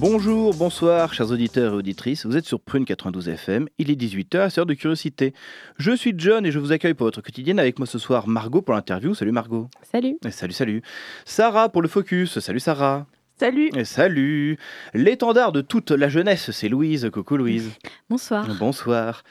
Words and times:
Bonjour, 0.00 0.54
bonsoir, 0.54 1.12
chers 1.12 1.30
auditeurs 1.30 1.74
et 1.74 1.76
auditrices. 1.76 2.24
Vous 2.24 2.34
êtes 2.34 2.46
sur 2.46 2.58
Prune 2.58 2.86
92 2.86 3.28
FM. 3.28 3.68
Il 3.76 3.90
est 3.90 4.00
18h, 4.00 4.48
c'est 4.48 4.58
heure 4.58 4.64
de 4.64 4.72
curiosité. 4.72 5.34
Je 5.76 5.92
suis 5.92 6.14
John 6.16 6.46
et 6.46 6.50
je 6.50 6.58
vous 6.58 6.72
accueille 6.72 6.94
pour 6.94 7.06
votre 7.06 7.20
quotidienne 7.20 7.58
avec 7.58 7.78
moi 7.78 7.84
ce 7.84 7.98
soir 7.98 8.26
Margot 8.26 8.62
pour 8.62 8.72
l'interview. 8.72 9.12
Salut 9.12 9.32
Margot. 9.32 9.68
Salut. 9.82 10.16
Et 10.24 10.30
salut, 10.30 10.54
salut. 10.54 10.82
Sarah 11.26 11.68
pour 11.68 11.82
le 11.82 11.88
focus. 11.88 12.38
Salut 12.38 12.60
Sarah. 12.60 13.06
Salut. 13.40 13.70
Salut. 13.84 14.58
L'étendard 14.92 15.50
de 15.50 15.62
toute 15.62 15.92
la 15.92 16.10
jeunesse, 16.10 16.50
c'est 16.50 16.68
Louise. 16.68 17.08
Coucou 17.10 17.38
Louise. 17.38 17.70
Bonsoir. 18.10 18.46
Bonsoir. 18.58 19.24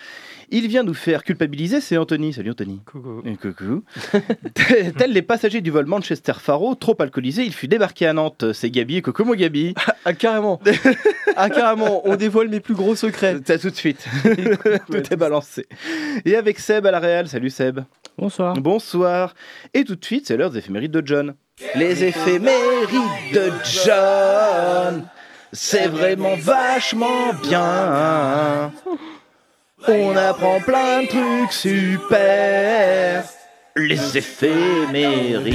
Il 0.50 0.68
vient 0.68 0.82
nous 0.82 0.96
faire 0.96 1.24
culpabiliser, 1.24 1.80
c'est 1.80 1.96
Anthony. 1.96 2.34
Salut 2.34 2.50
Anthony. 2.50 2.82
Coucou. 2.88 3.22
Et 3.24 3.36
coucou. 3.36 3.84
Tels 4.98 5.14
les 5.14 5.22
passagers 5.22 5.62
du 5.62 5.70
vol 5.70 5.86
Manchester 5.86 6.34
Faro, 6.40 6.74
trop 6.74 7.00
alcoolisés, 7.00 7.44
il 7.44 7.54
fut 7.54 7.68
débarqué 7.68 8.08
à 8.08 8.14
Nantes. 8.14 8.52
C'est 8.52 8.72
Gabi. 8.72 9.04
Coucou 9.04 9.26
mon 9.26 9.36
Gabi. 9.36 9.76
Ah, 10.06 10.14
carrément. 10.14 10.60
ah, 11.36 11.52
carrément. 11.52 12.02
On 12.08 12.16
dévoile 12.16 12.48
mes 12.48 12.62
plus 12.62 12.74
gros 12.74 12.96
secrets. 12.96 13.38
Ça 13.46 13.60
tout 13.60 13.70
de 13.70 13.76
suite. 13.76 14.08
tout 14.88 15.14
est 15.14 15.18
balancé. 15.18 15.68
Et 16.26 16.36
avec 16.36 16.58
Seb 16.58 16.88
à 16.88 16.92
la 16.92 17.00
Real. 17.00 17.28
Salut 17.28 17.52
Seb. 17.52 17.82
Bonsoir. 18.18 18.56
Bonsoir. 18.56 19.36
Et 19.76 19.84
tout 19.84 19.96
de 19.96 20.04
suite, 20.04 20.26
c'est 20.26 20.36
l'heure 20.36 20.50
des 20.50 20.58
éphémérides 20.58 20.94
de 20.94 21.06
John. 21.06 21.36
Les 21.76 22.04
éphémérides 22.04 23.34
de 23.34 23.52
John. 23.64 25.08
C'est 25.52 25.88
vraiment 25.88 26.36
vachement 26.36 27.34
bien. 27.42 28.72
On 29.88 30.16
apprend 30.16 30.60
plein 30.62 31.04
de 31.04 31.08
trucs 31.08 31.54
super. 31.54 33.24
Les 33.76 34.18
éphémérides. 34.18 35.50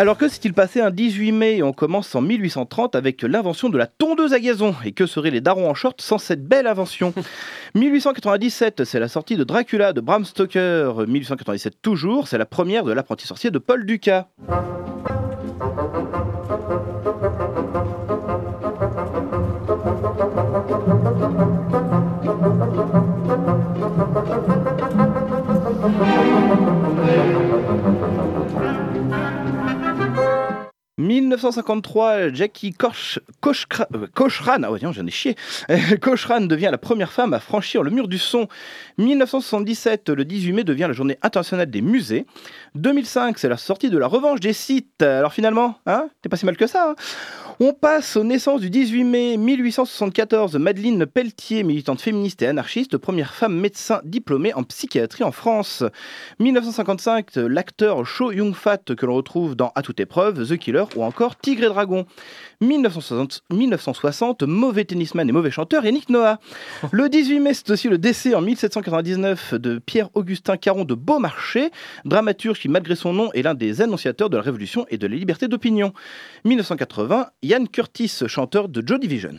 Alors 0.00 0.16
que 0.16 0.28
s'est-il 0.28 0.54
passé 0.54 0.80
un 0.80 0.90
18 0.90 1.30
mai 1.30 1.62
On 1.62 1.74
commence 1.74 2.14
en 2.14 2.22
1830 2.22 2.94
avec 2.94 3.20
l'invention 3.20 3.68
de 3.68 3.76
la 3.76 3.86
tondeuse 3.86 4.32
à 4.32 4.40
gazon. 4.40 4.74
Et 4.82 4.92
que 4.92 5.04
seraient 5.04 5.30
les 5.30 5.42
darons 5.42 5.68
en 5.68 5.74
short 5.74 6.00
sans 6.00 6.16
cette 6.16 6.42
belle 6.42 6.66
invention? 6.66 7.12
1897, 7.74 8.84
c'est 8.84 8.98
la 8.98 9.08
sortie 9.08 9.36
de 9.36 9.44
Dracula 9.44 9.92
de 9.92 10.00
Bram 10.00 10.24
Stoker. 10.24 11.06
1897 11.06 11.82
toujours, 11.82 12.28
c'est 12.28 12.38
la 12.38 12.46
première 12.46 12.84
de 12.84 12.92
l'apprenti 12.92 13.26
sorcier 13.26 13.50
de 13.50 13.58
Paul 13.58 13.84
Dukas. 13.84 14.28
«1953, 31.40 32.32
Jackie 32.34 32.72
Koch, 32.72 33.18
Kochra- 33.42 33.86
euh, 33.94 34.06
ah 34.64 34.70
ouais, 34.70 34.78
j'en 34.80 35.06
ai 35.06 35.10
chié. 35.10 35.36
Cochran 36.02 36.42
devient 36.42 36.68
la 36.70 36.78
première 36.78 37.12
femme 37.12 37.32
à 37.32 37.40
franchir 37.40 37.82
le 37.82 37.90
mur 37.90 38.08
du 38.08 38.18
son. 38.18 38.46
1977, 38.98 40.10
le 40.10 40.24
18 40.24 40.52
mai 40.52 40.64
devient 40.64 40.86
la 40.88 40.92
journée 40.92 41.18
internationale 41.22 41.70
des 41.70 41.80
musées. 41.80 42.26
2005, 42.74 43.38
c'est 43.38 43.48
la 43.48 43.56
sortie 43.56 43.88
de 43.88 43.96
la 43.98 44.06
revanche 44.06 44.40
des 44.40 44.52
sites. 44.52 45.02
Alors 45.02 45.32
finalement, 45.32 45.78
hein, 45.86 46.08
t'es 46.20 46.28
pas 46.28 46.36
si 46.36 46.44
mal 46.44 46.56
que 46.56 46.66
ça. 46.66 46.90
hein 46.90 46.94
on 47.62 47.74
passe 47.74 48.16
aux 48.16 48.24
naissances 48.24 48.62
du 48.62 48.70
18 48.70 49.04
mai 49.04 49.36
1874. 49.36 50.56
Madeleine 50.56 51.04
Pelletier, 51.04 51.62
militante 51.62 52.00
féministe 52.00 52.40
et 52.40 52.46
anarchiste, 52.46 52.96
première 52.96 53.34
femme 53.34 53.54
médecin 53.54 54.00
diplômée 54.02 54.54
en 54.54 54.62
psychiatrie 54.62 55.24
en 55.24 55.30
France. 55.30 55.84
1955, 56.38 57.36
l'acteur 57.36 58.06
Cho 58.06 58.32
Yun-fat 58.32 58.78
que 58.96 59.04
l'on 59.04 59.14
retrouve 59.14 59.56
dans 59.56 59.72
À 59.74 59.82
toute 59.82 60.00
épreuve, 60.00 60.48
The 60.48 60.56
Killer 60.56 60.84
ou 60.96 61.02
encore 61.02 61.36
Tigre 61.36 61.64
et 61.64 61.68
Dragon. 61.68 62.06
1960, 62.60 63.42
1960, 63.52 64.42
mauvais 64.42 64.84
tennisman 64.84 65.28
et 65.28 65.32
mauvais 65.32 65.50
chanteur, 65.50 65.84
Yannick 65.84 66.08
Noah. 66.08 66.38
Le 66.92 67.08
18 67.08 67.40
mai, 67.40 67.54
c'est 67.54 67.70
aussi 67.70 67.88
le 67.88 67.98
décès 67.98 68.34
en 68.34 68.42
1799 68.42 69.54
de 69.54 69.78
Pierre-Augustin 69.78 70.56
Caron 70.56 70.84
de 70.84 70.94
Beaumarchais, 70.94 71.70
dramaturge 72.04 72.60
qui, 72.60 72.68
malgré 72.68 72.96
son 72.96 73.12
nom, 73.12 73.32
est 73.32 73.42
l'un 73.42 73.54
des 73.54 73.80
annonciateurs 73.80 74.30
de 74.30 74.36
la 74.36 74.42
Révolution 74.42 74.86
et 74.90 74.98
de 74.98 75.06
la 75.06 75.16
liberté 75.16 75.48
d'opinion. 75.48 75.92
1980, 76.44 77.28
Ian 77.42 77.64
Curtis, 77.66 78.24
chanteur 78.26 78.68
de 78.68 78.86
Joy 78.86 78.98
Division. 78.98 79.38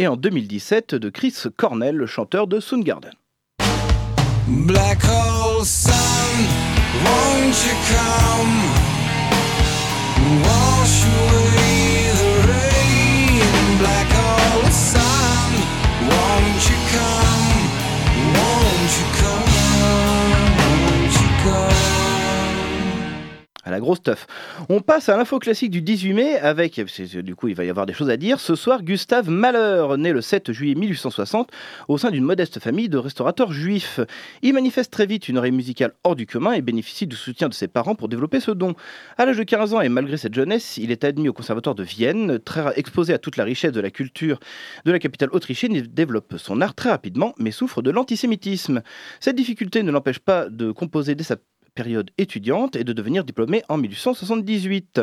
Et 0.00 0.06
en 0.06 0.16
2017, 0.16 0.94
de 0.94 1.10
Chris 1.10 1.34
Cornell, 1.58 1.94
le 1.94 2.06
chanteur 2.06 2.46
de 2.46 2.58
Soundgarden. 2.58 3.12
La 23.80 23.84
grosse 23.84 24.02
teuf. 24.02 24.26
On 24.68 24.80
passe 24.80 25.08
à 25.08 25.16
l'info 25.16 25.38
classique 25.38 25.70
du 25.70 25.80
18 25.80 26.12
mai 26.12 26.38
avec, 26.38 26.78
du 26.80 27.34
coup 27.34 27.48
il 27.48 27.54
va 27.54 27.64
y 27.64 27.70
avoir 27.70 27.86
des 27.86 27.94
choses 27.94 28.10
à 28.10 28.18
dire, 28.18 28.38
ce 28.38 28.54
soir 28.54 28.82
Gustave 28.82 29.30
Mahler, 29.30 29.96
né 29.96 30.12
le 30.12 30.20
7 30.20 30.52
juillet 30.52 30.74
1860 30.74 31.50
au 31.88 31.96
sein 31.96 32.10
d'une 32.10 32.24
modeste 32.24 32.60
famille 32.60 32.90
de 32.90 32.98
restaurateurs 32.98 33.52
juifs. 33.52 34.00
Il 34.42 34.52
manifeste 34.52 34.92
très 34.92 35.06
vite 35.06 35.28
une 35.28 35.38
oreille 35.38 35.50
musicale 35.52 35.92
hors 36.04 36.14
du 36.14 36.26
commun 36.26 36.52
et 36.52 36.60
bénéficie 36.60 37.06
du 37.06 37.16
soutien 37.16 37.48
de 37.48 37.54
ses 37.54 37.68
parents 37.68 37.94
pour 37.94 38.08
développer 38.08 38.38
ce 38.40 38.50
don. 38.50 38.74
À 39.16 39.24
l'âge 39.24 39.38
de 39.38 39.44
15 39.44 39.72
ans 39.72 39.80
et 39.80 39.88
malgré 39.88 40.18
cette 40.18 40.34
jeunesse, 40.34 40.76
il 40.76 40.90
est 40.90 41.04
admis 41.04 41.30
au 41.30 41.32
conservatoire 41.32 41.74
de 41.74 41.82
Vienne, 41.82 42.38
très 42.38 42.78
exposé 42.78 43.14
à 43.14 43.18
toute 43.18 43.38
la 43.38 43.44
richesse 43.44 43.72
de 43.72 43.80
la 43.80 43.90
culture 43.90 44.40
de 44.84 44.92
la 44.92 44.98
capitale 44.98 45.30
autrichienne, 45.32 45.72
il 45.72 45.92
développe 45.92 46.34
son 46.36 46.60
art 46.60 46.74
très 46.74 46.90
rapidement 46.90 47.34
mais 47.38 47.50
souffre 47.50 47.80
de 47.80 47.90
l'antisémitisme. 47.90 48.82
Cette 49.20 49.36
difficulté 49.36 49.82
ne 49.82 49.90
l'empêche 49.90 50.18
pas 50.18 50.50
de 50.50 50.70
composer 50.70 51.14
dès 51.14 51.24
sa 51.24 51.36
période 51.70 52.10
étudiante 52.18 52.76
et 52.76 52.84
de 52.84 52.92
devenir 52.92 53.24
diplômé 53.24 53.62
en 53.68 53.76
1878. 53.78 55.00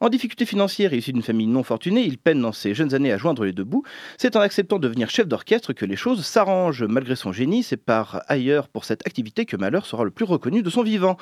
En 0.00 0.08
difficulté 0.08 0.46
financière 0.46 0.92
et 0.92 0.98
issu 0.98 1.12
d'une 1.12 1.22
famille 1.22 1.46
non 1.46 1.62
fortunée, 1.62 2.02
il 2.02 2.18
peine 2.18 2.40
dans 2.40 2.52
ses 2.52 2.74
jeunes 2.74 2.94
années 2.94 3.12
à 3.12 3.18
joindre 3.18 3.44
les 3.44 3.52
deux 3.52 3.64
bouts. 3.64 3.82
C'est 4.18 4.36
en 4.36 4.40
acceptant 4.40 4.78
de 4.78 4.88
devenir 4.88 5.10
chef 5.10 5.26
d'orchestre 5.26 5.72
que 5.72 5.84
les 5.84 5.96
choses 5.96 6.24
s'arrangent. 6.24 6.84
Malgré 6.84 7.16
son 7.16 7.32
génie, 7.32 7.62
c'est 7.62 7.76
par 7.76 8.22
ailleurs 8.28 8.68
pour 8.68 8.84
cette 8.84 9.06
activité 9.06 9.46
que 9.46 9.56
Mahler 9.56 9.80
sera 9.84 10.04
le 10.04 10.10
plus 10.10 10.24
reconnu 10.24 10.62
de 10.62 10.70
son 10.70 10.82
vivant. 10.82 11.16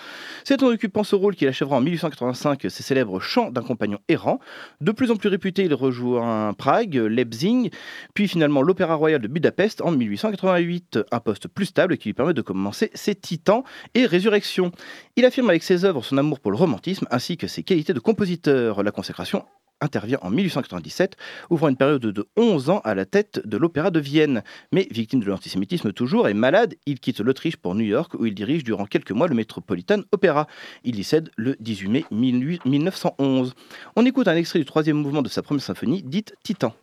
C'est 0.45 0.63
en 0.63 0.67
occupant 0.67 1.05
ce 1.05 1.15
rôle 1.15 1.37
qu'il 1.37 1.49
achèvera 1.49 1.77
en 1.77 1.81
1885 1.81 2.67
ses 2.69 2.83
célèbres 2.83 3.21
Chants 3.21 3.51
d'un 3.51 3.63
compagnon 3.63 3.99
errant. 4.09 4.41
De 4.81 4.93
plus 4.93 5.11
en 5.11 5.17
plus 5.17 5.29
réputé, 5.29 5.65
il 5.65 5.75
rejoint 5.75 6.53
Prague, 6.55 6.95
Leipzig, 6.95 7.71
puis 8.15 8.29
finalement 8.29 8.63
l'Opéra 8.63 8.95
Royal 8.95 9.21
de 9.21 9.29
Budapest 9.29 9.81
en 9.81 9.93
1888, 9.93 11.01
un 11.11 11.21
poste 11.21 11.49
plus 11.49 11.67
stable 11.67 11.97
qui 11.97 12.09
lui 12.09 12.15
permet 12.15 12.35
de 12.35 12.43
commencer 12.43 12.91
ses 12.95 13.15
Titans 13.15 13.63
et 13.95 14.07
Résurrection. 14.07 14.73
Il 15.17 15.25
affirme 15.25 15.51
avec 15.51 15.63
ses 15.63 15.85
œuvres 15.85 16.05
son 16.05 16.19
amour 16.19 16.41
pour 16.41 16.51
le 16.51 16.57
romantisme 16.57 17.07
ainsi 17.11 17.37
que 17.37 17.47
ses 17.47 17.63
qualités 17.63 17.93
de 17.93 18.01
compositeur. 18.01 18.83
La 18.83 18.91
consécration 18.91 19.45
intervient 19.81 20.19
en 20.23 20.31
1897, 20.31 21.17
ouvrant 21.49 21.69
une 21.69 21.77
période 21.77 22.03
de 22.03 22.29
11 22.37 22.71
ans 22.71 22.81
à 22.85 22.95
la 22.95 23.07
tête 23.07 23.41
de 23.47 23.57
l'Opéra 23.57 23.91
de 23.91 24.01
Vienne. 24.01 24.43
Mais 24.73 24.87
victime 24.91 25.21
de 25.21 25.27
l'antisémitisme 25.27 25.93
toujours 25.93 26.29
et 26.29 26.35
malade, 26.35 26.75
il 26.87 27.01
quitte 27.01 27.21
l'Autriche 27.21 27.57
pour 27.57 27.75
New 27.75 27.85
York 27.85 28.15
où 28.15 28.27
il 28.27 28.35
dirige 28.35 28.65
durant 28.65 28.87
quelques 28.87 29.13
mois 29.13 29.29
le 29.29 29.35
Metropolitan 29.35 30.01
Opera. 30.13 30.47
Il 30.85 30.99
y 30.99 31.05
cède 31.05 31.31
le 31.37 31.57
18 31.61 31.89
mai 31.89 32.05
18- 32.13 32.69
1911. 32.69 33.55
On 33.97 34.07
écoute 34.07 34.29
un 34.29 34.37
extrait 34.37 34.59
du 34.59 34.65
troisième 34.65 34.97
mouvement 34.97 35.23
de 35.23 35.29
sa 35.29 35.43
première 35.43 35.63
symphonie, 35.63 36.03
dite 36.03 36.35
Titan. 36.43 36.75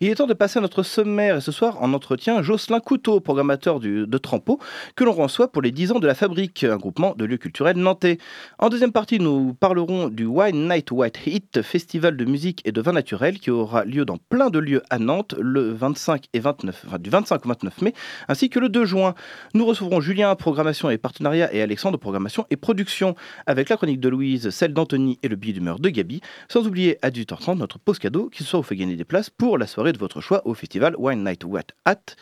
Il 0.00 0.10
est 0.10 0.16
temps 0.16 0.26
de 0.26 0.34
passer 0.34 0.58
à 0.58 0.62
notre 0.62 0.82
sommaire 0.82 1.36
et 1.36 1.40
ce 1.40 1.50
soir 1.50 1.82
en 1.82 1.94
entretien 1.94 2.42
Jocelyn 2.42 2.80
Couteau, 2.80 3.18
programmateur 3.20 3.80
de 3.80 4.18
Trampo, 4.18 4.60
que 4.94 5.04
l'on 5.04 5.12
reçoit 5.12 5.50
pour 5.50 5.62
les 5.62 5.70
10 5.70 5.92
ans 5.92 5.98
de 6.00 6.06
la 6.06 6.14
Fabrique, 6.14 6.64
un 6.64 6.76
groupement 6.76 7.14
de 7.16 7.24
lieux 7.24 7.38
culturels 7.38 7.78
nantais. 7.78 8.18
En 8.58 8.68
deuxième 8.68 8.92
partie, 8.92 9.18
nous 9.18 9.54
parlerons 9.54 10.08
du 10.08 10.26
Wine 10.26 10.68
Night 10.68 10.90
White 10.90 11.18
Heat, 11.26 11.62
festival 11.62 12.14
de 12.18 12.26
musique 12.26 12.60
et 12.66 12.72
de 12.72 12.80
vin 12.82 12.92
naturel 12.92 13.38
qui 13.38 13.50
aura 13.50 13.86
lieu 13.86 14.04
dans 14.04 14.18
plein 14.18 14.50
de 14.50 14.58
lieux 14.58 14.82
à 14.90 14.98
Nantes 14.98 15.34
le 15.40 15.72
25 15.72 16.26
et 16.34 16.40
29, 16.40 16.84
enfin, 16.88 16.98
du 16.98 17.08
25 17.08 17.46
au 17.46 17.48
29 17.48 17.80
mai, 17.80 17.94
ainsi 18.28 18.50
que 18.50 18.58
le 18.58 18.68
2 18.68 18.84
juin. 18.84 19.14
Nous 19.54 19.64
recevrons 19.64 20.02
Julien, 20.02 20.34
programmation 20.34 20.90
et 20.90 20.98
partenariat, 20.98 21.54
et 21.54 21.62
Alexandre, 21.62 21.96
programmation 21.96 22.44
et 22.50 22.56
production, 22.56 23.14
avec 23.46 23.70
la 23.70 23.78
chronique 23.78 24.00
de 24.00 24.10
Louise, 24.10 24.50
celle 24.50 24.74
d'Anthony 24.74 25.18
et 25.22 25.28
le 25.28 25.36
billet 25.36 25.54
d'humeur 25.54 25.78
de 25.78 25.88
Gabi, 25.88 26.20
sans 26.50 26.66
oublier 26.66 26.98
à 27.00 27.08
18h30 27.08 27.56
notre 27.56 27.78
pause 27.78 27.98
cadeau 27.98 28.28
qui 28.28 28.42
ce 28.42 28.50
soir 28.50 28.60
vous 28.60 28.68
fait 28.68 28.76
gagner 28.76 28.96
des 28.96 29.04
places 29.04 29.30
pour 29.30 29.56
la 29.56 29.66
soirée 29.66 29.85
de 29.92 29.98
votre 29.98 30.20
choix 30.20 30.42
au 30.46 30.54
festival 30.54 30.94
Wine 30.98 31.24
Night 31.24 31.44
What 31.44 31.62
At? 31.84 32.16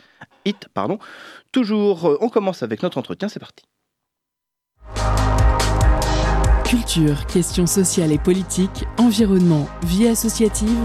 It. 0.45 0.67
Pardon. 0.73 0.99
Toujours, 1.51 2.05
euh, 2.05 2.17
on 2.21 2.29
commence 2.29 2.63
avec 2.63 2.83
notre 2.83 2.97
entretien, 2.97 3.29
c'est 3.29 3.39
parti. 3.39 3.65
Culture, 6.65 7.25
questions 7.27 7.67
sociales 7.67 8.11
et 8.11 8.17
politiques, 8.17 8.85
environnement, 8.97 9.67
vie 9.83 10.07
associative. 10.07 10.77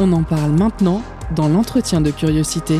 On 0.00 0.12
en 0.12 0.22
parle 0.22 0.52
maintenant 0.52 1.02
dans 1.34 1.48
l'entretien 1.48 2.00
de 2.00 2.10
curiosité. 2.10 2.78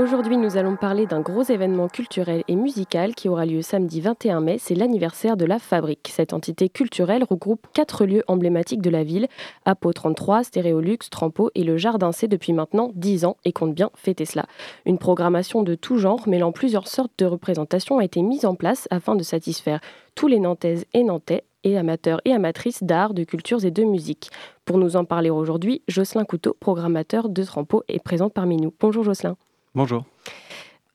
Aujourd'hui, 0.00 0.38
nous 0.38 0.56
allons 0.56 0.76
parler 0.76 1.04
d'un 1.04 1.20
gros 1.20 1.42
événement 1.42 1.86
culturel 1.86 2.42
et 2.48 2.56
musical 2.56 3.14
qui 3.14 3.28
aura 3.28 3.44
lieu 3.44 3.60
samedi 3.60 4.00
21 4.00 4.40
mai. 4.40 4.56
C'est 4.58 4.74
l'anniversaire 4.74 5.36
de 5.36 5.44
la 5.44 5.58
Fabrique. 5.58 6.08
Cette 6.10 6.32
entité 6.32 6.70
culturelle 6.70 7.22
regroupe 7.22 7.66
quatre 7.74 8.06
lieux 8.06 8.24
emblématiques 8.26 8.80
de 8.80 8.88
la 8.88 9.04
ville 9.04 9.28
Apo 9.66 9.92
33, 9.92 10.44
Stéréolux, 10.44 11.10
Trampo 11.10 11.50
et 11.54 11.64
le 11.64 11.76
Jardin 11.76 12.12
C 12.12 12.28
depuis 12.28 12.54
maintenant 12.54 12.92
10 12.94 13.26
ans 13.26 13.36
et 13.44 13.52
compte 13.52 13.74
bien 13.74 13.90
fêter 13.94 14.24
cela. 14.24 14.46
Une 14.86 14.96
programmation 14.96 15.62
de 15.62 15.74
tout 15.74 15.98
genre 15.98 16.26
mêlant 16.26 16.50
plusieurs 16.50 16.88
sortes 16.88 17.12
de 17.18 17.26
représentations 17.26 17.98
a 17.98 18.04
été 18.04 18.22
mise 18.22 18.46
en 18.46 18.54
place 18.54 18.88
afin 18.90 19.16
de 19.16 19.22
satisfaire 19.22 19.80
tous 20.14 20.28
les 20.28 20.40
Nantaises 20.40 20.86
et 20.94 21.04
Nantais 21.04 21.44
et 21.62 21.76
amateurs 21.76 22.22
et 22.24 22.32
amatrices 22.32 22.82
d'art, 22.82 23.12
de 23.12 23.24
cultures 23.24 23.66
et 23.66 23.70
de 23.70 23.84
musique. 23.84 24.30
Pour 24.64 24.78
nous 24.78 24.96
en 24.96 25.04
parler 25.04 25.28
aujourd'hui, 25.28 25.82
Jocelyn 25.88 26.24
Couteau, 26.24 26.56
programmateur 26.58 27.28
de 27.28 27.44
Trampo, 27.44 27.82
est 27.86 28.02
présent 28.02 28.30
parmi 28.30 28.56
nous. 28.56 28.72
Bonjour 28.80 29.04
Jocelyn. 29.04 29.36
Bonjour. 29.74 30.04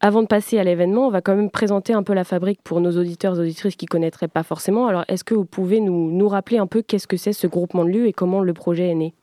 Avant 0.01 0.21
de 0.21 0.27
passer 0.27 0.59
à 0.59 0.63
l'événement, 0.63 1.07
on 1.07 1.09
va 1.09 1.21
quand 1.21 1.35
même 1.35 1.49
présenter 1.49 1.93
un 1.93 2.03
peu 2.03 2.13
la 2.13 2.25
fabrique 2.25 2.59
pour 2.63 2.81
nos 2.81 2.91
auditeurs 2.91 3.37
et 3.37 3.39
auditrices 3.39 3.75
qui 3.75 3.85
ne 3.85 3.89
connaîtraient 3.89 4.27
pas 4.27 4.43
forcément. 4.43 4.87
Alors, 4.87 5.05
est-ce 5.07 5.23
que 5.23 5.33
vous 5.33 5.45
pouvez 5.45 5.79
nous, 5.79 6.11
nous 6.11 6.27
rappeler 6.27 6.57
un 6.57 6.67
peu 6.67 6.81
qu'est-ce 6.81 7.07
que 7.07 7.17
c'est 7.17 7.33
ce 7.33 7.47
groupement 7.47 7.85
de 7.85 7.89
lieux 7.89 8.07
et 8.07 8.13
comment 8.13 8.41
le 8.41 8.53
projet 8.53 8.89
est 8.89 8.95
né? 8.95 9.13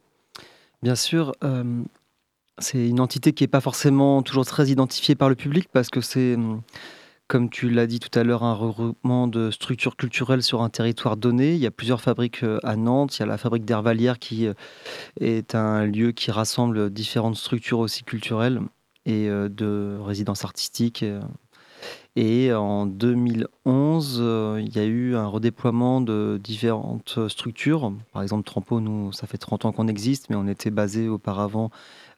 Bien 0.83 0.95
sûr, 0.95 1.35
euh, 1.45 1.83
c'est 2.59 2.89
une 2.89 3.01
entité 3.01 3.33
qui 3.33 3.45
n'est 3.45 3.49
pas 3.49 3.61
forcément 3.61 4.23
toujours 4.23 4.47
très 4.47 4.69
identifiée 4.69 5.15
par 5.15 5.29
le 5.29 5.35
public 5.35 5.69
parce 5.71 5.91
que 5.91 6.01
c'est, 6.01 6.35
hum, 6.35 6.63
comme 7.29 7.51
tu 7.51 7.69
l'as 7.69 7.87
dit 7.87 8.01
tout 8.01 8.19
à 8.19 8.25
l'heure, 8.25 8.43
un 8.43 8.55
regroupement 8.55 9.29
de 9.29 9.51
structures 9.51 9.97
culturelles 9.97 10.43
sur 10.43 10.63
un 10.63 10.71
territoire 10.71 11.19
donné. 11.19 11.53
Il 11.53 11.61
y 11.61 11.67
a 11.67 11.71
plusieurs 11.71 12.01
fabriques 12.01 12.43
euh, 12.43 12.59
à 12.65 12.77
Nantes. 12.77 13.19
Il 13.19 13.21
y 13.21 13.23
a 13.23 13.27
la 13.27 13.39
fabrique 13.39 13.67
d'Hervalière 13.67 14.19
qui 14.19 14.47
euh, 14.47 14.55
est 15.21 15.55
un 15.55 15.85
lieu 15.85 16.13
qui 16.13 16.31
rassemble 16.31 16.91
différentes 16.91 17.37
structures 17.37 17.79
aussi 17.79 18.03
culturelles 18.03 18.61
et 19.07 19.29
euh, 19.29 19.49
de 19.49 19.99
résidences 20.01 20.45
artistiques. 20.45 21.03
euh. 21.03 21.21
Et 22.15 22.53
en 22.53 22.85
2011, 22.87 24.19
euh, 24.21 24.61
il 24.63 24.77
y 24.77 24.79
a 24.79 24.85
eu 24.85 25.17
un 25.17 25.27
redéploiement 25.27 26.01
de 26.01 26.39
différentes 26.43 27.19
structures. 27.29 27.93
Par 28.13 28.23
exemple, 28.23 28.45
Trampo, 28.45 28.81
nous, 28.81 29.13
ça 29.13 29.27
fait 29.27 29.39
30 29.39 29.65
ans 29.65 29.73
qu'on 29.73 29.89
existe, 29.89 30.29
mais 30.29 30.37
on 30.37 30.47
était 30.47 30.71
basé 30.71 31.09
auparavant 31.09 31.71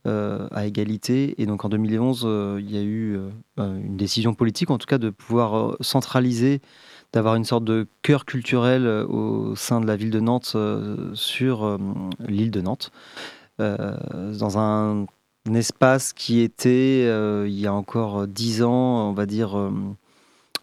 euh, 0.06 0.48
à 0.50 0.66
égalité. 0.66 1.40
Et 1.40 1.46
donc 1.46 1.64
en 1.64 1.68
2011, 1.68 2.24
euh, 2.26 2.58
il 2.60 2.70
y 2.74 2.76
a 2.76 2.82
eu 2.82 3.16
euh, 3.16 3.28
euh, 3.60 3.76
une 3.80 3.96
décision 3.96 4.34
politique, 4.34 4.70
en 4.70 4.78
tout 4.78 4.86
cas, 4.86 4.98
de 4.98 5.10
pouvoir 5.10 5.56
euh, 5.56 5.76
centraliser, 5.80 6.60
d'avoir 7.12 7.36
une 7.36 7.44
sorte 7.44 7.64
de 7.64 7.86
cœur 8.02 8.24
culturel 8.24 8.86
euh, 8.86 9.06
au 9.06 9.54
sein 9.54 9.80
de 9.80 9.86
la 9.86 9.94
ville 9.96 10.10
de 10.10 10.20
Nantes 10.20 10.52
euh, 10.56 11.14
sur 11.14 11.64
euh, 11.64 11.78
l'île 12.26 12.50
de 12.50 12.60
Nantes, 12.60 12.90
euh, 13.60 13.96
dans 14.38 14.58
un, 14.58 15.06
un 15.48 15.54
espace 15.54 16.12
qui 16.12 16.40
était, 16.40 17.04
euh, 17.06 17.46
il 17.48 17.58
y 17.58 17.66
a 17.66 17.74
encore 17.74 18.26
10 18.26 18.62
ans, 18.62 19.08
on 19.08 19.12
va 19.12 19.26
dire, 19.26 19.58
euh, 19.58 19.70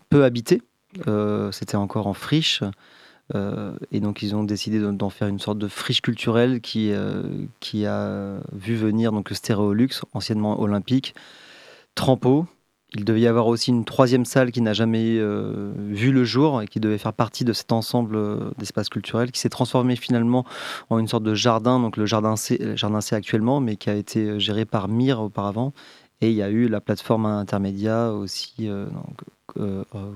peu 0.10 0.24
habité. 0.24 0.62
Euh, 1.08 1.52
C'était 1.52 1.78
encore 1.78 2.08
en 2.08 2.14
friche. 2.14 2.64
Euh, 3.36 3.74
et 3.92 4.02
donc 4.02 4.24
ils 4.24 4.36
ont 4.36 4.44
décidé 4.44 4.80
d'en- 4.80 5.10
faire 5.10 5.30
une 5.30 5.40
sorte 5.40 5.58
de 5.58 5.68
friche 5.70 6.02
culturelle 6.02 6.62
qui, 6.62 6.92
euh, 6.92 7.24
qui 7.62 7.86
a 7.86 8.40
vu 8.54 8.76
venir 8.76 9.12
donc 9.14 9.30
le 9.30 9.36
Stéréolux, 9.36 9.90
anciennement 10.14 10.60
olympique, 10.62 11.16
Trampo. 11.96 12.46
Il 12.94 13.06
devait 13.06 13.22
y 13.22 13.28
avoir 13.28 13.48
aussi 13.48 13.70
une 13.70 13.86
troisième 13.86 14.26
salle 14.26 14.52
qui 14.52 14.62
n'a 14.62 14.74
jamais 14.74 15.18
euh, 15.18 15.72
vu 15.78 16.12
le 16.12 16.26
jour 16.26 16.62
et 16.62 16.68
qui 16.68 16.82
devait 16.82 16.98
faire 16.98 17.14
partie 17.14 17.46
de 17.46 17.54
cet 17.54 17.72
ensemble 17.72 18.18
euh, 18.18 18.52
d'espaces 18.58 18.90
culturels 18.90 19.32
qui 19.32 19.40
s'est 19.40 19.50
transformé 19.50 19.96
finalement 19.96 20.46
en 20.90 21.00
une 21.00 21.08
sorte 21.08 21.24
de 21.24 21.34
jardin, 21.34 21.80
donc 21.80 21.96
le 21.96 22.06
jardin 22.06 22.36
C, 22.36 22.76
C 22.76 23.16
actuellement, 23.16 23.62
mais 23.62 23.78
qui 23.78 23.90
a 23.90 23.96
été 23.96 24.40
géré 24.40 24.66
par 24.66 24.90
Mire 24.90 25.22
auparavant. 25.22 25.74
Et 26.22 26.30
il 26.30 26.36
y 26.36 26.44
a 26.44 26.50
eu 26.50 26.68
la 26.68 26.82
plateforme 26.82 27.26
intermédia 27.26 28.14
aussi, 28.14 28.70
euh, 28.70 28.86
euh, 29.58 29.84
euh, 29.96 30.12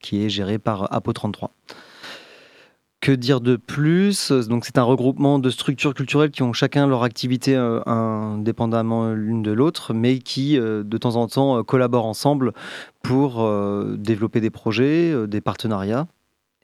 qui 0.00 0.24
est 0.24 0.30
gérée 0.30 0.58
par 0.58 0.92
Apo 0.92 1.12
33. 1.12 1.52
Que 3.00 3.12
dire 3.12 3.40
de 3.40 3.56
plus? 3.56 4.30
Donc 4.30 4.66
c'est 4.66 4.76
un 4.76 4.82
regroupement 4.82 5.38
de 5.38 5.48
structures 5.48 5.94
culturelles 5.94 6.30
qui 6.30 6.42
ont 6.42 6.52
chacun 6.52 6.86
leur 6.86 7.02
activité 7.02 7.56
euh, 7.56 7.80
indépendamment 7.86 9.12
l'une 9.14 9.42
de 9.42 9.52
l'autre, 9.52 9.94
mais 9.94 10.18
qui 10.18 10.58
euh, 10.58 10.82
de 10.84 10.98
temps 10.98 11.16
en 11.16 11.26
temps 11.26 11.56
euh, 11.56 11.62
collaborent 11.62 12.04
ensemble 12.04 12.52
pour 13.02 13.50
développer 13.96 14.42
des 14.42 14.50
projets, 14.50 15.26
des 15.26 15.40
partenariats. 15.40 16.06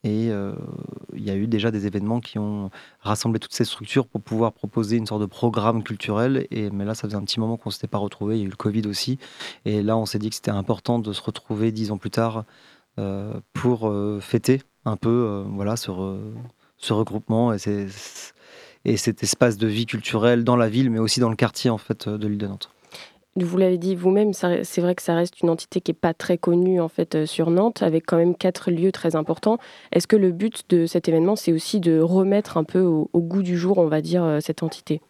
Et 0.04 0.26
il 0.26 1.22
y 1.22 1.30
a 1.30 1.34
eu 1.34 1.46
déjà 1.46 1.70
des 1.70 1.86
événements 1.86 2.20
qui 2.20 2.38
ont 2.38 2.70
rassemblé 3.00 3.40
toutes 3.40 3.54
ces 3.54 3.64
structures 3.64 4.06
pour 4.06 4.20
pouvoir 4.20 4.52
proposer 4.52 4.98
une 4.98 5.06
sorte 5.06 5.22
de 5.22 5.26
programme 5.26 5.82
culturel. 5.82 6.46
Et, 6.50 6.70
mais 6.70 6.84
là, 6.84 6.94
ça 6.94 7.08
faisait 7.08 7.16
un 7.16 7.24
petit 7.24 7.40
moment 7.40 7.56
qu'on 7.56 7.70
ne 7.70 7.72
s'était 7.72 7.88
pas 7.88 7.98
retrouvés. 7.98 8.36
Il 8.36 8.40
y 8.40 8.42
a 8.42 8.46
eu 8.46 8.50
le 8.50 8.56
Covid 8.56 8.86
aussi. 8.86 9.18
Et 9.64 9.82
là, 9.82 9.96
on 9.96 10.04
s'est 10.04 10.18
dit 10.18 10.28
que 10.28 10.36
c'était 10.36 10.50
important 10.50 10.98
de 10.98 11.12
se 11.14 11.22
retrouver 11.22 11.72
dix 11.72 11.90
ans 11.90 11.96
plus 11.96 12.10
tard 12.10 12.44
pour 13.54 13.92
fêter 14.20 14.60
un 14.86 14.96
peu 14.96 15.10
euh, 15.10 15.44
voilà, 15.46 15.76
ce, 15.76 15.90
re- 15.90 16.32
ce 16.78 16.92
regroupement 16.92 17.52
et, 17.52 18.96
cet 18.96 19.22
espace 19.22 19.58
de 19.58 19.66
vie 19.66 19.84
culturelle 19.84 20.44
dans 20.44 20.56
la 20.56 20.68
ville, 20.68 20.90
mais 20.90 21.00
aussi 21.00 21.20
dans 21.20 21.28
le 21.28 21.36
quartier 21.36 21.70
en 21.70 21.78
fait, 21.78 22.08
de 22.08 22.26
l'île 22.26 22.38
de 22.38 22.46
Nantes. 22.46 22.70
Vous 23.34 23.58
l'avez 23.58 23.76
dit 23.76 23.94
vous-même, 23.94 24.32
c'est 24.32 24.80
vrai 24.80 24.94
que 24.94 25.02
ça 25.02 25.14
reste 25.14 25.42
une 25.42 25.50
entité 25.50 25.82
qui 25.82 25.90
n'est 25.90 25.98
pas 25.98 26.14
très 26.14 26.38
connue 26.38 26.80
en 26.80 26.88
fait 26.88 27.14
euh, 27.14 27.26
sur 27.26 27.50
Nantes, 27.50 27.82
avec 27.82 28.06
quand 28.06 28.16
même 28.16 28.34
quatre 28.34 28.70
lieux 28.70 28.92
très 28.92 29.14
importants. 29.14 29.58
Est-ce 29.92 30.06
que 30.06 30.16
le 30.16 30.32
but 30.32 30.62
de 30.70 30.86
cet 30.86 31.08
événement, 31.08 31.36
c'est 31.36 31.52
aussi 31.52 31.78
de 31.78 32.00
remettre 32.00 32.56
un 32.56 32.64
peu 32.64 32.80
au, 32.80 33.10
goût 33.14 33.42
du 33.42 33.58
jour, 33.58 33.76
on 33.76 33.88
va 33.88 34.00
dire, 34.00 34.24
euh, 34.24 34.40
cette 34.40 34.62
entité? 34.62 35.02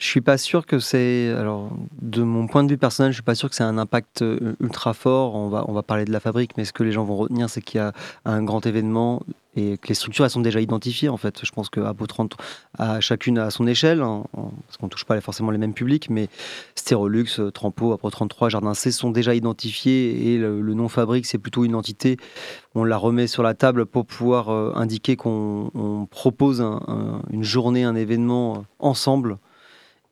Je 0.00 0.06
suis 0.06 0.22
pas 0.22 0.38
sûr 0.38 0.64
que 0.64 0.78
c'est. 0.78 1.28
Alors, 1.38 1.68
de 2.00 2.22
mon 2.22 2.46
point 2.46 2.64
de 2.64 2.70
vue 2.70 2.78
personnel, 2.78 3.12
je 3.12 3.16
suis 3.16 3.22
pas 3.22 3.34
sûr 3.34 3.50
que 3.50 3.54
c'est 3.54 3.64
un 3.64 3.76
impact 3.76 4.22
euh, 4.22 4.54
ultra 4.58 4.94
fort. 4.94 5.34
On 5.34 5.50
va, 5.50 5.66
on 5.68 5.74
va 5.74 5.82
parler 5.82 6.06
de 6.06 6.10
la 6.10 6.20
fabrique, 6.20 6.52
mais 6.56 6.64
ce 6.64 6.72
que 6.72 6.82
les 6.82 6.90
gens 6.90 7.04
vont 7.04 7.16
retenir, 7.16 7.50
c'est 7.50 7.60
qu'il 7.60 7.76
y 7.78 7.82
a 7.82 7.92
un 8.24 8.42
grand 8.42 8.64
événement 8.64 9.22
et 9.56 9.76
que 9.76 9.88
les 9.88 9.94
structures 9.94 10.24
elles 10.24 10.30
sont 10.30 10.40
déjà 10.40 10.58
identifiées. 10.62 11.10
En 11.10 11.18
fait, 11.18 11.44
je 11.44 11.52
pense 11.52 11.68
que 11.68 11.80
Apo 11.80 12.06
30 12.06 12.34
a 12.78 12.98
chacune 13.00 13.36
à 13.36 13.50
son 13.50 13.66
échelle, 13.66 14.00
hein, 14.00 14.24
parce 14.32 14.78
qu'on 14.80 14.88
touche 14.88 15.04
pas 15.04 15.20
forcément 15.20 15.50
les 15.50 15.58
mêmes 15.58 15.74
publics, 15.74 16.08
mais 16.08 16.28
Stérolux, 16.76 17.26
euh, 17.38 17.50
Trampo, 17.50 17.92
Apo 17.92 18.08
33, 18.08 18.48
Jardin 18.48 18.72
C 18.72 18.92
sont 18.92 19.10
déjà 19.10 19.34
identifiés 19.34 20.32
et 20.32 20.38
le, 20.38 20.62
le 20.62 20.72
nom 20.72 20.88
fabrique, 20.88 21.26
c'est 21.26 21.36
plutôt 21.36 21.64
une 21.66 21.74
entité. 21.74 22.16
On 22.74 22.84
la 22.84 22.96
remet 22.96 23.26
sur 23.26 23.42
la 23.42 23.52
table 23.52 23.84
pour 23.84 24.06
pouvoir 24.06 24.48
euh, 24.48 24.72
indiquer 24.76 25.16
qu'on 25.16 25.70
on 25.74 26.06
propose 26.06 26.62
un- 26.62 26.80
un- 26.88 27.20
une 27.30 27.44
journée, 27.44 27.84
un 27.84 27.96
événement 27.96 28.64
ensemble 28.78 29.36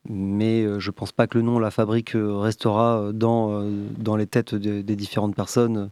mais 0.09 0.63
euh, 0.63 0.79
je 0.81 0.91
pense 0.91 1.13
pas 1.13 1.27
que 1.27 1.37
le 1.39 1.43
nom 1.45 1.59
La 1.59 1.71
Fabrique 1.71 2.15
euh, 2.17 2.37
restera 2.39 3.01
euh, 3.01 3.13
dans, 3.13 3.63
dans 3.99 4.17
les 4.17 4.27
têtes 4.27 4.55
de- 4.55 4.81
des 4.83 4.97
différentes 4.97 5.35
personnes. 5.35 5.91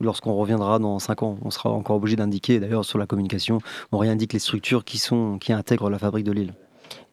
Lorsqu'on 0.00 0.34
reviendra 0.34 0.78
dans 0.78 0.98
5 0.98 1.22
ans, 1.22 1.38
on 1.42 1.50
sera 1.50 1.70
encore 1.70 1.96
obligé 1.96 2.16
d'indiquer, 2.16 2.60
d'ailleurs 2.60 2.84
sur 2.84 2.98
la 2.98 3.06
communication, 3.06 3.58
on 3.92 3.98
réindique 3.98 4.34
les 4.34 4.38
structures 4.38 4.84
qui, 4.84 4.98
sont, 4.98 5.38
qui 5.38 5.52
intègrent 5.54 5.88
la 5.88 5.98
fabrique 5.98 6.24
de 6.26 6.32
Lille. 6.32 6.52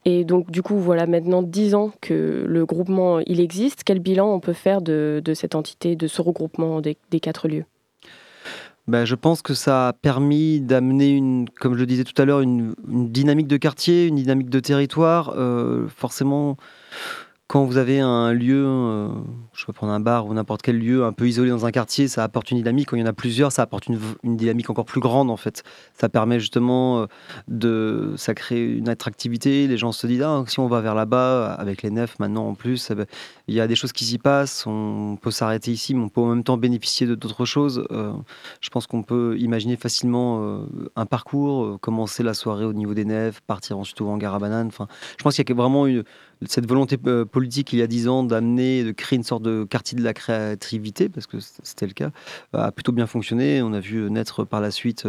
Et 0.05 0.25
donc, 0.25 0.51
du 0.51 0.61
coup, 0.61 0.75
voilà 0.77 1.07
maintenant 1.07 1.41
10 1.43 1.75
ans 1.75 1.93
que 2.01 2.43
le 2.45 2.65
groupement 2.65 3.19
il 3.19 3.39
existe. 3.39 3.83
Quel 3.85 3.99
bilan 3.99 4.27
on 4.33 4.41
peut 4.41 4.51
faire 4.51 4.81
de, 4.81 5.21
de 5.23 5.33
cette 5.33 5.55
entité, 5.55 5.95
de 5.95 6.07
ce 6.07 6.21
regroupement 6.21 6.81
des, 6.81 6.97
des 7.09 7.21
quatre 7.21 7.47
lieux? 7.47 7.63
Ben, 8.87 9.05
je 9.05 9.15
pense 9.15 9.41
que 9.41 9.53
ça 9.53 9.89
a 9.89 9.93
permis 9.93 10.59
d'amener, 10.59 11.11
une, 11.11 11.47
comme 11.49 11.73
je 11.75 11.79
le 11.79 11.85
disais 11.85 12.03
tout 12.03 12.21
à 12.21 12.25
l'heure, 12.25 12.41
une, 12.41 12.75
dynamique 12.85 13.47
de 13.47 13.55
quartier, 13.55 14.07
une 14.07 14.17
dynamique 14.17 14.49
de 14.49 14.59
territoire. 14.59 15.33
Euh, 15.37 15.87
forcément, 15.87 16.57
quand 17.47 17.65
vous 17.65 17.77
avez 17.77 17.99
un 17.99 18.33
lieu, 18.33 18.65
euh, 18.65 19.09
je 19.53 19.65
peux 19.65 19.73
prendre 19.73 19.93
un 19.93 19.99
bar 19.99 20.25
ou 20.25 20.33
n'importe 20.33 20.61
quel 20.63 20.79
lieu 20.79 21.05
un 21.05 21.13
peu 21.13 21.27
isolé 21.27 21.49
dans 21.49 21.65
un 21.65 21.71
quartier, 21.71 22.07
ça 22.07 22.23
apporte 22.23 22.51
une 22.51 22.57
dynamique. 22.57 22.89
Quand 22.89 22.97
il 22.97 23.01
y 23.01 23.03
en 23.03 23.05
a 23.05 23.13
plusieurs, 23.13 23.51
ça 23.51 23.61
apporte 23.61 23.87
une, 23.87 23.99
une 24.23 24.35
dynamique 24.35 24.69
encore 24.69 24.85
plus 24.85 25.01
grande 25.01 25.29
en 25.29 25.37
fait. 25.37 25.63
Ça 25.93 26.09
permet 26.09 26.39
justement 26.39 27.01
euh, 27.01 27.05
de, 27.47 28.13
ça 28.17 28.33
crée 28.33 28.65
une 28.65 28.89
attractivité. 28.89 29.67
Les 29.67 29.77
gens 29.77 29.91
se 29.91 30.07
disent 30.07 30.23
ah, 30.23 30.43
si 30.47 30.59
on 30.59 30.67
va 30.67 30.81
vers 30.81 30.95
là-bas 30.95 31.53
avec 31.53 31.83
les 31.83 31.91
nefs 31.91 32.17
maintenant 32.17 32.47
en 32.47 32.55
plus, 32.55 32.89
eh 32.89 32.95
ben, 32.95 33.05
il 33.47 33.55
y 33.55 33.59
a 33.59 33.67
des 33.67 33.75
choses 33.75 33.91
qui 33.91 34.05
s'y 34.05 34.17
passent. 34.17 34.65
On 34.67 35.17
peut 35.21 35.31
s'arrêter 35.31 35.71
ici, 35.71 35.93
mais 35.93 36.03
on 36.03 36.09
peut 36.09 36.21
en 36.21 36.27
même 36.27 36.43
temps 36.43 36.57
bénéficier 36.57 37.05
de 37.07 37.15
d'autres 37.15 37.45
choses. 37.45 37.85
Euh, 37.91 38.13
je 38.61 38.69
pense 38.69 38.87
qu'on 38.87 39.03
peut 39.03 39.35
imaginer 39.37 39.75
facilement 39.75 40.41
euh, 40.43 40.65
un 40.95 41.05
parcours, 41.05 41.65
euh, 41.65 41.77
commencer 41.77 42.23
la 42.23 42.33
soirée 42.33 42.65
au 42.65 42.73
niveau 42.73 42.93
des 42.93 43.05
nefs, 43.05 43.41
partir 43.41 43.77
ensuite 43.77 43.99
au 44.01 44.07
hangar 44.07 44.33
à 44.35 44.39
bananes. 44.39 44.67
Enfin, 44.67 44.87
je 45.17 45.23
pense 45.23 45.35
qu'il 45.35 45.47
y 45.47 45.51
a 45.51 45.55
vraiment 45.55 45.87
une, 45.87 46.03
cette 46.47 46.67
volonté 46.67 46.97
politique 46.97 47.73
il 47.73 47.79
y 47.79 47.81
a 47.81 47.87
dix 47.87 48.07
ans 48.07 48.23
d'amener, 48.23 48.83
de 48.83 48.91
créer 48.91 49.17
une 49.17 49.23
sorte 49.23 49.43
de 49.43 49.65
quartier 49.65 49.97
de 49.97 50.03
la 50.03 50.13
créativité, 50.13 51.09
parce 51.09 51.27
que 51.27 51.37
c'était 51.39 51.87
le 51.87 51.93
cas, 51.93 52.11
a 52.53 52.71
plutôt 52.71 52.91
bien 52.91 53.07
fonctionné. 53.07 53.61
On 53.61 53.73
a 53.73 53.79
vu 53.79 54.09
naître 54.09 54.43
par 54.43 54.59
la 54.59 54.71
suite 54.71 55.07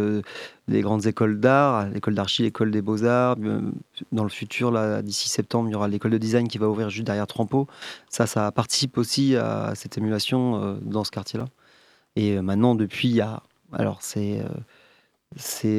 les 0.67 0.81
grandes 0.81 1.05
écoles 1.05 1.39
d'art, 1.39 1.89
l'école 1.89 2.15
d'archi, 2.15 2.43
l'école 2.43 2.71
des 2.71 2.81
beaux-arts. 2.81 3.35
Dans 4.11 4.23
le 4.23 4.29
futur, 4.29 4.71
d'ici 5.03 5.29
septembre, 5.29 5.69
il 5.69 5.73
y 5.73 5.75
aura 5.75 5.87
l'école 5.87 6.11
de 6.11 6.17
design 6.17 6.47
qui 6.47 6.57
va 6.57 6.69
ouvrir 6.69 6.89
juste 6.89 7.05
derrière 7.05 7.27
Trampo. 7.27 7.67
Ça, 8.09 8.24
ça 8.25 8.51
participe 8.51 8.97
aussi 8.97 9.35
à 9.35 9.73
cette 9.75 9.97
émulation 9.97 10.55
euh, 10.55 10.75
dans 10.81 11.03
ce 11.03 11.11
quartier-là. 11.11 11.45
Et 12.15 12.37
euh, 12.37 12.41
maintenant, 12.41 12.75
depuis, 12.75 13.09
il 13.09 13.15
y 13.15 13.21
a... 13.21 13.41
Alors, 13.73 14.01
c'est... 14.01 14.39
euh, 14.41 14.47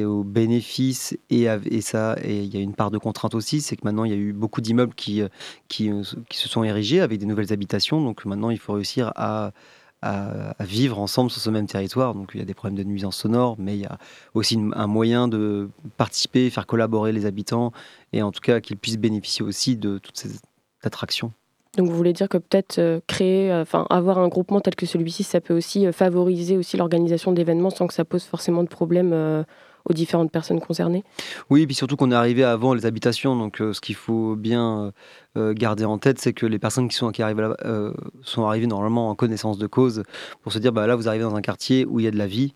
au 0.05 0.23
bénéfice 0.23 1.17
et, 1.31 1.47
ça 1.81 2.15
et 2.21 2.43
il 2.43 2.53
y 2.53 2.57
a 2.57 2.59
une 2.59 2.75
part 2.75 2.91
de 2.91 2.99
contrainte 2.99 3.33
aussi 3.33 3.59
c'est 3.59 3.75
que 3.75 3.81
maintenant 3.85 4.03
il 4.03 4.11
y 4.11 4.13
a 4.13 4.17
eu 4.17 4.31
beaucoup 4.31 4.61
d'immeubles 4.61 4.93
qui, 4.93 5.23
se 5.71 6.49
sont 6.49 6.63
érigés 6.63 6.99
avec 6.99 7.17
des 7.19 7.25
nouvelles 7.25 7.51
habitations. 7.51 8.03
Donc 8.03 8.23
maintenant 8.25 8.51
il 8.51 8.59
faut 8.59 8.73
réussir 8.73 9.11
à, 9.15 9.53
vivre 10.59 10.99
ensemble 10.99 11.31
sur 11.31 11.41
ce 11.41 11.49
même 11.49 11.65
territoire. 11.65 12.13
Donc 12.13 12.31
il 12.35 12.39
y 12.39 12.43
a 12.43 12.45
des 12.45 12.53
problèmes 12.53 12.77
de 12.77 12.83
nuisance 12.83 13.17
sonore 13.17 13.55
mais 13.57 13.75
il 13.75 13.81
y 13.81 13.85
a 13.85 13.97
aussi 14.35 14.59
un 14.73 14.87
moyen 14.87 15.27
de 15.27 15.69
participer 15.95 16.51
faire 16.51 16.67
collaborer 16.67 17.11
les 17.11 17.25
habitants 17.25 17.71
et 18.13 18.21
en 18.21 18.31
tout 18.31 18.41
cas 18.41 18.61
qu'ils 18.61 18.77
puissent 18.77 18.99
bénéficier 18.99 19.43
aussi 19.43 19.75
de 19.75 19.97
toutes 19.97 20.17
ces 20.17 20.29
attractions 20.83 21.33
Donc 21.77 21.89
vous 21.89 21.95
voulez 21.95 22.13
dire 22.13 22.27
que 22.27 22.39
peut-être 22.39 22.79
euh, 22.79 22.99
créer, 23.05 23.51
euh, 23.51 23.61
enfin 23.61 23.85
avoir 23.91 24.17
un 24.17 24.27
groupement 24.27 24.59
tel 24.59 24.75
que 24.75 24.87
celui-ci, 24.87 25.23
ça 25.23 25.39
peut 25.39 25.55
aussi 25.55 25.85
euh, 25.85 25.91
favoriser 25.91 26.57
aussi 26.57 26.75
l'organisation 26.75 27.31
d'événements 27.31 27.69
sans 27.69 27.85
que 27.85 27.93
ça 27.93 28.03
pose 28.03 28.23
forcément 28.23 28.63
de 28.63 28.67
problème 28.67 29.45
aux 29.85 29.93
différentes 29.93 30.31
personnes 30.31 30.59
concernées? 30.59 31.03
Oui, 31.49 31.61
et 31.61 31.67
puis 31.67 31.75
surtout 31.75 31.95
qu'on 31.95 32.11
est 32.11 32.15
arrivé 32.15 32.43
avant 32.43 32.73
les 32.73 32.85
habitations. 32.85 33.35
Donc, 33.35 33.57
ce 33.59 33.79
qu'il 33.79 33.95
faut 33.95 34.35
bien 34.35 34.91
garder 35.37 35.85
en 35.85 35.97
tête, 35.97 36.19
c'est 36.19 36.33
que 36.33 36.45
les 36.45 36.59
personnes 36.59 36.89
qui 36.89 36.95
sont, 36.95 37.11
qui 37.11 37.21
sont 38.23 38.45
arrivées 38.45 38.67
normalement 38.67 39.09
en 39.09 39.15
connaissance 39.15 39.57
de 39.57 39.67
cause 39.67 40.03
pour 40.41 40.51
se 40.51 40.59
dire 40.59 40.73
bah, 40.73 40.87
là, 40.87 40.95
vous 40.95 41.07
arrivez 41.07 41.23
dans 41.23 41.35
un 41.35 41.41
quartier 41.41 41.85
où 41.85 41.99
il 41.99 42.03
y 42.03 42.07
a 42.07 42.11
de 42.11 42.17
la 42.17 42.27
vie, 42.27 42.53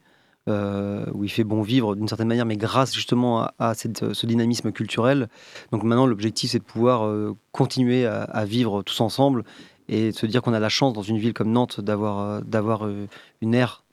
euh, 0.49 1.05
où 1.13 1.23
il 1.23 1.29
fait 1.29 1.43
bon 1.43 1.61
vivre 1.61 1.95
d'une 1.95 2.07
certaine 2.07 2.27
manière, 2.27 2.45
mais 2.45 2.57
grâce 2.57 2.93
justement 2.93 3.47
à, 3.59 3.73
cette- 3.73 4.13
ce 4.13 4.25
dynamisme 4.25 4.71
culturel. 4.71 5.27
Donc, 5.71 5.83
maintenant, 5.83 6.07
l'objectif, 6.07 6.51
c'est 6.51 6.59
de 6.59 6.63
pouvoir 6.63 7.05
euh, 7.05 7.35
continuer 7.51 8.05
à, 8.05 8.45
vivre 8.45 8.81
tous 8.83 9.01
ensemble 9.01 9.43
et 9.87 10.11
de 10.11 10.15
se 10.15 10.25
dire 10.25 10.41
qu'on 10.41 10.53
a 10.53 10.59
la 10.59 10.69
chance 10.69 10.93
dans 10.93 11.01
une 11.01 11.17
ville 11.17 11.33
comme 11.33 11.51
Nantes 11.51 11.81
d'avoir 11.81 12.19
euh, 12.19 12.41
euh, 12.83 13.05
une 13.41 13.53
aire, 13.53 13.83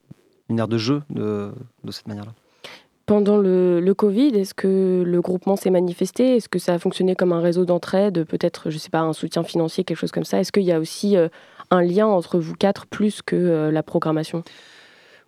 une 0.49 0.65
de 0.65 0.79
jeu 0.79 1.03
de, 1.11 1.53
cette 1.91 2.09
manière-là. 2.09 2.33
Pendant 3.09 3.39
le, 3.39 3.93
Covid, 3.97 4.29
est-ce 4.37 4.53
que 4.53 5.03
le 5.05 5.21
groupement 5.23 5.57
s'est 5.57 5.71
manifesté? 5.71 6.37
Est-ce 6.37 6.49
que 6.49 6.59
ça 6.59 6.75
a 6.75 6.79
fonctionné 6.79 7.17
comme 7.17 7.33
un 7.33 7.41
réseau 7.41 7.65
d'entraide 7.65 8.25
Peut-être, 8.25 8.69
je 8.69 8.77
sais 8.77 8.91
pas, 8.91 9.01
un 9.01 9.15
soutien 9.15 9.43
financier, 9.43 9.83
quelque 9.83 9.97
chose 9.97 10.13
comme 10.13 10.25
ça? 10.25 10.39
Est-ce 10.41 10.53
qu'il 10.53 10.65
y 10.65 10.73
a 10.73 10.79
aussi 10.79 11.17
euh, 11.17 11.29
un 11.71 11.83
lien 11.83 12.07
entre 12.07 12.39
vous 12.39 12.55
quatre 12.55 12.87
plus 12.87 13.23
que 13.23 13.35
euh, 13.35 13.71
la 13.71 13.83
programmation? 13.83 14.43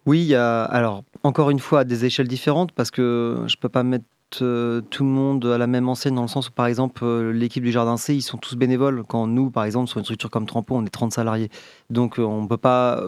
Oui, 0.07 0.27
il 0.27 0.35
alors 0.35 1.05
encore 1.23 1.51
une 1.51 1.59
fois 1.59 1.81
à 1.81 1.85
des 1.85 2.05
échelles 2.05 2.29
différentes 2.29 2.73
parce 2.73 2.91
que 2.91 3.45
je 3.47 3.57
peux 3.57 3.69
pas 3.69 3.83
mettre 3.83 4.07
euh, 4.43 4.81
tout 4.81 5.05
le 5.05 5.11
monde 5.11 5.45
à 5.47 5.59
la 5.59 5.67
même 5.67 5.89
enseigne 5.89 6.15
dans 6.15 6.23
le 6.23 6.29
sens 6.29 6.49
où 6.49 6.53
par 6.53 6.67
exemple 6.67 7.05
euh, 7.05 7.33
l'équipe 7.33 7.65
du 7.65 7.73
Jardin 7.73 7.97
C 7.97 8.15
ils 8.15 8.23
sont 8.23 8.39
tous 8.39 8.57
bénévoles. 8.57 9.05
Quand 9.05 9.27
nous 9.27 9.51
par 9.51 9.65
exemple 9.65 9.89
sur 9.89 9.99
une 9.99 10.05
structure 10.05 10.31
comme 10.31 10.47
Trampo 10.47 10.77
on 10.77 10.85
est 10.85 10.91
30 10.91 11.13
salariés. 11.13 11.51
Donc 11.91 12.19
euh, 12.19 12.23
on 12.23 12.43
ne 12.43 12.47
peut 12.49 12.57
pas 12.57 13.05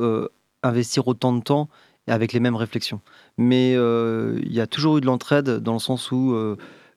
investir 0.63 1.07
autant 1.09 1.33
de 1.33 1.43
temps 1.43 1.69
avec 2.09 2.33
les 2.33 2.41
mêmes 2.41 2.57
réflexions. 2.57 3.01
Mais 3.39 3.73
il 3.73 4.53
y 4.53 4.61
a 4.61 4.67
toujours 4.67 4.99
eu 4.99 5.01
de 5.01 5.07
l'entraide 5.07 5.49
dans 5.59 5.75
le 5.75 5.79
sens 5.79 6.11
où 6.13 6.35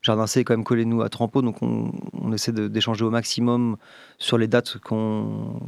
Jardin 0.06 0.28
C 0.28 0.42
est 0.42 0.44
quand 0.44 0.54
même 0.54 0.64
collé 0.64 0.86
nous 0.86 1.02
à 1.02 1.10
Trampo 1.10 1.42
donc 1.42 1.58
on, 1.62 1.92
essaie 2.32 2.52
d'échanger 2.52 3.06
au 3.06 3.12
maximum 3.12 3.78
sur 4.18 4.38
les 4.38 4.48
dates 4.48 4.78
qu'on 4.80 5.60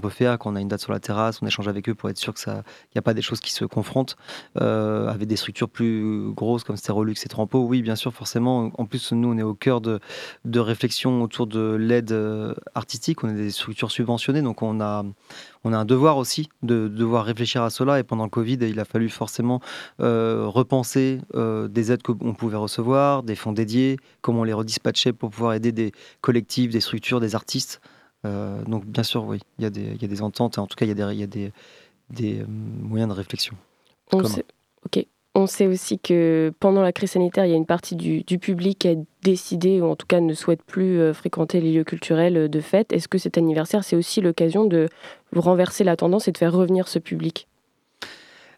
peut 0.00 0.08
faire 0.08 0.38
quand 0.38 0.52
on 0.52 0.56
a 0.56 0.60
une 0.60 0.68
date 0.68 0.80
sur 0.80 0.92
la 0.92 1.00
terrasse 1.00 1.40
on 1.42 1.46
échange 1.46 1.68
avec 1.68 1.88
eux 1.88 1.94
pour 1.94 2.08
être 2.08 2.18
sûr 2.18 2.32
que 2.34 2.40
n'y 2.50 2.98
a 2.98 3.02
pas 3.02 3.14
des 3.14 3.22
choses 3.22 3.40
qui 3.40 3.52
se 3.52 3.64
confrontent 3.64 4.16
euh, 4.60 5.08
avec 5.08 5.28
des 5.28 5.36
structures 5.36 5.68
plus 5.68 6.32
grosses 6.32 6.64
comme 6.64 6.76
Stérolux 6.76 7.14
et 7.24 7.28
Trampo. 7.28 7.60
Oui, 7.60 7.82
bien 7.82 7.96
sûr, 7.96 8.12
forcément. 8.12 8.70
En 8.78 8.86
plus, 8.86 9.12
nous, 9.12 9.32
on 9.32 9.38
est 9.38 9.42
au 9.42 9.54
cœur 9.54 9.80
de, 9.80 10.00
de 10.44 10.60
réflexions 10.60 11.22
autour 11.22 11.46
de 11.46 11.74
l'aide 11.74 12.12
euh, 12.12 12.54
artistique. 12.74 13.24
On 13.24 13.28
est 13.28 13.34
des 13.34 13.50
structures 13.50 13.90
subventionnées, 13.90 14.42
donc 14.42 14.62
on 14.62 14.80
a, 14.80 15.04
on 15.64 15.72
a 15.72 15.78
un 15.78 15.84
devoir 15.84 16.16
aussi 16.18 16.48
de, 16.62 16.88
de 16.88 16.96
devoir 16.96 17.24
réfléchir 17.24 17.62
à 17.62 17.70
cela. 17.70 17.98
Et 17.98 18.02
pendant 18.02 18.24
le 18.24 18.30
Covid, 18.30 18.58
il 18.60 18.78
a 18.78 18.84
fallu 18.84 19.08
forcément 19.08 19.60
euh, 20.00 20.44
repenser 20.46 21.20
euh, 21.34 21.68
des 21.68 21.90
aides 21.90 22.02
qu'on 22.02 22.34
pouvait 22.34 22.56
recevoir, 22.56 23.22
des 23.22 23.34
fonds 23.34 23.52
dédiés, 23.52 23.96
comment 24.20 24.40
on 24.40 24.44
les 24.44 24.52
redispatchait 24.52 25.12
pour 25.12 25.30
pouvoir 25.30 25.54
aider 25.54 25.72
des 25.72 25.92
collectifs, 26.20 26.70
des 26.70 26.80
structures, 26.80 27.20
des 27.20 27.34
artistes. 27.34 27.80
Euh, 28.26 28.62
donc, 28.64 28.84
bien 28.86 29.02
sûr, 29.02 29.24
oui, 29.24 29.40
il 29.58 29.64
y, 29.64 29.66
a 29.66 29.70
des- 29.70 29.92
il 29.94 30.00
y 30.02 30.04
a 30.04 30.08
des 30.08 30.22
ententes. 30.22 30.56
Et 30.56 30.60
en 30.60 30.66
tout 30.66 30.76
cas, 30.76 30.86
il 30.86 30.88
y 30.88 30.92
a 30.92 30.94
des, 30.94 31.14
il 31.14 31.20
y 31.20 31.22
a 31.22 31.26
des, 31.26 31.52
des 32.10 32.44
moyens 32.48 33.10
de 33.10 33.14
réflexion. 33.16 33.54
On 34.12 34.18
sait, 34.28 34.44
ok. 34.86 35.06
On 35.36 35.48
sait 35.48 35.66
aussi 35.66 35.98
que 35.98 36.52
pendant 36.60 36.80
la 36.80 36.92
crise 36.92 37.12
sanitaire, 37.12 37.44
il 37.44 37.50
y 37.50 37.54
a 37.54 37.56
une 37.56 37.66
partie 37.66 37.96
du, 37.96 38.38
public 38.38 38.78
qui 38.78 38.88
a 38.88 38.94
décidé, 39.22 39.80
ou 39.80 39.86
en 39.86 39.96
tout 39.96 40.06
cas 40.06 40.20
ne 40.20 40.32
souhaite 40.32 40.62
plus 40.62 41.00
euh, 41.00 41.12
fréquenter 41.12 41.60
les 41.60 41.72
lieux 41.72 41.82
culturels 41.82 42.36
euh, 42.36 42.48
de 42.48 42.60
fête. 42.60 42.92
Est-ce 42.92 43.08
que 43.08 43.18
cet 43.18 43.36
anniversaire, 43.36 43.82
c'est 43.82 43.96
aussi 43.96 44.20
l'occasion 44.20 44.64
de 44.64 44.88
renverser 45.34 45.82
la 45.82 45.96
tendance 45.96 46.28
et 46.28 46.32
de 46.32 46.38
faire 46.38 46.52
revenir 46.52 46.86
ce 46.86 47.00
public? 47.00 47.48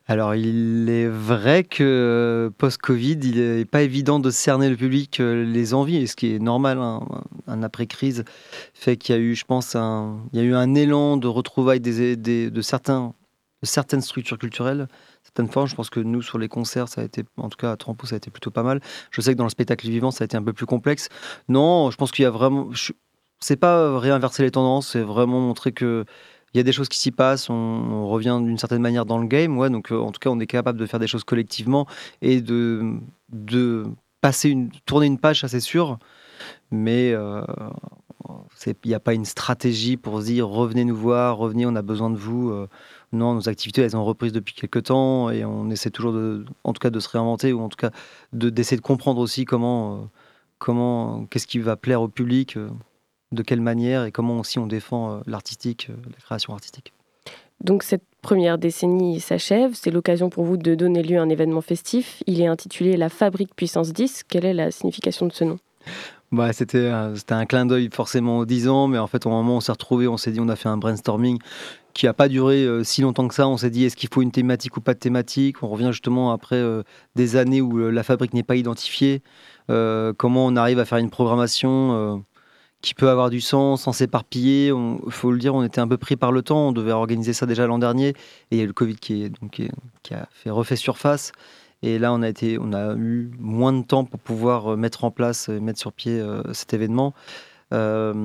Alors, 0.06 0.35
il 0.35 0.88
est 0.90 1.09
vrai 1.09 1.64
que 1.64 1.83
euh, 1.83 2.50
post-Covid, 2.59 3.18
il 3.23 3.40
n'est 3.40 3.64
pas 3.64 3.80
évident 3.80 4.21
de 4.21 4.30
cerner 4.30 4.68
le 4.68 4.76
public 4.76 5.18
les 5.18 5.73
envies, 5.73 5.97
et 5.97 6.06
ce 6.06 6.14
qui 6.14 6.35
est 6.35 6.38
normal. 6.38 6.76
hein. 6.78 7.00
Un 7.47 7.62
après-crise 7.62 8.25
fait 8.75 8.99
qu'il 8.99 9.14
y 9.14 9.18
a 9.18 9.21
eu, 9.21 9.35
je 9.35 9.47
pense, 9.47 9.75
un, 9.76 10.18
il 10.35 10.40
y 10.40 10.42
a 10.42 10.45
eu 10.45 10.54
un 10.54 10.75
élan 10.75 11.16
de 11.16 11.26
retrouvailles 11.26 11.80
des, 11.80 12.16
de 12.16 12.61
certaines 12.61 14.00
structures 14.02 14.38
culturelles, 14.38 14.88
certaines 15.26 15.50
formes. 15.50 15.66
Je 15.66 15.75
pense 15.75 15.90
que 15.90 16.00
nous, 16.00 16.23
sur 16.23 16.38
les 16.38 16.49
concerts, 16.49 16.88
ça 16.88 17.00
a 17.02 17.04
été, 17.04 17.25
en 17.37 17.49
tout 17.49 17.59
cas 17.59 17.73
à 17.73 17.76
Trampo, 17.76 18.06
ça 18.06 18.14
a 18.14 18.18
été 18.18 18.30
plutôt 18.30 18.50
pas 18.50 18.62
mal. 18.62 18.80
Je 19.11 19.21
sais 19.21 19.33
que 19.33 19.38
dans 19.38 19.45
le 19.45 19.50
spectacle 19.50 19.87
vivant, 19.88 20.11
ça 20.11 20.25
a 20.25 20.26
été 20.26 20.37
un 20.37 20.42
peu 20.42 20.52
plus 20.52 20.66
complexe. 20.66 21.09
Non, 21.49 21.90
je 21.90 21.97
pense 21.97 22.12
qu'il 22.12 22.23
y 22.23 22.26
a 22.26 22.30
vraiment. 22.30 22.68
je- 22.73 22.92
C'est 23.40 23.56
pas 23.56 23.99
réinverser 23.99 24.42
les 24.45 24.50
tendances, 24.50 24.88
c'est 24.92 25.02
vraiment 25.02 25.40
montrer 25.40 25.73
que 25.73 26.04
il 26.54 26.59
y 26.59 26.61
a 26.61 26.62
des 26.62 26.73
choses 26.73 26.88
qui 26.88 26.99
s'y 26.99 27.11
passent, 27.11 27.50
on, 27.50 28.09
revient 28.09 28.38
d'une 28.42 28.56
certaine 28.56 28.80
manière 28.80 29.04
dans 29.04 29.18
le 29.18 29.26
game, 29.26 29.59
ouais, 29.59 29.68
donc 29.68 29.92
euh, 29.92 29.99
en 29.99 30.11
tout 30.11 30.21
cas 30.21 30.30
on 30.30 30.40
est 30.40 30.47
capable 30.47 30.78
de 30.78 30.87
faire 30.87 31.00
des 31.00 31.06
choses 31.06 31.25
collectivement 31.25 31.87
et 32.23 32.40
de, 32.40 32.95
de 33.30 33.85
passer 34.23 34.49
une, 34.49 34.71
tourner 34.87 35.06
une 35.06 35.18
page, 35.18 35.40
ça 35.42 35.49
c'est 35.49 35.61
sûr, 35.61 35.99
mais 36.71 37.12
euh, 37.12 37.42
il 38.66 38.75
n'y 38.87 38.95
a 38.95 39.00
pas 39.00 39.14
une 39.14 39.25
stratégie 39.25 39.97
pour 39.97 40.21
se 40.21 40.26
dire 40.26 40.49
revenez 40.49 40.85
nous 40.85 40.97
voir, 40.97 41.37
revenez, 41.37 41.66
on 41.66 41.75
a 41.76 41.83
besoin 41.83 42.11
de 42.11 42.16
vous. 42.16 42.50
euh, 42.50 42.68
non, 43.12 43.34
nos 43.34 43.48
activités 43.48 43.82
elles 43.82 43.96
ont 43.96 44.04
repris 44.04 44.32
depuis 44.32 44.54
quelques 44.54 44.84
temps 44.84 45.30
et 45.30 45.44
on 45.44 45.70
essaie 45.70 45.90
toujours 45.90 46.12
de, 46.12 46.44
en 46.64 46.72
tout 46.72 46.80
cas 46.80 46.90
de 46.90 47.00
se 47.00 47.08
réinventer 47.08 47.52
ou 47.52 47.60
en 47.60 47.68
tout 47.68 47.76
cas 47.76 47.90
de- 48.32 48.50
d'essayer 48.50 48.76
de 48.76 48.82
comprendre 48.82 49.20
aussi 49.20 49.44
comment, 49.44 49.94
euh, 49.94 49.98
comment 50.58 51.26
qu'est-ce 51.30 51.46
qui 51.46 51.58
va 51.58 51.76
plaire 51.76 52.02
au 52.02 52.08
public. 52.08 52.56
euh, 52.56 52.68
de 53.32 53.42
quelle 53.42 53.60
manière 53.60 54.04
et 54.04 54.12
comment 54.12 54.38
aussi 54.38 54.60
on 54.60 54.68
défend 54.68 55.10
euh, 55.10 55.20
l'artistique, 55.26 55.88
la 55.88 56.18
création 56.25 56.54
artistique. 56.54 56.92
Donc 57.60 57.82
cette 57.82 58.04
première 58.22 58.56
décennie 58.56 59.18
s'achève. 59.18 59.72
C'est 59.75 59.90
l'occasion 59.90 60.30
pour 60.30 60.44
vous 60.44 60.56
de 60.56 60.76
donner 60.76 61.02
lieu 61.02 61.18
à 61.18 61.22
un 61.22 61.28
événement 61.28 61.60
festif. 61.60 62.22
Il 62.28 62.40
est 62.40 62.46
intitulé 62.46 62.96
La 62.96 63.08
Fabrique 63.08 63.52
Puissance 63.56 63.92
10. 63.92 64.22
Quelle 64.28 64.44
est 64.44 64.54
la 64.54 64.70
signification 64.70 65.26
de 65.26 65.32
ce 65.32 65.42
nom? 65.42 65.58
Bah, 66.33 66.52
c'était, 66.52 66.90
c'était 67.14 67.35
un 67.35 67.47
clin 67.47 67.66
d'œil 67.66 67.88
forcément 67.92 68.38
aux 68.38 68.47
10 68.47 68.68
ans, 68.68 68.88
mais 68.88 68.99
en 68.99 69.06
fait, 69.06 69.26
au 69.26 69.30
moment 69.30 69.54
où 69.54 69.56
on 69.56 69.61
s'est 69.61 69.73
retrouvés, 69.73 70.09
on 70.09 70.16
s'est 70.16 70.33
dit, 70.33 70.40
on 70.40 70.49
a 70.49 70.56
fait 70.56 70.68
un 70.68 70.76
brainstorming 70.76 71.38
qui 71.97 72.04
n'a 72.04 72.12
pas 72.12 72.28
duré 72.28 72.62
euh, 72.64 72.85
si 72.85 73.00
longtemps 73.00 73.26
que 73.26 73.35
ça. 73.35 73.49
On 73.49 73.56
s'est 73.56 73.71
dit, 73.71 73.85
est-ce 73.85 73.97
qu'il 73.97 74.11
faut 74.12 74.21
une 74.21 74.30
thématique 74.30 74.76
ou 74.76 74.83
pas 74.83 74.92
de 74.92 74.99
thématique? 74.99 75.62
On 75.62 75.68
revient 75.68 75.88
justement 75.92 76.30
après 76.30 76.56
euh, 76.56 76.83
des 77.14 77.37
années 77.37 77.62
où 77.62 77.78
euh, 77.78 77.90
la 77.90 78.02
fabrique 78.02 78.35
n'est 78.35 78.42
pas 78.42 78.56
identifiée. 78.56 79.23
Comment 79.68 80.47
on 80.47 80.54
arrive 80.54 80.78
à 80.78 80.85
faire 80.85 80.99
une 80.99 81.11
programmation 81.11 82.25
qui 82.83 82.95
peut 82.95 83.09
avoir 83.09 83.30
du 83.30 83.40
sens 83.40 83.83
sans 83.83 83.92
s'éparpiller? 83.92 84.68
Il 84.68 85.12
faut 85.12 85.33
le 85.33 85.38
dire, 85.38 85.56
on 85.56 85.64
était 85.64 85.80
un 85.80 85.88
peu 85.88 85.97
pris 85.97 86.14
par 86.14 86.30
le 86.30 86.42
temps. 86.42 86.68
On 86.68 86.73
devait 86.73 86.92
organiser 86.92 87.33
ça 87.33 87.47
déjà 87.47 87.66
l'an 87.66 87.80
dernier. 87.80 88.11
Et 88.11 88.16
il 88.52 88.59
y 88.59 88.62
a 88.62 88.66
le 88.66 88.73
Covid 88.73 88.95
qui, 88.95 89.25
est, 89.25 89.28
donc, 89.40 89.61
qui 90.04 90.14
a 90.14 90.28
fait 90.30 90.50
refait 90.50 90.76
surface. 90.76 91.33
Et 91.83 91.99
là, 91.99 92.12
on 92.12 92.23
a, 92.23 92.28
été, 92.28 92.59
on 92.61 92.73
a 92.73 92.95
eu 92.97 93.30
moins 93.38 93.73
de 93.73 93.83
temps 93.83 94.04
pour 94.04 94.18
pouvoir 94.21 94.73
euh, 94.73 94.76
mettre 94.76 95.04
en 95.04 95.11
place, 95.11 95.49
euh, 95.50 95.61
mettre 95.61 95.78
sur 95.78 95.92
pied 95.92 96.18
euh, 96.21 96.42
cet 96.52 96.75
événement. 96.75 97.14
euh, 97.73 98.23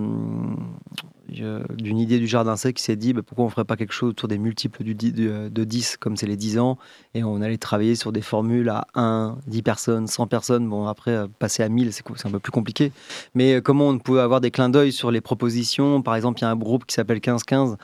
d'une 1.75 1.97
idée 1.97 2.19
du 2.19 2.27
jardin 2.27 2.55
sec 2.57 2.75
qui 2.75 2.83
s'est 2.83 2.95
dit 2.95 3.13
bah, 3.13 3.21
pourquoi 3.25 3.45
on 3.45 3.47
ne 3.47 3.51
ferait 3.51 3.65
pas 3.65 3.77
quelque 3.77 3.93
chose 3.93 4.09
autour 4.11 4.27
des 4.27 4.37
multiples 4.37 4.83
de, 4.83 5.49
de 5.49 5.63
10 5.63 5.97
comme 5.97 6.15
c'est 6.17 6.27
les 6.27 6.35
10 6.37 6.59
ans 6.59 6.77
et 7.15 7.23
on 7.23 7.41
allait 7.41 7.57
travailler 7.57 7.95
sur 7.95 8.11
des 8.11 8.21
formules 8.21 8.69
à 8.69 8.85
1, 8.95 9.37
10 9.47 9.61
personnes, 9.61 10.07
100 10.07 10.27
personnes. 10.27 10.69
Bon, 10.69 10.87
après, 10.87 11.25
passer 11.39 11.63
à 11.63 11.69
1000, 11.69 11.93
c'est 11.93 12.03
un 12.25 12.31
peu 12.31 12.39
plus 12.39 12.51
compliqué. 12.51 12.91
Mais 13.33 13.61
comment 13.61 13.87
on 13.89 13.97
pouvait 13.97 14.21
avoir 14.21 14.41
des 14.41 14.51
clins 14.51 14.69
d'œil 14.69 14.91
sur 14.91 15.09
les 15.09 15.21
propositions? 15.21 16.01
Par 16.01 16.15
exemple, 16.15 16.39
il 16.39 16.43
y 16.43 16.45
a 16.45 16.51
un 16.51 16.55
groupe 16.55 16.85
qui 16.85 16.93
s'appelle 16.93 17.19
15-15 17.19 17.77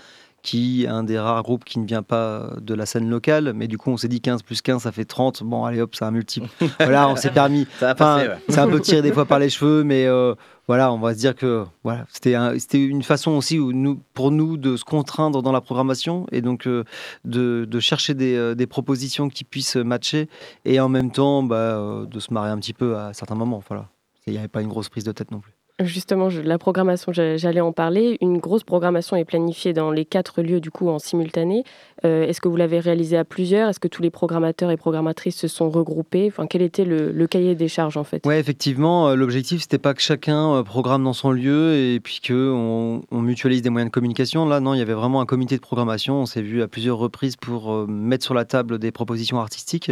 qui 0.44 0.84
est 0.84 0.88
un 0.88 1.03
des 1.03 1.20
rares 1.20 1.44
groupes 1.44 1.65
qui 1.65 1.79
ne 1.79 1.86
vient 1.86 2.03
pas 2.03 2.51
de 2.62 2.74
la 2.74 2.86
scène 2.86 3.10
locale, 3.10 3.51
mais 3.53 3.67
du 3.67 3.77
coup 3.77 3.89
on 3.91 3.98
s'est 3.98 4.08
dit 4.08 4.22
15 4.22 4.44
plus 4.44 4.62
15 4.62 4.84
ça 4.84 4.91
fait 4.91 5.03
30, 5.06 5.44
bon 5.44 5.65
allez 5.65 5.82
hop 5.82 5.94
c'est 5.96 6.06
un 6.06 6.12
multiple. 6.12 6.48
voilà, 6.79 7.10
on 7.10 7.15
s'est 7.15 7.32
permis, 7.32 7.67
Ça 7.79 7.96
passer, 7.96 8.27
ouais. 8.29 8.36
c'est 8.48 8.60
un 8.60 8.67
peu 8.70 8.79
tiré 8.79 9.01
des 9.01 9.12
fois 9.12 9.25
par 9.25 9.39
les 9.39 9.50
cheveux, 9.50 9.84
mais 9.84 10.06
euh, 10.06 10.36
voilà, 10.67 10.91
on 10.94 11.00
va 11.00 11.13
se 11.13 11.20
dire 11.20 11.36
que 11.36 11.65
voilà, 11.84 12.06
c'était 12.12 12.36
un- 12.36 12.58
c'était 12.60 12.82
une 12.84 13.03
façon 13.03 13.32
aussi 13.32 13.60
où 13.60 13.74
nous, 13.74 14.00
pour 14.13 14.32
nous 14.32 14.58
de 14.58 14.77
se 14.77 14.86
contraindre 14.86 15.41
dans 15.41 15.51
la 15.51 15.62
programmation 15.62 16.27
et 16.32 16.41
donc 16.41 16.67
euh, 16.67 16.84
de, 17.25 17.65
de 17.65 17.79
chercher 17.79 18.13
des, 18.13 18.36
euh, 18.36 18.53
des 18.56 18.67
propositions 18.67 19.29
qui 19.29 19.44
puissent 19.44 19.75
matcher 19.75 20.29
et 20.65 20.79
en 20.79 20.88
même 20.88 21.12
temps 21.12 21.44
bah, 21.44 21.56
euh, 21.56 22.06
de 22.06 22.20
se 22.20 22.34
marrer 22.34 22.50
un 22.51 22.58
petit 22.60 22.74
peu 22.74 22.96
à 22.98 23.12
certains 23.13 23.36
moments. 23.36 23.62
Voilà, 23.67 23.88
il 24.27 24.34
n'y 24.34 24.39
avait 24.39 24.48
pas 24.48 24.62
une 24.62 24.70
grosse 24.70 24.88
prise 24.89 25.03
de 25.03 25.12
tête 25.12 25.32
non 25.32 25.39
plus. 25.39 25.53
Justement, 25.84 26.30
la 26.44 26.58
programmation, 26.58 27.14
j'a- 27.14 27.38
j'allais 27.38 27.62
en 27.62 27.72
parler. 27.72 28.18
Une 28.20 28.40
grosse 28.40 28.64
programmation 28.64 29.16
est 29.16 29.26
planifiée 29.26 29.74
dans 29.74 29.92
les 29.92 30.06
quatre 30.06 30.42
lieux 30.42 30.60
du 30.60 30.72
coup 30.72 30.90
en 30.90 30.98
simultané. 30.98 31.64
Euh, 32.04 32.26
Est-ce 32.26 32.42
que 32.42 32.48
vous 32.48 32.56
l'avez 32.56 32.80
réalisé 32.80 33.16
à 33.16 33.24
plusieurs? 33.24 33.70
Est-ce 33.70 33.80
que 33.80 33.88
tous 33.88 34.02
les 34.02 34.10
programmateurs 34.10 34.72
et 34.72 34.78
programmatrices 34.78 35.38
se 35.38 35.48
sont 35.48 35.70
regroupés? 35.70 36.26
Enfin, 36.30 36.48
quel 36.48 36.64
était 36.64 36.84
le, 36.84 37.28
cahier 37.28 37.54
des 37.54 37.68
charges 37.68 37.96
en 37.96 38.04
fait? 38.04 38.26
Ouais, 38.26 38.40
effectivement, 38.40 39.10
euh, 39.10 39.16
l'objectif 39.16 39.62
c'était 39.62 39.78
pas 39.78 39.94
que 39.94 40.02
chacun 40.02 40.56
euh, 40.56 40.64
programme 40.64 41.04
dans 41.04 41.14
son 41.14 41.30
lieu 41.32 41.76
et 41.76 42.00
puis 42.00 42.22
que 42.24 42.52
on, 42.52 43.04
mutualise 43.12 43.62
des 43.62 43.70
moyens 43.70 43.92
de 43.92 43.94
communication. 43.94 44.48
Là, 44.48 44.60
non, 44.60 44.74
il 44.74 44.80
y 44.80 44.82
avait 44.82 44.94
vraiment 44.94 45.22
un 45.22 45.28
comité 45.28 45.58
de 45.58 45.62
programmation. 45.62 46.22
On 46.22 46.26
s'est 46.26 46.42
vu 46.42 46.64
à 46.64 46.68
plusieurs 46.68 46.98
reprises 46.98 47.36
pour 47.36 47.88
mettre 47.88 48.24
sur 48.24 48.34
la 48.34 48.46
table 48.46 48.80
des 48.80 48.92
propositions 48.92 49.40
artistiques 49.40 49.92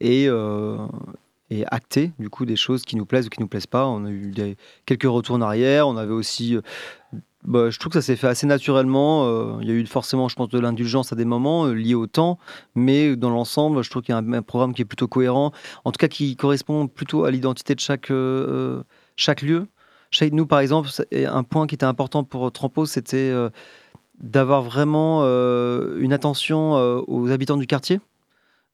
et 0.00 0.28
et 1.50 1.64
acter 1.66 2.12
du 2.18 2.30
coup 2.30 2.46
des 2.46 2.56
choses 2.56 2.84
qui 2.84 2.96
nous 2.96 3.06
plaisent 3.06 3.26
ou 3.26 3.30
qui 3.30 3.40
nous 3.40 3.48
plaisent 3.48 3.66
pas. 3.66 3.86
On 3.86 4.04
a 4.04 4.10
eu 4.10 4.32
quelques 4.86 5.04
retours 5.04 5.36
en 5.36 5.40
arrière. 5.40 5.86
On 5.88 5.96
avait 5.96 6.12
aussi, 6.12 6.56
euh, 6.56 6.60
bah, 7.44 7.70
je 7.70 7.78
trouve 7.78 7.92
que 7.92 8.00
ça 8.00 8.06
s'est 8.06 8.16
fait 8.16 8.28
assez 8.28 8.46
naturellement. 8.46 9.26
Euh, 9.26 9.58
il 9.60 9.68
y 9.68 9.70
a 9.70 9.74
eu 9.74 9.86
forcément, 9.86 10.28
je 10.28 10.36
pense, 10.36 10.48
de 10.48 10.58
l'indulgence 10.58 11.12
à 11.12 11.16
des 11.16 11.24
moments 11.24 11.66
euh, 11.66 11.74
liés 11.74 11.94
au 11.94 12.06
temps, 12.06 12.38
mais 12.74 13.16
dans 13.16 13.30
l'ensemble, 13.30 13.82
je 13.82 13.90
trouve 13.90 14.02
qu'il 14.02 14.14
y 14.14 14.16
a 14.16 14.18
un, 14.18 14.32
un 14.32 14.42
programme 14.42 14.74
qui 14.74 14.82
est 14.82 14.86
plutôt 14.86 15.08
cohérent, 15.08 15.52
en 15.84 15.92
tout 15.92 15.98
cas 15.98 16.08
qui 16.08 16.36
correspond 16.36 16.86
plutôt 16.88 17.24
à 17.24 17.30
l'identité 17.30 17.74
de 17.74 17.80
chaque, 17.80 18.12
chaque 19.16 19.42
lieu. 19.42 19.66
Chez 20.10 20.30
nous, 20.30 20.46
par 20.46 20.60
exemple, 20.60 20.88
un 21.12 21.42
point 21.42 21.66
qui 21.66 21.74
était 21.74 21.84
important 21.84 22.22
pour 22.22 22.50
Trampo, 22.52 22.86
c'était 22.86 23.32
d'avoir 24.20 24.62
vraiment 24.62 25.24
une 25.24 26.12
attention 26.12 26.74
aux 27.08 27.30
habitants 27.30 27.56
du 27.56 27.66
quartier. 27.66 27.98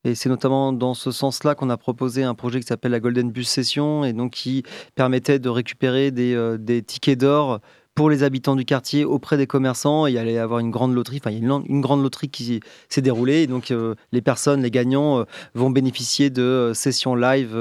Et 0.05 0.15
c'est 0.15 0.31
notamment 0.31 0.73
dans 0.73 0.95
ce 0.95 1.11
sens-là 1.11 1.55
qu'on 1.55 1.69
a 1.69 1.77
proposé 1.77 2.23
un 2.23 2.35
projet 2.35 2.61
qui 2.61 2.67
s'appelle 2.67 2.93
la 2.93 3.01
Golden 3.01 3.31
Bus 3.31 3.49
Session, 3.49 4.05
et 4.05 4.15
donc 4.15 4.33
qui 4.33 4.63
permettait 4.95 5.39
de 5.39 5.49
récupérer 5.51 6.11
des, 6.11 6.35
euh, 6.35 6.57
des 6.57 6.83
tickets 6.83 7.21
d'or 7.21 7.61
pour 7.95 8.09
les 8.09 8.23
habitants 8.23 8.57
du 8.57 8.65
quartier 8.65 9.05
auprès 9.05 9.37
des 9.37 9.47
commerçants. 9.47 10.07
Il 10.07 10.17
allait 10.17 10.35
y 10.35 10.39
avoir 10.39 10.61
une 10.61 10.71
grande 10.71 10.95
loterie, 10.95 11.19
enfin 11.23 11.31
il 11.31 11.45
y 11.45 11.51
a 11.51 11.63
une, 11.67 11.81
grande 11.83 12.03
loterie 12.03 12.31
qui 12.31 12.61
s'est 12.89 13.03
déroulée, 13.03 13.43
et 13.43 13.47
donc 13.47 13.71
euh, 13.71 13.95
les 14.13 14.23
personnes, 14.23 14.63
les 14.63 14.71
gagnants, 14.71 15.21
euh, 15.21 15.25
vont 15.55 15.69
bénéficier 15.69 16.31
de 16.31 16.73
sessions 16.75 17.15
live. 17.15 17.55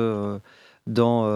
dans, 0.88 1.28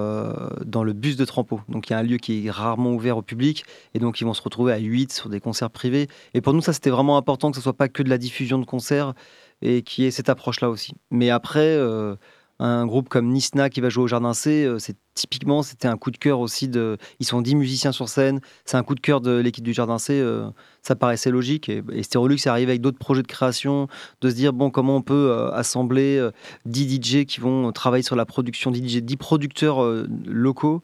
dans 0.65 0.84
le 0.84 0.93
bus 0.93 1.15
de 1.15 1.25
Trampo. 1.25 1.62
Donc 1.69 1.88
il 1.88 1.93
y 1.93 1.95
a 1.95 1.99
un 1.99 2.04
lieu 2.04 2.17
qui 2.17 2.47
est 2.47 2.49
rarement 2.49 2.91
ouvert 2.91 3.17
au 3.17 3.21
public 3.21 3.65
et 3.93 3.99
donc 3.99 4.19
ils 4.19 4.23
vont 4.23 4.34
se 4.34 4.41
retrouver 4.41 4.73
à 4.73 4.80
8 4.80 5.12
sur 5.13 5.30
des 5.30 5.39
concerts 5.39 5.69
privés. 5.69 6.08
Et 6.34 6.41
pour 6.41 6.54
nous, 6.54 6.62
ça 6.62 6.73
c'était 6.73 6.89
vraiment 6.89 7.17
important 7.17 7.51
que 7.51 7.58
ce 7.58 7.62
soit 7.62 7.77
pas 7.77 7.88
que 7.88 8.01
de 8.01 8.10
la 8.10 8.17
diffusion 8.17 8.58
de 8.58 8.65
concerts 8.65 9.13
et 9.63 9.82
qui 9.82 10.06
ait 10.06 10.12
cette 10.12 10.30
approche-là 10.30 10.69
aussi. 10.69 10.93
Mais 11.10 11.32
après, 11.32 11.76
euh, 11.76 12.15
un 12.60 12.86
groupe 12.86 13.10
comme 13.10 13.28
Nisna 13.30 13.69
qui 13.69 13.82
va 13.82 13.89
jouer 13.89 14.04
au 14.04 14.08
Jardin 14.08 14.34
C, 14.34 14.63
euh, 14.63 14.80
c'est 14.80 14.95
typiquement 15.15 15.63
c'était 15.63 15.88
un 15.88 15.97
coup 15.97 16.12
de 16.12 16.17
cœur 16.17 16.39
aussi 16.39 16.67
de. 16.67 16.97
Ils 17.19 17.26
sont 17.26 17.41
10 17.41 17.56
musiciens 17.56 17.91
sur 17.91 18.10
scène, 18.10 18.41
c'est 18.65 18.78
un 18.78 18.84
coup 18.84 18.95
de 18.95 18.99
cœur 18.99 19.21
de 19.21 19.32
l'équipe 19.32 19.63
du 19.63 19.73
Jardin 19.73 19.97
C. 19.97 20.19
euh, 20.19 20.49
ça 20.82 20.95
paraissait 20.95 21.32
logique 21.32 21.69
et, 21.69 21.84
et 21.91 22.04
Stérolux 22.04 22.36
est 22.36 22.47
arrivé 22.47 22.71
avec 22.71 22.82
d'autres 22.82 22.97
projets 22.97 23.21
de 23.21 23.28
création, 23.28 23.88
de 24.21 24.30
se 24.30 24.36
dire 24.36 24.54
bon 24.54 24.69
comment 24.69 24.97
on 24.97 25.02
peut 25.02 25.49
assembler 25.54 26.17
euh, 26.17 26.32
10 26.65 27.02
DJ 27.02 27.26
qui 27.26 27.39
vont 27.39 27.71
travailler 27.71 28.04
sur 28.04 28.15
la 28.15 28.26
production, 28.26 28.71
10 28.71 28.99
DJ, 28.99 29.02
10 29.02 29.17
producteurs 29.17 29.82
locaux 30.26 30.82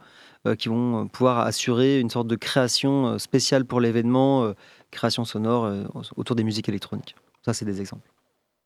qui 0.58 0.70
vont 0.70 1.08
pouvoir 1.08 1.40
assurer 1.40 2.00
une 2.00 2.10
sorte 2.10 2.28
de 2.28 2.36
création 2.36 3.20
spéciale 3.20 3.66
pour 3.66 3.82
l'événement, 3.82 4.54
création 4.90 5.26
sonore 5.26 5.70
autour 6.16 6.36
des 6.36 6.44
musiques 6.44 6.70
électroniques. 6.70 7.16
Ça, 7.46 7.54
c'est 7.54 7.66
des 7.66 7.82
exemples. 7.82 8.10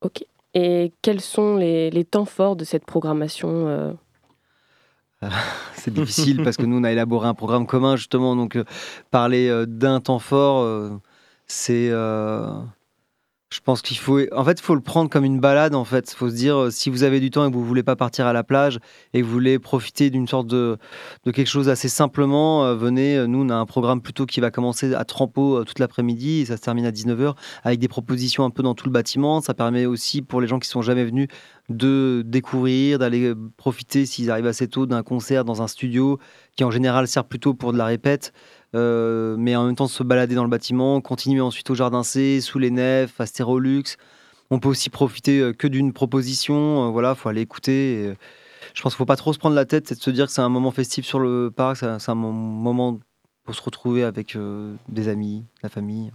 Ok. 0.03 0.25
Et 0.53 0.91
quels 1.01 1.21
sont 1.21 1.55
les, 1.55 1.89
les 1.89 2.05
temps 2.05 2.25
forts 2.25 2.55
de 2.55 2.63
cette 2.63 2.85
programmation 2.85 3.67
euh 3.67 3.93
C'est 5.75 5.93
difficile 5.93 6.43
parce 6.43 6.57
que 6.57 6.65
nous, 6.65 6.77
on 6.77 6.83
a 6.83 6.91
élaboré 6.91 7.27
un 7.27 7.33
programme 7.33 7.65
commun, 7.65 7.95
justement. 7.95 8.35
Donc, 8.35 8.55
euh, 8.55 8.65
parler 9.09 9.47
euh, 9.47 9.65
d'un 9.65 9.99
temps 9.99 10.19
fort, 10.19 10.99
c'est. 11.47 11.89
Je 13.53 13.59
pense 13.59 13.83
qu'il 13.83 13.97
faut. 13.97 14.19
En 14.31 14.43
fait, 14.43 14.59
faut 14.59 14.73
le 14.73 14.81
prendre 14.81 15.11
comme 15.11 15.25
une 15.25 15.39
balade, 15.39 15.75
en 15.75 15.85
fait. 15.85 16.09
Faut 16.11 16.29
se 16.29 16.35
dire, 16.35 16.57
euh, 16.57 16.69
si 16.71 16.89
vous 16.89 17.03
avez 17.03 17.19
du 17.19 17.29
temps 17.29 17.45
et 17.45 17.51
que 17.51 17.55
vous 17.55 17.63
voulez 17.63 17.83
pas 17.83 17.95
partir 17.95 18.25
à 18.25 18.33
la 18.33 18.43
plage 18.43 18.79
et 19.13 19.21
que 19.21 19.25
vous 19.25 19.31
voulez 19.31 19.59
profiter 19.59 20.09
d'une 20.09 20.27
sorte 20.27 20.47
de, 20.47 20.77
de 21.25 21.31
quelque 21.31 21.47
chose 21.47 21.69
assez 21.69 21.87
simplement, 21.87 22.65
euh, 22.65 22.75
venez. 22.75 23.15
Euh, 23.15 23.27
Nous, 23.27 23.43
on 23.43 23.49
a 23.49 23.55
un 23.55 23.67
programme 23.67 24.01
plutôt 24.01 24.25
qui 24.25 24.39
va 24.39 24.49
commencer 24.49 24.95
à 24.95 25.05
Trampo 25.05 25.59
euh, 25.59 25.63
toute 25.65 25.77
l'après-midi 25.77 26.41
et 26.41 26.45
ça 26.45 26.57
se 26.57 26.63
termine 26.63 26.85
à 26.87 26.91
19h 26.91 27.35
avec 27.63 27.79
des 27.79 27.87
propositions 27.87 28.43
un 28.43 28.49
peu 28.49 28.63
dans 28.63 28.73
tout 28.73 28.87
le 28.87 28.91
bâtiment. 28.91 29.39
Ça 29.39 29.53
permet 29.53 29.85
aussi 29.85 30.23
pour 30.23 30.41
les 30.41 30.47
gens 30.47 30.57
qui 30.57 30.67
sont 30.67 30.81
jamais 30.81 31.05
venus 31.05 31.27
de 31.69 32.23
découvrir, 32.25 32.97
d'aller 32.97 33.33
profiter 33.57 34.07
s'ils 34.07 34.31
arrivent 34.31 34.47
assez 34.47 34.67
tôt 34.67 34.87
d'un 34.87 35.03
concert 35.03 35.45
dans 35.45 35.61
un 35.61 35.67
studio 35.67 36.19
qui 36.55 36.63
en 36.63 36.71
général 36.71 37.07
sert 37.07 37.25
plutôt 37.25 37.53
pour 37.53 37.71
de 37.71 37.77
la 37.77 37.85
répète, 37.85 38.33
euh, 38.75 39.35
mais 39.37 39.55
en 39.55 39.65
même 39.65 39.75
temps 39.75 39.87
se 39.87 40.03
balader 40.03 40.35
dans 40.35 40.43
le 40.43 40.49
bâtiment, 40.49 41.01
continuer 41.01 41.41
ensuite 41.41 41.69
au 41.69 41.75
Jardin 41.75 42.03
C, 42.03 42.41
sous 42.41 42.59
les 42.59 42.71
nefs, 42.71 43.19
à 43.19 43.25
Stérolux. 43.25 43.83
On 44.51 44.59
peut 44.59 44.69
aussi 44.69 44.89
profiter 44.89 45.39
euh, 45.39 45.53
que 45.53 45.67
d'une 45.67 45.93
proposition, 45.93 46.87
euh, 46.87 46.91
voilà, 46.91 47.15
faut 47.15 47.29
aller 47.29 47.41
écouter. 47.41 48.13
je 48.73 48.81
pense 48.81 48.93
qu'il 48.93 48.97
faut 48.97 49.05
pas 49.05 49.15
trop 49.15 49.33
se 49.33 49.39
prendre 49.39 49.55
la 49.55 49.65
tête, 49.65 49.87
c'est 49.87 49.95
de 49.95 50.01
se 50.01 50.09
dire 50.11 50.25
que 50.27 50.31
c'est 50.31 50.41
un 50.41 50.49
moment 50.49 50.71
festif 50.71 51.05
sur 51.05 51.19
le 51.19 51.51
parc, 51.51 51.77
c'est 51.77 52.09
un- 52.09 52.15
moment 52.15 52.99
pour 53.43 53.55
se 53.55 53.61
retrouver 53.61 54.03
avec 54.03 54.37
des 54.87 55.07
amis, 55.09 55.45
la 55.63 55.69
famille. 55.69 56.11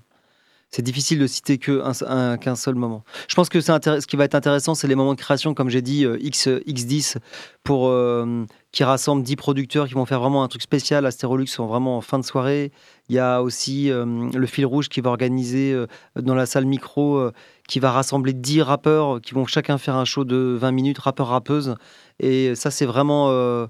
C'est 0.71 0.83
difficile 0.83 1.19
de 1.19 1.27
citer 1.27 1.57
qu'un 1.57 2.55
seul 2.55 2.75
moment. 2.75 3.03
Je 3.27 3.35
pense 3.35 3.49
que 3.49 3.61
ce 3.63 4.07
qui 4.07 4.17
va 4.17 4.25
être 4.25 4.35
intéressant, 4.35 4.75
c'est 4.75 4.87
les 4.87 4.95
moments 4.95 5.15
de 5.15 5.19
création, 5.21 5.55
comme 5.55 5.71
j'ai 5.71 5.81
dit, 5.81 6.05
euh, 6.05 6.19
X, 6.21 6.47
X10, 6.47 7.17
pour, 7.65 7.89
euh, 7.89 8.45
qui 8.71 8.85
rassemblent 8.85 9.23
10 9.23 9.37
producteurs 9.37 9.89
qui 9.89 9.95
vont 9.95 10.05
faire 10.05 10.21
vraiment 10.21 10.43
un 10.43 10.49
truc 10.49 10.61
spécial 10.61 11.07
à 11.07 11.11
Stérolux, 11.11 11.47
sont 11.47 11.67
vraiment 11.67 11.97
en 11.97 12.01
fin 12.03 12.19
de 12.19 12.25
soirée. 12.25 12.71
Il 13.09 13.15
y 13.15 13.19
a 13.19 13.43
aussi 13.43 13.91
euh, 13.91 14.05
le 14.31 14.47
fil 14.47 14.67
rouge 14.67 14.91
qui 14.91 15.01
va 15.01 15.09
organiser 15.09 15.73
euh, 15.73 15.87
dans 16.17 16.35
la 16.35 16.45
salle 16.45 16.67
micro, 16.67 17.17
euh, 17.17 17.33
qui 17.67 17.81
va 17.81 17.91
rassembler 17.91 18.35
10 18.35 18.61
rappeurs 18.61 19.23
qui 19.23 19.33
vont 19.33 19.47
chacun 19.47 19.79
faire 19.79 19.97
un 19.97 20.05
show 20.05 20.25
de 20.25 20.57
20 20.61 20.71
minutes, 20.73 20.99
rappeurs-rappeuses. 20.99 21.77
Et 22.21 22.55
ça, 22.55 22.71
c'est 22.71 22.87
vraiment. 22.87 23.29
euh, 23.31 23.67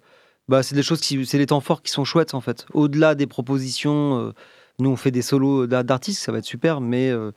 bah, 0.49 0.65
c'est 0.65 0.75
des 0.75 0.83
choses. 0.83 1.01
C'est 1.01 1.39
les 1.39 1.47
temps 1.47 1.61
forts 1.61 1.83
qui 1.83 1.93
sont 1.93 2.05
chouettes, 2.05 2.35
en 2.35 2.41
fait. 2.41 2.67
Au-delà 2.75 3.15
des 3.15 3.29
propositions. 3.29 4.33
Nous, 4.79 4.91
on 4.91 4.97
fait 4.97 5.11
des 5.11 5.23
solos 5.23 5.67
d'a- 5.67 5.83
d'artistes, 5.83 6.23
ça 6.23 6.33
va 6.33 6.39
être 6.39 6.45
super, 6.45 6.81
mais, 6.81 7.11
euh, 7.11 7.33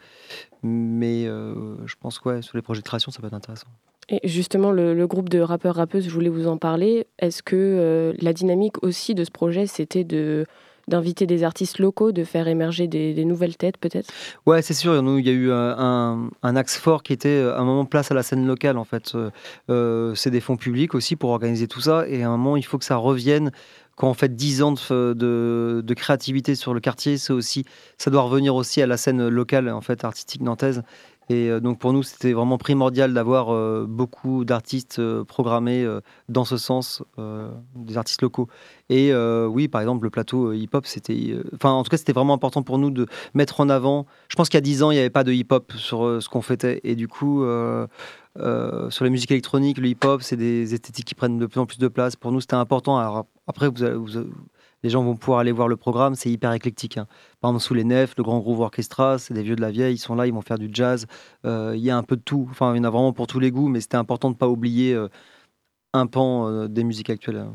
mais 0.64 1.26
euh, 1.26 1.76
je 1.86 1.96
pense 2.00 2.20
que 2.20 2.30
ouais, 2.30 2.42
sur 2.42 2.56
les 2.58 2.62
projets 2.62 2.82
de 2.82 2.86
création, 2.86 3.12
ça 3.12 3.20
peut 3.20 3.28
être 3.28 3.34
intéressant. 3.34 3.68
Et 4.10 4.28
justement, 4.28 4.72
le, 4.72 4.94
le 4.94 5.08
groupe 5.08 5.30
de 5.30 5.40
rappeurs-rappeuses, 5.40 6.06
je 6.06 6.10
voulais 6.10 6.30
vous 6.30 6.48
en 6.48 6.58
parler. 6.58 7.08
Est-ce 7.20 7.42
que 7.42 7.56
euh, 7.56 8.14
la 8.20 8.34
dynamique 8.34 8.84
aussi 8.84 9.16
de 9.16 9.24
ce 9.24 9.32
projet, 9.32 9.68
c'était 9.68 10.04
de 10.04 10.46
d'inviter 10.88 11.28
des 11.28 11.44
artistes 11.44 11.80
locaux, 11.80 12.12
de 12.12 12.24
faire 12.24 12.48
émerger 12.48 12.88
des, 12.88 13.14
des 13.14 13.24
nouvelles 13.24 13.56
têtes 13.56 13.78
peut-être? 13.78 14.12
Ouais, 14.46 14.62
c'est 14.62 14.74
sûr. 14.74 14.96
Il 14.96 15.26
y 15.26 15.30
a 15.30 15.32
eu 15.32 15.52
un, 15.52 16.30
axe 16.44 16.78
fort 16.78 17.04
qui 17.04 17.14
était 17.14 17.30
euh, 17.30 17.58
un 17.58 17.64
moment 17.64 17.86
place 17.86 18.12
à 18.12 18.16
la 18.16 18.24
scène 18.24 18.46
locale. 18.46 18.78
En 18.78 18.84
fait, 18.84 19.14
euh, 19.70 20.16
c'est 20.16 20.32
des 20.32 20.42
fonds 20.42 20.58
publics 20.58 20.94
aussi 20.96 21.16
pour 21.16 21.30
organiser 21.30 21.68
tout 21.68 21.82
ça. 21.82 22.06
Et 22.10 22.24
à 22.24 22.28
un 22.28 22.32
moment, 22.32 22.58
il 22.58 22.66
faut 22.66 22.78
que 22.78 22.84
ça 22.84 22.98
revienne. 22.98 23.52
Quand 24.02 24.10
on 24.10 24.16
fait 24.16 24.36
10 24.36 24.64
ans 24.64 24.72
de, 24.72 25.94
créativité 25.96 26.56
sur 26.56 26.74
le 26.74 26.80
quartier, 26.80 27.20
c'est 27.20 27.34
aussi, 27.34 27.66
ça 28.00 28.10
doit 28.10 28.24
revenir 28.24 28.56
aussi 28.56 28.82
à 28.82 28.88
la 28.88 28.98
scène 28.98 29.28
locale, 29.28 29.70
en 29.70 29.82
fait, 29.82 30.04
artistique 30.04 30.42
nantaise. 30.42 30.82
Et 31.32 31.50
euh, 31.50 31.62
donc 31.62 31.80
pour 31.80 31.94
nous, 31.94 32.04
c'était 32.04 32.34
vraiment 32.34 32.58
primordial 32.58 33.14
d'avoir 33.14 33.54
euh, 33.54 33.86
beaucoup 33.88 34.44
d'artistes 34.44 35.00
euh, 35.00 35.24
programmés 35.24 35.88
dans 36.28 36.44
ce 36.44 36.58
sens, 36.58 37.04
des 37.76 37.98
artistes 37.98 38.22
locaux. 38.22 38.48
Et 38.90 39.14
oui, 39.14 39.68
par 39.68 39.82
exemple, 39.82 40.04
le 40.04 40.10
plateau 40.10 40.52
hip-hop, 40.52 40.86
c'était, 40.86 41.36
enfin, 41.56 41.72
en 41.72 41.84
tout 41.84 41.90
cas, 41.90 41.98
c'était 41.98 42.14
vraiment 42.14 42.34
important 42.34 42.64
pour 42.64 42.78
nous 42.78 42.92
de 42.92 43.06
mettre 43.34 43.62
en 43.62 43.70
avant. 43.70 44.06
Je 44.28 44.36
pense 44.36 44.50
qu'il 44.50 44.58
y 44.58 44.60
a 44.60 44.62
10 44.62 44.84
ans, 44.84 44.92
il 44.92 44.96
n'y 44.96 45.00
avait 45.00 45.10
pas 45.10 45.24
de 45.24 45.32
hip-hop 45.32 45.72
sur 45.76 46.22
ce 46.22 46.28
qu'on 46.28 46.42
fêtait. 46.42 46.82
Et 46.84 46.96
du 46.96 47.08
coup, 47.08 47.44
sur 48.36 49.04
la 49.04 49.10
musique 49.10 49.32
électronique, 49.32 49.78
le 49.78 49.88
hip-hop, 49.88 50.22
c'est 50.22 50.38
des 50.38 50.74
esthétiques 50.74 51.06
qui 51.06 51.16
prennent 51.16 51.40
de 51.40 51.46
plus 51.46 51.60
en 51.60 51.66
plus 51.66 51.80
de 51.80 51.88
place. 51.88 52.16
Pour 52.16 52.32
nous, 52.32 52.42
c'était 52.42 52.56
important. 52.56 52.98
Alors, 52.98 53.26
après, 53.48 53.70
vous, 53.70 54.04
vous 54.04 54.18
les 54.84 54.90
gens 54.90 55.04
vont 55.04 55.16
pouvoir 55.16 55.40
aller 55.40 55.52
voir 55.52 55.68
le 55.68 55.78
programme, 55.78 56.16
c'est 56.16 56.30
hyper 56.32 56.54
éclectique. 56.54 56.98
hein. 56.98 57.08
Par 57.40 57.52
exemple, 57.52 57.64
sous 57.64 57.74
les 57.74 57.84
nefs, 57.84 58.16
le 58.18 58.24
Grand 58.24 58.40
Groove 58.40 58.62
Orchestra, 58.62 59.18
c'est 59.20 59.34
des 59.34 59.44
vieux 59.44 59.56
de 59.56 59.62
la 59.62 59.72
vieille, 59.72 59.96
ils 59.96 60.00
sont 60.00 60.16
là, 60.16 60.26
ils 60.28 60.34
vont 60.34 60.42
faire 60.42 60.58
du 60.60 60.70
jazz. 60.72 61.06
Euh, 61.46 61.74
Il 61.76 61.82
y 61.84 61.90
a 61.92 61.98
un 61.98 62.04
peu 62.04 62.16
de 62.16 62.22
tout. 62.22 62.48
Enfin, 62.50 62.74
il 62.74 62.78
y 62.78 62.80
en 62.82 62.84
a 62.84 62.90
vraiment 62.90 63.14
pour 63.14 63.28
tous 63.28 63.40
les 63.40 63.52
goûts, 63.52 63.68
mais 63.68 63.80
c'était 63.82 63.98
important 63.98 64.30
de 64.30 64.36
ne 64.36 64.40
pas 64.40 64.48
oublier 64.48 64.94
euh, 64.94 65.08
un 65.94 66.08
pan 66.08 66.48
euh, 66.48 66.68
des 66.68 66.84
musiques 66.84 67.10
actuelles. 67.10 67.38
hein. 67.38 67.54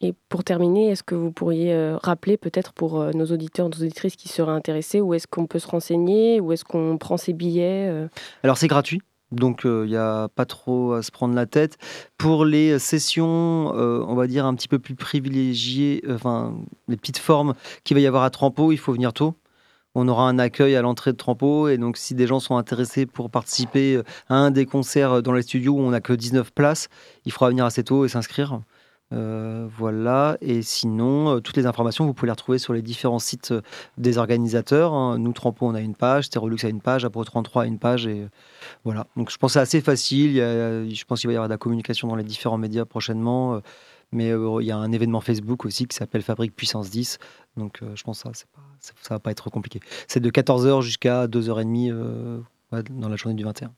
Et 0.00 0.14
pour 0.28 0.44
terminer, 0.44 0.90
est-ce 0.90 1.02
que 1.02 1.16
vous 1.16 1.32
pourriez 1.32 1.76
rappeler 2.04 2.36
peut-être 2.36 2.72
pour 2.72 3.02
nos 3.16 3.26
auditeurs, 3.26 3.68
nos 3.68 3.78
auditrices 3.78 4.14
qui 4.14 4.28
seraient 4.28 4.52
intéressés, 4.52 5.00
où 5.00 5.12
est-ce 5.12 5.26
qu'on 5.26 5.46
peut 5.46 5.58
se 5.58 5.66
renseigner, 5.66 6.40
où 6.40 6.52
est-ce 6.52 6.64
qu'on 6.64 6.98
prend 6.98 7.16
ses 7.16 7.32
billets 7.32 8.06
Alors 8.44 8.58
c'est 8.58 8.68
gratuit, 8.68 9.02
donc 9.32 9.62
il 9.64 9.88
n'y 9.88 9.96
a 9.96 10.28
pas 10.28 10.46
trop 10.46 10.92
à 10.94 11.02
se 11.02 11.10
prendre 11.10 11.34
la 11.34 11.46
tête. 11.46 11.78
Pour 12.16 12.44
les 12.44 12.78
sessions, 12.78 13.74
euh, 13.76 14.04
on 14.06 14.14
va 14.14 14.26
dire 14.26 14.46
un 14.46 14.54
petit 14.54 14.68
peu 14.68 14.78
plus 14.78 14.94
privilégiées, 14.94 16.02
euh, 16.08 16.14
enfin 16.14 16.54
les 16.88 16.96
petites 16.96 17.18
formes 17.18 17.54
qu'il 17.84 17.96
va 17.96 18.00
y 18.00 18.06
avoir 18.06 18.22
à 18.22 18.30
Trampo, 18.30 18.72
il 18.72 18.78
faut 18.78 18.92
venir 18.92 19.12
tôt. 19.12 19.34
On 19.94 20.06
aura 20.08 20.28
un 20.28 20.38
accueil 20.38 20.76
à 20.76 20.82
l'entrée 20.82 21.12
de 21.12 21.16
Trampo 21.16 21.68
et 21.68 21.78
donc 21.78 21.96
si 21.96 22.14
des 22.14 22.26
gens 22.26 22.40
sont 22.40 22.56
intéressés 22.56 23.06
pour 23.06 23.30
participer 23.30 23.96
euh, 23.96 24.02
à 24.28 24.36
un 24.36 24.50
des 24.50 24.66
concerts 24.66 25.22
dans 25.22 25.32
les 25.32 25.42
studios 25.42 25.74
où 25.74 25.80
on 25.80 25.90
n'a 25.90 26.00
que 26.00 26.12
19 26.12 26.52
places, 26.52 26.88
il 27.24 27.32
faudra 27.32 27.50
venir 27.50 27.64
assez 27.64 27.84
tôt 27.84 28.04
et 28.04 28.08
s'inscrire. 28.08 28.60
Euh, 29.14 29.66
voilà, 29.78 30.36
et 30.42 30.60
sinon, 30.60 31.36
euh, 31.36 31.40
toutes 31.40 31.56
les 31.56 31.64
informations, 31.64 32.04
vous 32.04 32.12
pouvez 32.12 32.26
les 32.26 32.32
retrouver 32.32 32.58
sur 32.58 32.74
les 32.74 32.82
différents 32.82 33.18
sites 33.18 33.52
euh, 33.52 33.62
des 33.96 34.18
organisateurs. 34.18 34.92
hein. 34.92 35.18
Nous, 35.18 35.32
Trampo, 35.32 35.66
on 35.66 35.74
a 35.74 35.80
une 35.80 35.94
page, 35.94 36.24
Stérolux 36.24 36.58
a 36.64 36.68
une 36.68 36.82
page, 36.82 37.06
Apro 37.06 37.24
33 37.24 37.62
a 37.62 37.66
une 37.66 37.78
page, 37.78 38.06
et 38.06 38.26
voilà. 38.84 39.06
Donc, 39.16 39.30
je 39.30 39.38
pense 39.38 39.50
que 39.50 39.52
c'est 39.54 39.60
assez 39.60 39.80
facile. 39.80 40.30
Il 40.32 40.36
y 40.36 40.40
a- 40.42 40.86
je 40.86 41.04
pense 41.04 41.20
qu'il 41.20 41.28
va 41.28 41.32
y 41.32 41.36
avoir 41.36 41.48
de 41.48 41.54
la 41.54 41.58
communication 41.58 42.06
dans 42.08 42.16
les 42.16 42.24
différents 42.24 42.58
médias 42.58 42.84
prochainement. 42.84 43.60
mais 44.10 44.28
il 44.30 44.64
y 44.66 44.70
a 44.70 44.76
un 44.78 44.90
événement 44.92 45.20
Facebook 45.20 45.66
aussi 45.66 45.86
qui 45.86 45.94
s'appelle 45.94 46.22
Fabrique 46.22 46.56
Puissance 46.56 46.88
10. 46.88 47.18
Donc, 47.58 47.80
je 47.94 48.02
pense 48.04 48.22
que 48.22 48.28
ça, 48.34 48.44
pas, 48.54 48.62
ça, 48.80 48.92
ça 49.02 49.14
va 49.14 49.18
pas 49.20 49.30
être 49.30 49.50
compliqué. 49.50 49.80
C'est 50.06 50.20
de 50.20 50.30
14h 50.30 50.80
jusqu'à 50.80 51.26
2h30 51.26 51.90
euh, 51.92 52.40
ouais, 52.72 52.82
dans 52.90 53.10
la 53.10 53.16
journée 53.16 53.34
du 53.34 53.44
21. 53.44 53.70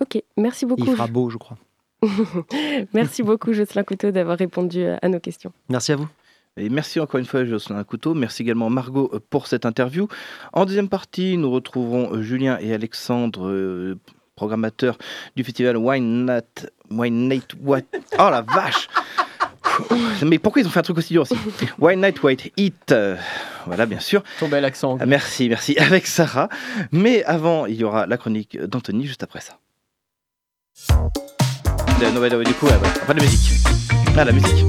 Ok, 0.00 0.22
merci 0.36 0.64
Et 0.64 0.68
beaucoup. 0.68 0.82
il 0.84 0.90
fera 0.92 1.06
beau, 1.06 1.30
je 1.30 1.38
crois. 1.38 1.56
merci 2.94 3.22
beaucoup, 3.22 3.52
Jocelyn 3.52 3.84
Couteau, 3.84 4.10
d'avoir 4.10 4.38
répondu 4.38 4.84
à 4.84 5.08
nos 5.08 5.20
questions. 5.20 5.52
Merci 5.68 5.92
à 5.92 5.96
vous. 5.96 6.08
Et 6.56 6.68
merci 6.68 6.98
encore 6.98 7.20
une 7.20 7.26
fois 7.26 7.44
Jocelyn 7.44 7.82
Couteau, 7.84 8.12
merci 8.12 8.42
également 8.42 8.68
Margot 8.70 9.10
euh, 9.14 9.20
pour 9.30 9.46
cette 9.46 9.64
interview. 9.64 10.08
En 10.52 10.66
deuxième 10.66 10.88
partie, 10.88 11.36
nous 11.36 11.50
retrouverons 11.50 12.12
euh, 12.12 12.22
Julien 12.22 12.58
et 12.60 12.74
Alexandre, 12.74 13.46
euh, 13.46 13.98
programmateurs 14.34 14.98
du 15.36 15.44
festival 15.44 15.76
Wine 15.76 16.26
Night, 16.26 16.70
Wine 16.90 17.28
Night 17.28 17.54
What? 17.62 17.82
Oh 18.18 18.28
la 18.30 18.42
vache 18.42 18.88
Mais 20.22 20.38
pourquoi 20.38 20.62
ils 20.62 20.66
ont 20.66 20.70
fait 20.70 20.80
un 20.80 20.82
truc 20.82 20.98
aussi 20.98 21.12
dur 21.12 21.22
aussi? 21.22 21.36
Wine 21.78 22.00
Night 22.00 22.22
White 22.22 22.52
Heat, 22.56 22.92
euh, 22.92 23.16
voilà 23.66 23.86
bien 23.86 24.00
sûr. 24.00 24.22
Ton 24.38 24.48
bel 24.48 24.64
accent. 24.64 24.98
Merci, 25.06 25.48
merci, 25.48 25.78
avec 25.78 26.06
Sarah. 26.06 26.48
Mais 26.92 27.24
avant, 27.24 27.66
il 27.66 27.76
y 27.76 27.84
aura 27.84 28.06
la 28.06 28.16
chronique 28.16 28.58
d'Anthony 28.60 29.06
juste 29.06 29.22
après 29.22 29.40
ça. 29.40 29.58
De- 32.00 32.06
non, 32.14 32.20
ouais, 32.20 32.30
du 32.44 32.54
coup, 32.54 32.66
ouais, 32.66 32.72
ouais. 32.72 32.88
Enfin, 33.02 33.14
de 33.14 33.20
musique. 33.20 33.52
Ah, 34.16 34.24
la 34.24 34.32
musique. 34.32 34.64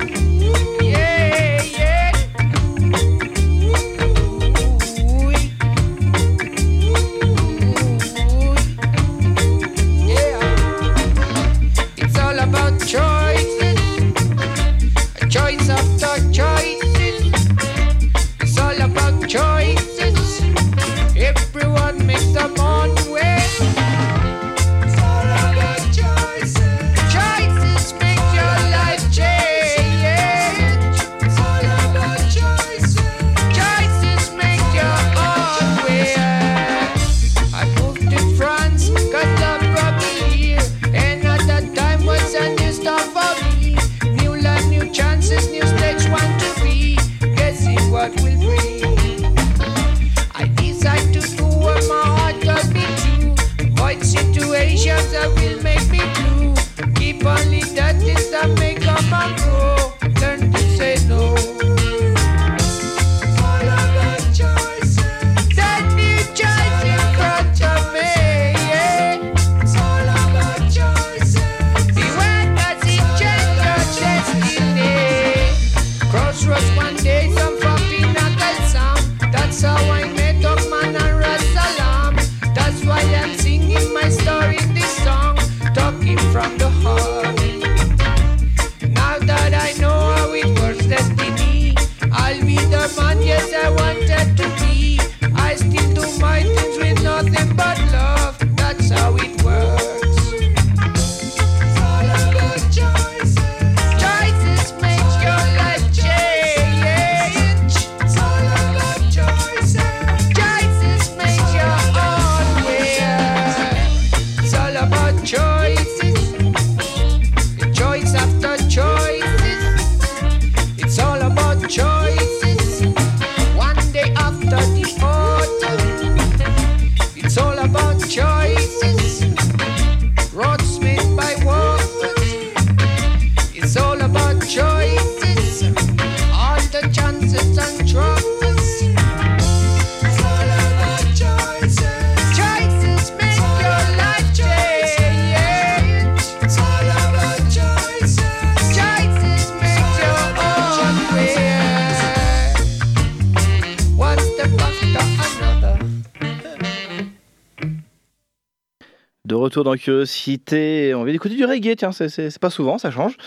Retour 159.51 159.65
dans 159.65 159.75
Curiosité, 159.75 160.93
on 160.95 161.03
vient 161.03 161.11
d'écouter 161.11 161.35
du 161.35 161.43
reggae, 161.43 161.75
tiens, 161.75 161.91
c'est- 161.91 162.39
pas 162.39 162.49
souvent, 162.49 162.77
ça 162.77 162.89
change. 162.89 163.17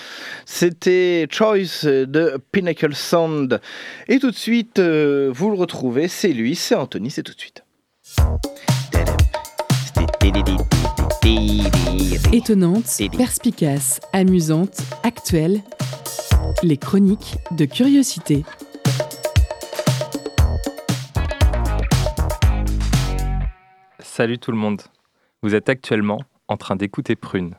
C'était 0.47 1.27
Choice 1.31 1.85
de 1.85 2.39
Pinnacle 2.51 2.95
Sound. 2.95 3.61
Et 4.09 4.19
tout 4.19 4.31
de 4.31 4.37
suite, 4.37 4.79
euh, 4.79 5.31
vous 5.35 5.51
le 5.51 5.57
retrouvez, 5.57 6.09
c'est 6.09 6.33
lui, 6.33 6.55
c'est 6.55 6.75
Anthony, 6.77 7.11
c'est 7.11 7.23
tout 7.23 7.35
de 7.35 7.39
suite. 7.39 7.63
Étonnante, 12.33 12.87
perspicace, 13.19 14.01
amusante, 14.15 14.79
actuelle. 15.03 15.61
Les 16.63 16.79
chroniques 16.79 17.37
de 17.51 17.67
curiosité. 17.67 18.45
Salut 24.01 24.39
tout 24.39 24.53
le 24.53 24.57
monde. 24.57 24.81
Vous 25.45 25.55
êtes 25.55 25.69
actuellement 25.69 26.23
en 26.49 26.57
train 26.57 26.75
d'écouter 26.75 27.17
Prune. 27.17 27.55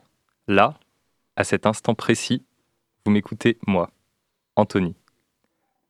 Là, 0.48 0.74
à 1.36 1.44
cet 1.44 1.68
instant 1.68 1.94
précis, 1.94 2.42
vous 3.06 3.12
m'écoutez 3.12 3.60
moi, 3.68 3.92
Anthony. 4.56 4.96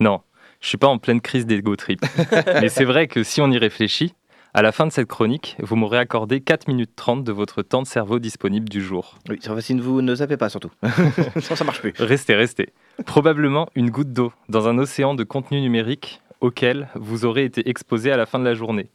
Non, 0.01 0.19
je 0.60 0.67
suis 0.67 0.77
pas 0.77 0.88
en 0.88 0.97
pleine 0.97 1.21
crise 1.21 1.45
d'ego 1.45 1.77
trip. 1.77 2.01
Mais 2.60 2.67
c'est 2.67 2.84
vrai 2.84 3.08
que 3.08 3.23
si 3.23 3.39
on 3.39 3.49
y 3.49 3.58
réfléchit, 3.58 4.13
à 4.53 4.62
la 4.62 4.73
fin 4.73 4.86
de 4.86 4.91
cette 4.91 5.08
chronique, 5.08 5.55
vous 5.60 5.77
m'aurez 5.77 5.97
accordé 5.97 6.41
4 6.41 6.67
minutes 6.67 6.91
30 6.97 7.23
de 7.23 7.31
votre 7.31 7.62
temps 7.62 7.81
de 7.81 7.88
cerveau 7.88 8.19
disponible 8.19 8.67
du 8.67 8.81
jour. 8.81 9.17
Oui, 9.29 9.38
ça 9.41 9.53
va 9.53 9.62
si 9.62 9.73
vous 9.79 10.01
ne 10.01 10.15
zappez 10.15 10.36
pas 10.36 10.49
surtout. 10.49 10.71
Sinon, 11.39 11.55
ça 11.55 11.63
marche 11.63 11.79
plus. 11.79 11.93
Restez, 11.97 12.36
restez. 12.36 12.73
Probablement 13.05 13.69
une 13.73 13.89
goutte 13.89 14.12
d'eau 14.12 14.34
dans 14.49 14.67
un 14.67 14.77
océan 14.79 15.15
de 15.15 15.23
contenu 15.23 15.62
numérique 15.62 16.21
auquel 16.41 16.89
vous 16.95 17.23
aurez 17.23 17.45
été 17.45 17.69
exposé 17.69 18.12
à 18.12 18.17
la 18.17 18.25
fin 18.25 18.38
de 18.38 18.43
la 18.43 18.53
journée. 18.53 18.89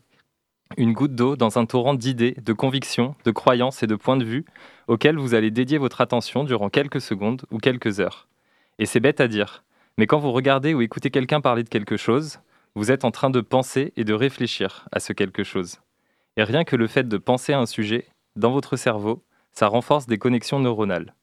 Une 0.77 0.93
goutte 0.93 1.17
d'eau 1.17 1.35
dans 1.35 1.59
un 1.59 1.67
torrent 1.67 1.95
d'idées, 1.95 2.37
de 2.45 2.53
convictions, 2.53 3.17
de 3.25 3.33
croyances 3.33 3.83
et 3.83 3.89
de 3.89 3.97
points 3.97 4.17
de 4.17 4.25
vue 4.25 4.45
auxquels 4.87 5.19
vous 5.19 5.35
allez 5.35 5.51
dédier 5.51 5.79
votre 5.79 6.01
attention 6.01 6.45
durant 6.45 6.71
quelques 6.71 7.01
secondes 7.01 7.43
ou 7.51 7.59
quelques 7.59 7.99
heures. 7.99 8.29
Et 8.79 8.87
c'est 8.87 9.01
bête 9.01 9.21
à 9.21 9.27
dire, 9.27 9.65
mais 9.99 10.07
quand 10.07 10.21
vous 10.21 10.31
regardez 10.31 10.73
ou 10.73 10.81
écoutez 10.81 11.11
quelqu'un 11.11 11.41
parler 11.41 11.65
de 11.65 11.69
quelque 11.69 11.97
chose, 11.97 12.39
vous 12.77 12.93
êtes 12.93 13.05
en 13.05 13.11
train 13.11 13.31
de 13.31 13.41
penser 13.41 13.93
et 13.97 14.05
de 14.05 14.15
réfléchir 14.15 14.87
à 14.93 15.01
ce 15.01 15.13
quelque 15.13 15.43
chose. 15.43 15.81
Et 16.37 16.45
rien 16.45 16.63
que 16.63 16.77
le 16.77 16.87
fait 16.87 17.09
de 17.09 17.19
penser 17.19 17.53
à 17.53 17.59
un 17.59 17.67
sujet, 17.67 18.07
dans 18.37 18.53
votre 18.53 18.77
cerveau, 18.77 19.25
ça 19.51 19.67
renforce 19.67 20.07
des 20.07 20.19
connexions 20.19 20.61
neuronales. 20.61 21.15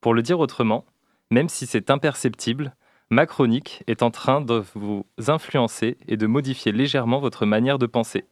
Pour 0.00 0.14
le 0.14 0.22
dire 0.22 0.40
autrement, 0.40 0.84
même 1.30 1.48
si 1.48 1.66
c'est 1.66 1.90
imperceptible, 1.90 2.74
ma 3.10 3.24
chronique 3.24 3.84
est 3.86 4.02
en 4.02 4.10
train 4.10 4.40
de 4.40 4.64
vous 4.74 5.06
influencer 5.28 5.96
et 6.08 6.16
de 6.16 6.26
modifier 6.26 6.72
légèrement 6.72 7.20
votre 7.20 7.46
manière 7.46 7.78
de 7.78 7.86
penser. 7.86 8.24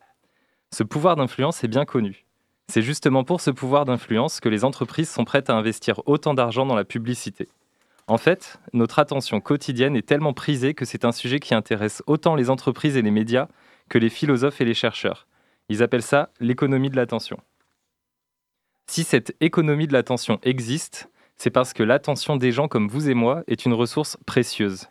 Ce 0.75 0.83
pouvoir 0.83 1.15
d'influence 1.15 1.63
est 1.63 1.69
bien 1.69 1.85
connu. 1.85 2.25
C'est 2.67 2.83
justement 2.83 3.23
pour 3.23 3.41
ce 3.41 3.53
pouvoir 3.53 3.85
d'influence 3.85 4.41
que 4.41 4.49
les 4.49 4.65
entreprises 4.65 5.09
sont 5.09 5.25
prêtes 5.25 5.49
à 5.49 5.55
investir 5.55 6.03
autant 6.05 6.35
d'argent 6.35 6.67
dans 6.67 6.75
la 6.75 6.85
publicité. 6.85 7.47
En 8.09 8.19
fait, 8.19 8.59
notre 8.73 8.99
attention 8.99 9.41
quotidienne 9.41 9.95
est 9.95 10.05
tellement 10.05 10.33
prisée 10.33 10.75
que 10.75 10.85
c'est 10.85 11.05
un 11.05 11.13
sujet 11.13 11.39
qui 11.39 11.55
intéresse 11.55 12.03
autant 12.09 12.35
les 12.35 12.51
entreprises 12.51 12.97
et 12.97 13.03
les 13.03 13.13
médias 13.13 13.47
que 13.89 13.99
les 13.99 14.11
philosophes 14.11 14.61
et 14.61 14.65
les 14.65 14.75
chercheurs. 14.75 15.29
Ils 15.69 15.81
appellent 15.81 16.03
ça 16.03 16.31
l'économie 16.41 16.91
de 16.91 16.97
l'attention. 16.97 17.39
Si 18.89 19.05
cette 19.05 19.37
économie 19.39 19.87
de 19.87 19.93
l'attention 19.93 20.41
existe, 20.43 21.09
c'est 21.37 21.51
parce 21.51 21.73
que 21.73 21.85
l'attention 21.85 22.35
des 22.35 22.51
gens 22.51 22.67
comme 22.67 22.89
vous 22.89 23.09
et 23.09 23.15
moi 23.15 23.45
est 23.47 23.65
une 23.65 23.75
ressource 23.75 24.17
précieuse. 24.27 24.89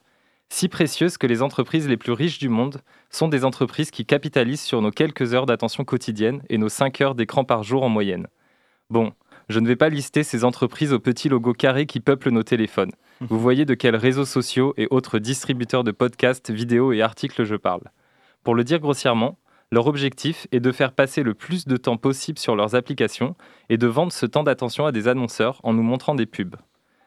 Si 0.55 0.69
précieuse 0.69 1.17
que 1.17 1.25
les 1.25 1.41
entreprises 1.41 1.87
les 1.87 1.97
plus 1.97 2.11
riches 2.11 2.37
du 2.37 2.47
monde 2.47 2.83
sont 3.09 3.27
des 3.27 3.43
entreprises 3.43 3.89
qui 3.89 4.05
capitalisent 4.05 4.61
sur 4.61 4.83
nos 4.83 4.91
quelques 4.91 5.33
heures 5.33 5.47
d'attention 5.47 5.83
quotidienne 5.83 6.43
et 6.47 6.59
nos 6.59 6.69
5 6.69 7.01
heures 7.01 7.15
d'écran 7.15 7.43
par 7.43 7.63
jour 7.63 7.81
en 7.81 7.89
moyenne. 7.89 8.27
Bon, 8.91 9.13
je 9.49 9.59
ne 9.59 9.67
vais 9.67 9.75
pas 9.75 9.89
lister 9.89 10.21
ces 10.21 10.43
entreprises 10.43 10.93
aux 10.93 10.99
petits 10.99 11.27
logos 11.27 11.55
carrés 11.55 11.87
qui 11.87 11.99
peuplent 11.99 12.29
nos 12.29 12.43
téléphones. 12.43 12.91
Vous 13.19 13.39
voyez 13.39 13.65
de 13.65 13.73
quels 13.73 13.95
réseaux 13.95 14.25
sociaux 14.25 14.75
et 14.77 14.87
autres 14.91 15.17
distributeurs 15.17 15.83
de 15.83 15.89
podcasts, 15.89 16.51
vidéos 16.51 16.93
et 16.93 17.01
articles 17.01 17.45
je 17.45 17.55
parle. 17.55 17.89
Pour 18.43 18.53
le 18.53 18.63
dire 18.63 18.79
grossièrement, 18.79 19.39
leur 19.71 19.87
objectif 19.87 20.45
est 20.51 20.59
de 20.59 20.71
faire 20.71 20.93
passer 20.93 21.23
le 21.23 21.33
plus 21.33 21.65
de 21.65 21.77
temps 21.77 21.97
possible 21.97 22.37
sur 22.37 22.55
leurs 22.55 22.75
applications 22.75 23.35
et 23.69 23.77
de 23.77 23.87
vendre 23.87 24.13
ce 24.13 24.27
temps 24.27 24.43
d'attention 24.43 24.85
à 24.85 24.91
des 24.91 25.07
annonceurs 25.07 25.59
en 25.63 25.73
nous 25.73 25.81
montrant 25.81 26.13
des 26.13 26.27
pubs. 26.27 26.57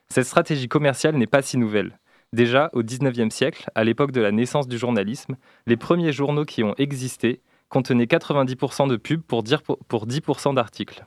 Cette 0.08 0.26
stratégie 0.26 0.66
commerciale 0.66 1.14
n'est 1.14 1.28
pas 1.28 1.42
si 1.42 1.58
nouvelle. 1.58 1.96
Déjà, 2.32 2.70
au 2.72 2.82
XIXe 2.82 3.34
siècle, 3.34 3.70
à 3.74 3.84
l'époque 3.84 4.12
de 4.12 4.20
la 4.20 4.32
naissance 4.32 4.68
du 4.68 4.78
journalisme, 4.78 5.36
les 5.66 5.76
premiers 5.76 6.12
journaux 6.12 6.44
qui 6.44 6.62
ont 6.62 6.74
existé 6.76 7.40
contenaient 7.68 8.04
90% 8.04 8.88
de 8.88 8.96
pubs 8.96 9.22
pour, 9.22 9.42
dire- 9.42 9.62
pour 9.62 10.06
10% 10.06 10.54
d'articles. 10.54 11.04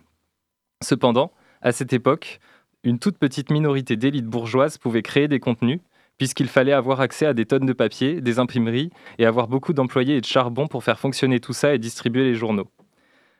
Cependant, 0.84 1.32
à 1.62 1.72
cette 1.72 1.94
époque, 1.94 2.40
une 2.84 3.00
toute 3.00 3.18
petite 3.18 3.52
minorité 3.52 3.98
d'élites 3.98 4.26
bourgeoises 4.26 4.78
pouvait 4.78 5.02
créer 5.02 5.28
des 5.28 5.40
contenus, 5.40 5.80
puisqu'il 6.18 6.48
fallait 6.48 6.74
avoir 6.74 7.02
accès 7.02 7.26
à 7.26 7.34
des 7.34 7.46
tonnes 7.46 7.66
de 7.66 7.74
papier, 7.74 8.22
des 8.22 8.40
imprimeries, 8.40 8.90
et 9.18 9.26
avoir 9.26 9.48
beaucoup 9.48 9.74
d'employés 9.74 10.18
et 10.18 10.22
de 10.22 10.26
charbon 10.26 10.68
pour 10.68 10.84
faire 10.84 11.00
fonctionner 11.00 11.40
tout 11.40 11.54
ça 11.54 11.74
et 11.74 11.80
distribuer 11.80 12.24
les 12.24 12.36
journaux. 12.36 12.70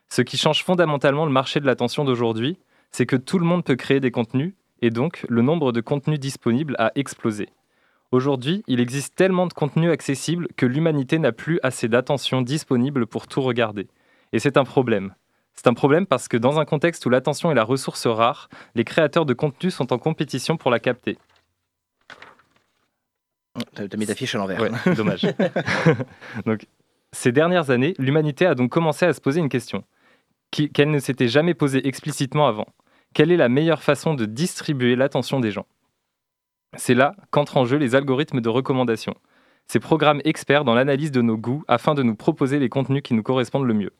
Ce 0.08 0.22
qui 0.22 0.36
change 0.36 0.64
fondamentalement 0.64 1.24
le 1.24 1.32
marché 1.32 1.60
de 1.60 1.66
l'attention 1.66 2.04
d'aujourd'hui, 2.04 2.58
c'est 2.90 3.06
que 3.06 3.16
tout 3.16 3.38
le 3.38 3.44
monde 3.44 3.64
peut 3.64 3.76
créer 3.76 4.00
des 4.00 4.10
contenus, 4.10 4.54
et 4.82 4.90
donc 4.90 5.24
le 5.28 5.42
nombre 5.42 5.72
de 5.72 5.80
contenus 5.80 6.18
disponibles 6.18 6.74
a 6.78 6.90
explosé. 6.94 7.48
Aujourd'hui, 8.12 8.64
il 8.66 8.80
existe 8.80 9.14
tellement 9.14 9.46
de 9.46 9.52
contenus 9.52 9.90
accessibles 9.90 10.48
que 10.56 10.66
l'humanité 10.66 11.18
n'a 11.18 11.30
plus 11.30 11.60
assez 11.62 11.88
d'attention 11.88 12.42
disponible 12.42 13.06
pour 13.06 13.28
tout 13.28 13.40
regarder. 13.40 13.86
Et 14.32 14.40
c'est 14.40 14.56
un 14.56 14.64
problème. 14.64 15.14
C'est 15.54 15.68
un 15.68 15.74
problème 15.74 16.06
parce 16.06 16.26
que 16.26 16.36
dans 16.36 16.58
un 16.58 16.64
contexte 16.64 17.06
où 17.06 17.10
l'attention 17.10 17.50
est 17.52 17.54
la 17.54 17.64
ressource 17.64 18.06
rare, 18.06 18.48
les 18.74 18.84
créateurs 18.84 19.26
de 19.26 19.34
contenu 19.34 19.70
sont 19.70 19.92
en 19.92 19.98
compétition 19.98 20.56
pour 20.56 20.70
la 20.70 20.80
capter. 20.80 21.18
T'as 23.74 23.96
mis 23.96 24.06
ta 24.06 24.14
fiche 24.14 24.34
à 24.34 24.38
l'envers. 24.38 24.60
Ouais, 24.60 24.94
dommage. 24.94 25.26
donc, 26.46 26.66
ces 27.12 27.30
dernières 27.30 27.70
années, 27.70 27.94
l'humanité 27.98 28.46
a 28.46 28.54
donc 28.54 28.70
commencé 28.70 29.04
à 29.06 29.12
se 29.12 29.20
poser 29.20 29.40
une 29.40 29.48
question 29.48 29.84
qu'elle 30.50 30.90
ne 30.90 30.98
s'était 30.98 31.28
jamais 31.28 31.54
posée 31.54 31.86
explicitement 31.86 32.48
avant. 32.48 32.66
Quelle 33.14 33.30
est 33.30 33.36
la 33.36 33.48
meilleure 33.48 33.82
façon 33.82 34.14
de 34.14 34.24
distribuer 34.24 34.96
l'attention 34.96 35.38
des 35.38 35.52
gens? 35.52 35.66
C'est 36.76 36.94
là 36.94 37.16
qu'entrent 37.30 37.56
en 37.56 37.64
jeu 37.64 37.76
les 37.76 37.94
algorithmes 37.94 38.40
de 38.40 38.48
recommandation. 38.48 39.14
Ces 39.66 39.80
programmes 39.80 40.20
experts 40.24 40.64
dans 40.64 40.74
l'analyse 40.74 41.10
de 41.10 41.22
nos 41.22 41.36
goûts 41.36 41.64
afin 41.68 41.94
de 41.94 42.02
nous 42.02 42.14
proposer 42.14 42.58
les 42.58 42.68
contenus 42.68 43.02
qui 43.02 43.14
nous 43.14 43.22
correspondent 43.22 43.66
le 43.66 43.74
mieux. 43.74 43.92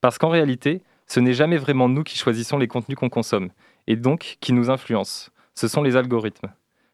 Parce 0.00 0.18
qu'en 0.18 0.28
réalité, 0.28 0.82
ce 1.06 1.20
n'est 1.20 1.32
jamais 1.32 1.56
vraiment 1.56 1.88
nous 1.88 2.02
qui 2.02 2.18
choisissons 2.18 2.58
les 2.58 2.68
contenus 2.68 2.98
qu'on 2.98 3.08
consomme, 3.08 3.50
et 3.86 3.96
donc 3.96 4.38
qui 4.40 4.52
nous 4.52 4.70
influencent. 4.70 5.30
Ce 5.54 5.68
sont 5.68 5.82
les 5.82 5.96
algorithmes. 5.96 6.48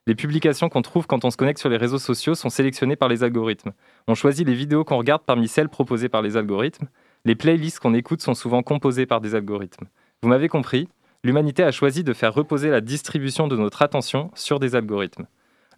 Les 0.07 0.14
publications 0.14 0.68
qu'on 0.68 0.83
trouve 0.83 1.07
quand 1.07 1.25
on 1.25 1.31
se 1.31 1.37
connecte 1.37 1.61
sur 1.61 1.68
les 1.68 1.77
réseaux 1.77 1.99
sociaux 1.99 2.35
sont 2.35 2.51
sélectionnées 2.51 2.97
par 2.97 3.09
les 3.09 3.23
algorithmes. 3.23 3.73
On 4.09 4.14
choisit 4.14 4.47
les 4.47 4.55
vidéos 4.55 4.85
qu'on 4.85 4.99
regarde 4.99 5.23
parmi 5.25 5.49
celles 5.49 5.68
proposées 5.68 6.09
par 6.09 6.23
les 6.23 6.37
algorithmes. 6.37 6.88
Les 7.25 7.37
playlists 7.37 7.79
qu'on 7.79 7.95
écoute 7.95 8.21
sont 8.21 8.35
souvent 8.35 8.62
composées 8.62 9.07
par 9.07 9.21
des 9.21 9.35
algorithmes. 9.35 9.87
Vous 10.23 10.29
m'avez 10.29 10.49
compris, 10.49 10.88
l'humanité 11.24 11.62
a 11.62 11.70
choisi 11.70 12.02
de 12.02 12.12
faire 12.12 12.35
reposer 12.35 12.70
la 12.70 12.80
distribution 12.80 13.46
de 13.46 13.56
notre 13.56 13.82
attention 13.82 14.30
sur 14.35 14.58
des 14.58 14.74
algorithmes. 14.74 15.26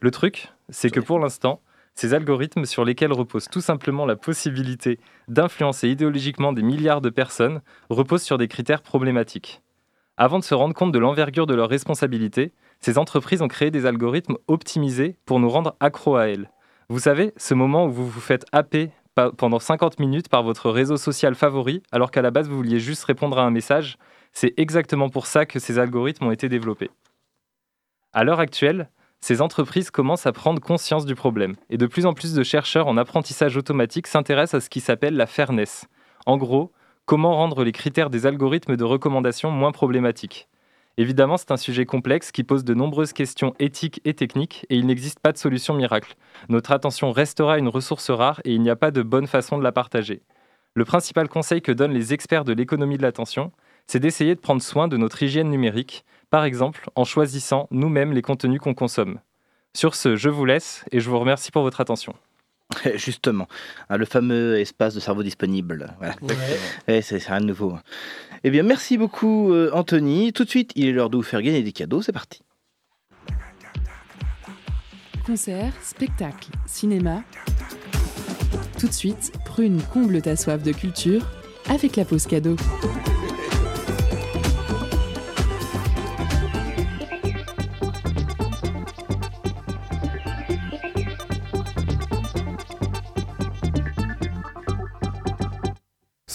Le 0.00 0.10
truc, 0.10 0.48
c'est 0.70 0.90
que 0.90 1.00
pour 1.00 1.18
l'instant, 1.18 1.60
ces 1.94 2.14
algorithmes 2.14 2.64
sur 2.64 2.84
lesquels 2.84 3.12
repose 3.12 3.48
tout 3.48 3.60
simplement 3.60 4.06
la 4.06 4.16
possibilité 4.16 4.98
d'influencer 5.28 5.88
idéologiquement 5.88 6.52
des 6.52 6.62
milliards 6.62 7.00
de 7.00 7.10
personnes 7.10 7.60
reposent 7.90 8.22
sur 8.22 8.38
des 8.38 8.48
critères 8.48 8.82
problématiques. 8.82 9.62
Avant 10.16 10.38
de 10.38 10.44
se 10.44 10.54
rendre 10.54 10.74
compte 10.74 10.92
de 10.92 10.98
l'envergure 10.98 11.46
de 11.46 11.54
leurs 11.54 11.68
responsabilités, 11.68 12.52
ces 12.80 12.98
entreprises 12.98 13.42
ont 13.42 13.48
créé 13.48 13.70
des 13.70 13.86
algorithmes 13.86 14.36
optimisés 14.48 15.16
pour 15.24 15.40
nous 15.40 15.48
rendre 15.48 15.76
accros 15.80 16.16
à 16.16 16.28
elles. 16.28 16.50
Vous 16.88 16.98
savez, 16.98 17.32
ce 17.36 17.54
moment 17.54 17.86
où 17.86 17.90
vous 17.90 18.08
vous 18.08 18.20
faites 18.20 18.44
happer 18.52 18.90
pendant 19.36 19.58
50 19.58 20.00
minutes 20.00 20.28
par 20.28 20.42
votre 20.42 20.70
réseau 20.70 20.96
social 20.96 21.34
favori, 21.34 21.82
alors 21.92 22.10
qu'à 22.10 22.22
la 22.22 22.30
base 22.30 22.48
vous 22.48 22.56
vouliez 22.56 22.80
juste 22.80 23.04
répondre 23.04 23.38
à 23.38 23.44
un 23.44 23.50
message, 23.50 23.96
c'est 24.34 24.52
exactement 24.56 25.08
pour 25.08 25.26
ça 25.26 25.46
que 25.46 25.58
ces 25.58 25.78
algorithmes 25.78 26.26
ont 26.26 26.32
été 26.32 26.48
développés. 26.48 26.90
À 28.12 28.24
l'heure 28.24 28.40
actuelle, 28.40 28.90
ces 29.20 29.40
entreprises 29.40 29.90
commencent 29.90 30.26
à 30.26 30.32
prendre 30.32 30.60
conscience 30.60 31.06
du 31.06 31.14
problème, 31.14 31.54
et 31.70 31.78
de 31.78 31.86
plus 31.86 32.04
en 32.04 32.12
plus 32.12 32.34
de 32.34 32.42
chercheurs 32.42 32.88
en 32.88 32.98
apprentissage 32.98 33.56
automatique 33.56 34.06
s'intéressent 34.06 34.62
à 34.62 34.64
ce 34.64 34.68
qui 34.68 34.80
s'appelle 34.80 35.16
la 35.16 35.26
fairness. 35.26 35.86
En 36.26 36.36
gros, 36.36 36.72
comment 37.06 37.34
rendre 37.34 37.64
les 37.64 37.72
critères 37.72 38.10
des 38.10 38.26
algorithmes 38.26 38.76
de 38.76 38.84
recommandation 38.84 39.50
moins 39.50 39.72
problématiques. 39.72 40.48
Évidemment, 40.96 41.36
c'est 41.36 41.50
un 41.50 41.56
sujet 41.56 41.86
complexe 41.86 42.30
qui 42.30 42.44
pose 42.44 42.64
de 42.64 42.74
nombreuses 42.74 43.12
questions 43.12 43.54
éthiques 43.58 44.00
et 44.04 44.14
techniques 44.14 44.64
et 44.70 44.76
il 44.76 44.86
n'existe 44.86 45.18
pas 45.18 45.32
de 45.32 45.38
solution 45.38 45.74
miracle. 45.74 46.14
Notre 46.48 46.70
attention 46.70 47.10
restera 47.10 47.58
une 47.58 47.68
ressource 47.68 48.10
rare 48.10 48.40
et 48.44 48.54
il 48.54 48.62
n'y 48.62 48.70
a 48.70 48.76
pas 48.76 48.90
de 48.90 49.02
bonne 49.02 49.26
façon 49.26 49.58
de 49.58 49.64
la 49.64 49.72
partager. 49.72 50.22
Le 50.74 50.84
principal 50.84 51.28
conseil 51.28 51.62
que 51.62 51.72
donnent 51.72 51.94
les 51.94 52.12
experts 52.12 52.44
de 52.44 52.52
l'économie 52.52 52.96
de 52.96 53.02
l'attention, 53.02 53.52
c'est 53.86 54.00
d'essayer 54.00 54.34
de 54.34 54.40
prendre 54.40 54.62
soin 54.62 54.88
de 54.88 54.96
notre 54.96 55.22
hygiène 55.22 55.50
numérique, 55.50 56.04
par 56.30 56.44
exemple 56.44 56.88
en 56.94 57.04
choisissant 57.04 57.68
nous-mêmes 57.70 58.12
les 58.12 58.22
contenus 58.22 58.60
qu'on 58.60 58.74
consomme. 58.74 59.20
Sur 59.74 59.94
ce, 59.94 60.16
je 60.16 60.28
vous 60.28 60.44
laisse 60.44 60.84
et 60.92 61.00
je 61.00 61.10
vous 61.10 61.18
remercie 61.18 61.50
pour 61.50 61.62
votre 61.62 61.80
attention. 61.80 62.14
Justement, 62.94 63.46
hein, 63.88 63.96
le 63.96 64.04
fameux 64.04 64.58
espace 64.58 64.94
de 64.94 65.00
cerveau 65.00 65.22
disponible. 65.22 65.94
Voilà. 65.98 66.14
Eh, 66.88 67.02
c'est 67.02 67.18
rien 67.26 67.40
de 67.40 67.46
nouveau. 67.46 67.76
Eh 68.42 68.50
bien, 68.50 68.62
merci 68.62 68.98
beaucoup, 68.98 69.52
euh, 69.52 69.70
Anthony. 69.72 70.32
Tout 70.32 70.44
de 70.44 70.50
suite, 70.50 70.72
il 70.74 70.86
est 70.86 70.92
l'heure 70.92 71.10
de 71.10 71.16
vous 71.16 71.22
faire 71.22 71.42
gagner 71.42 71.62
des 71.62 71.72
cadeaux. 71.72 72.02
C'est 72.02 72.12
parti. 72.12 72.42
Concerts, 75.26 75.72
spectacles, 75.82 76.50
cinéma. 76.66 77.22
Tout 78.78 78.88
de 78.88 78.92
suite, 78.92 79.32
Prune 79.46 79.80
comble 79.92 80.20
ta 80.20 80.36
soif 80.36 80.62
de 80.62 80.72
culture 80.72 81.22
avec 81.70 81.96
la 81.96 82.04
pause 82.04 82.26
cadeau. 82.26 82.56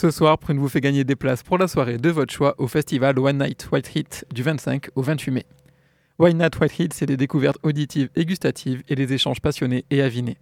Ce 0.02 0.12
soir, 0.12 0.38
Prune 0.38 0.60
vous 0.60 0.70
fait 0.70 0.80
gagner 0.80 1.04
des 1.04 1.18
places 1.18 1.44
pour 1.44 1.58
la 1.58 1.68
soirée 1.68 1.98
de 1.98 2.10
votre 2.10 2.32
choix 2.32 2.56
au 2.58 2.68
festival 2.68 3.20
One 3.20 3.40
Night 3.40 3.68
White 3.70 3.94
Heat 3.94 4.26
du 4.34 4.44
25 4.44 4.92
au 4.96 5.02
28 5.02 5.32
mai. 5.32 5.46
One 6.20 6.38
Night 6.38 6.58
White 6.58 6.80
Heat, 6.80 6.94
c'est 6.94 7.06
des 7.06 7.18
découvertes 7.18 7.58
auditives 7.64 8.08
et 8.16 8.26
gustatives 8.26 8.82
et 8.88 8.96
des 8.96 9.12
échanges 9.12 9.42
passionnés 9.42 9.84
et 9.90 10.02
avinés. 10.02 10.38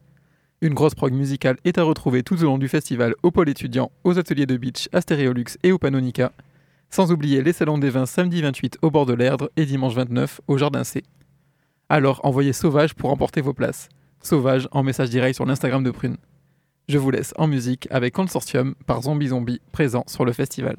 Une 0.62 0.76
grosse 0.76 0.94
prog 0.94 1.12
musicale 1.12 1.58
est 1.66 1.80
à 1.80 1.84
retrouver 1.84 2.22
tout 2.22 2.40
au 2.40 2.46
long 2.46 2.60
du 2.60 2.68
festival 2.68 3.16
au 3.24 3.32
pôle 3.32 3.50
étudiant, 3.50 3.92
aux 4.04 4.20
ateliers 4.20 4.46
de 4.46 4.58
beach, 4.58 4.90
à 4.94 5.02
Stéréolux 5.02 5.58
et 5.64 5.72
au 5.72 5.80
Panonica. 5.80 6.34
Sans 6.92 7.12
oublier 7.12 7.42
les 7.42 7.52
salons 7.52 7.80
des 7.80 7.90
vins 7.90 8.06
samedi 8.06 8.44
28 8.44 8.78
au 8.84 8.92
bord 8.92 9.08
de 9.08 9.14
l'Erdre 9.14 9.50
et 9.58 9.66
dimanche 9.66 9.96
29 9.96 10.40
au 10.48 10.60
Jardin 10.60 10.84
C. 10.84 11.02
Alors 11.90 12.22
envoyez 12.24 12.54
Sauvage 12.54 12.94
pour 12.94 13.10
emporter 13.10 13.42
vos 13.42 13.56
places. 13.56 13.90
Sauvage 14.22 14.70
en 14.72 14.84
message 14.84 15.10
direct 15.10 15.34
sur 15.34 15.48
l'Instagram 15.48 15.84
de 15.84 15.90
Prune. 15.90 16.18
Je 16.90 16.98
vous 16.98 17.12
laisse 17.12 17.34
en 17.36 17.48
musique 17.48 17.90
avec 17.92 18.14
Consortium 18.14 18.74
par 18.86 19.02
Zombie 19.02 19.28
Zombie 19.28 19.60
présent 19.74 20.06
sur 20.08 20.24
le 20.24 20.32
festival. 20.32 20.78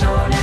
Vous 0.00 0.39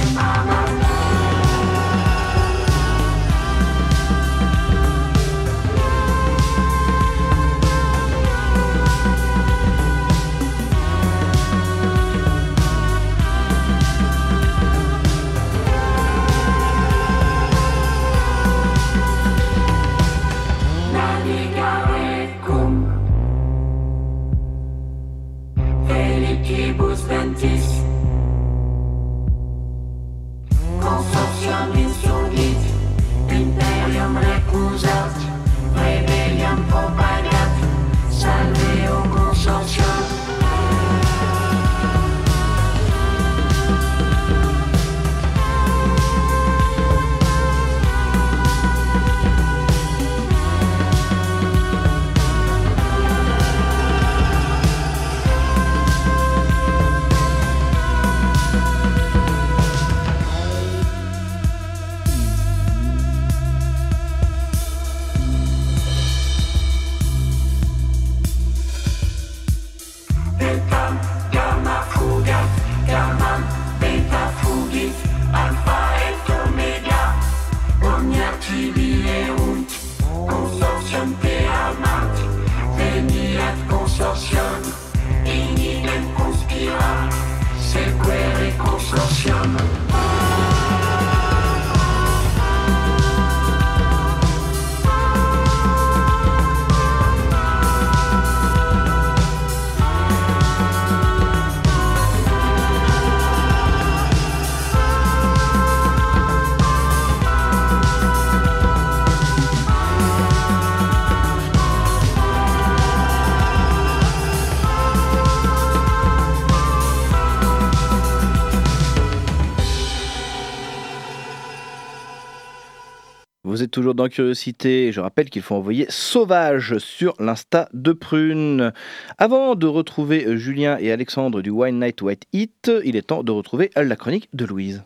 toujours 123.77 123.93
dans 123.93 124.09
Curiosité. 124.09 124.91
Je 124.91 124.99
rappelle 124.99 125.29
qu'il 125.29 125.43
faut 125.43 125.53
envoyer 125.53 125.85
Sauvage 125.89 126.79
sur 126.79 127.13
l'Insta 127.19 127.69
de 127.73 127.91
Prune. 127.91 128.73
Avant 129.19 129.53
de 129.53 129.67
retrouver 129.67 130.25
euh, 130.25 130.35
Julien 130.35 130.79
et 130.79 130.91
Alexandre 130.91 131.43
du 131.43 131.51
Wine 131.51 131.79
Night 131.79 132.01
White 132.01 132.23
Hit, 132.33 132.71
il 132.83 132.95
est 132.95 133.03
temps 133.03 133.21
de 133.21 133.31
retrouver 133.31 133.69
euh, 133.77 133.83
la 133.83 133.95
chronique 133.95 134.29
de 134.33 134.45
Louise. 134.45 134.83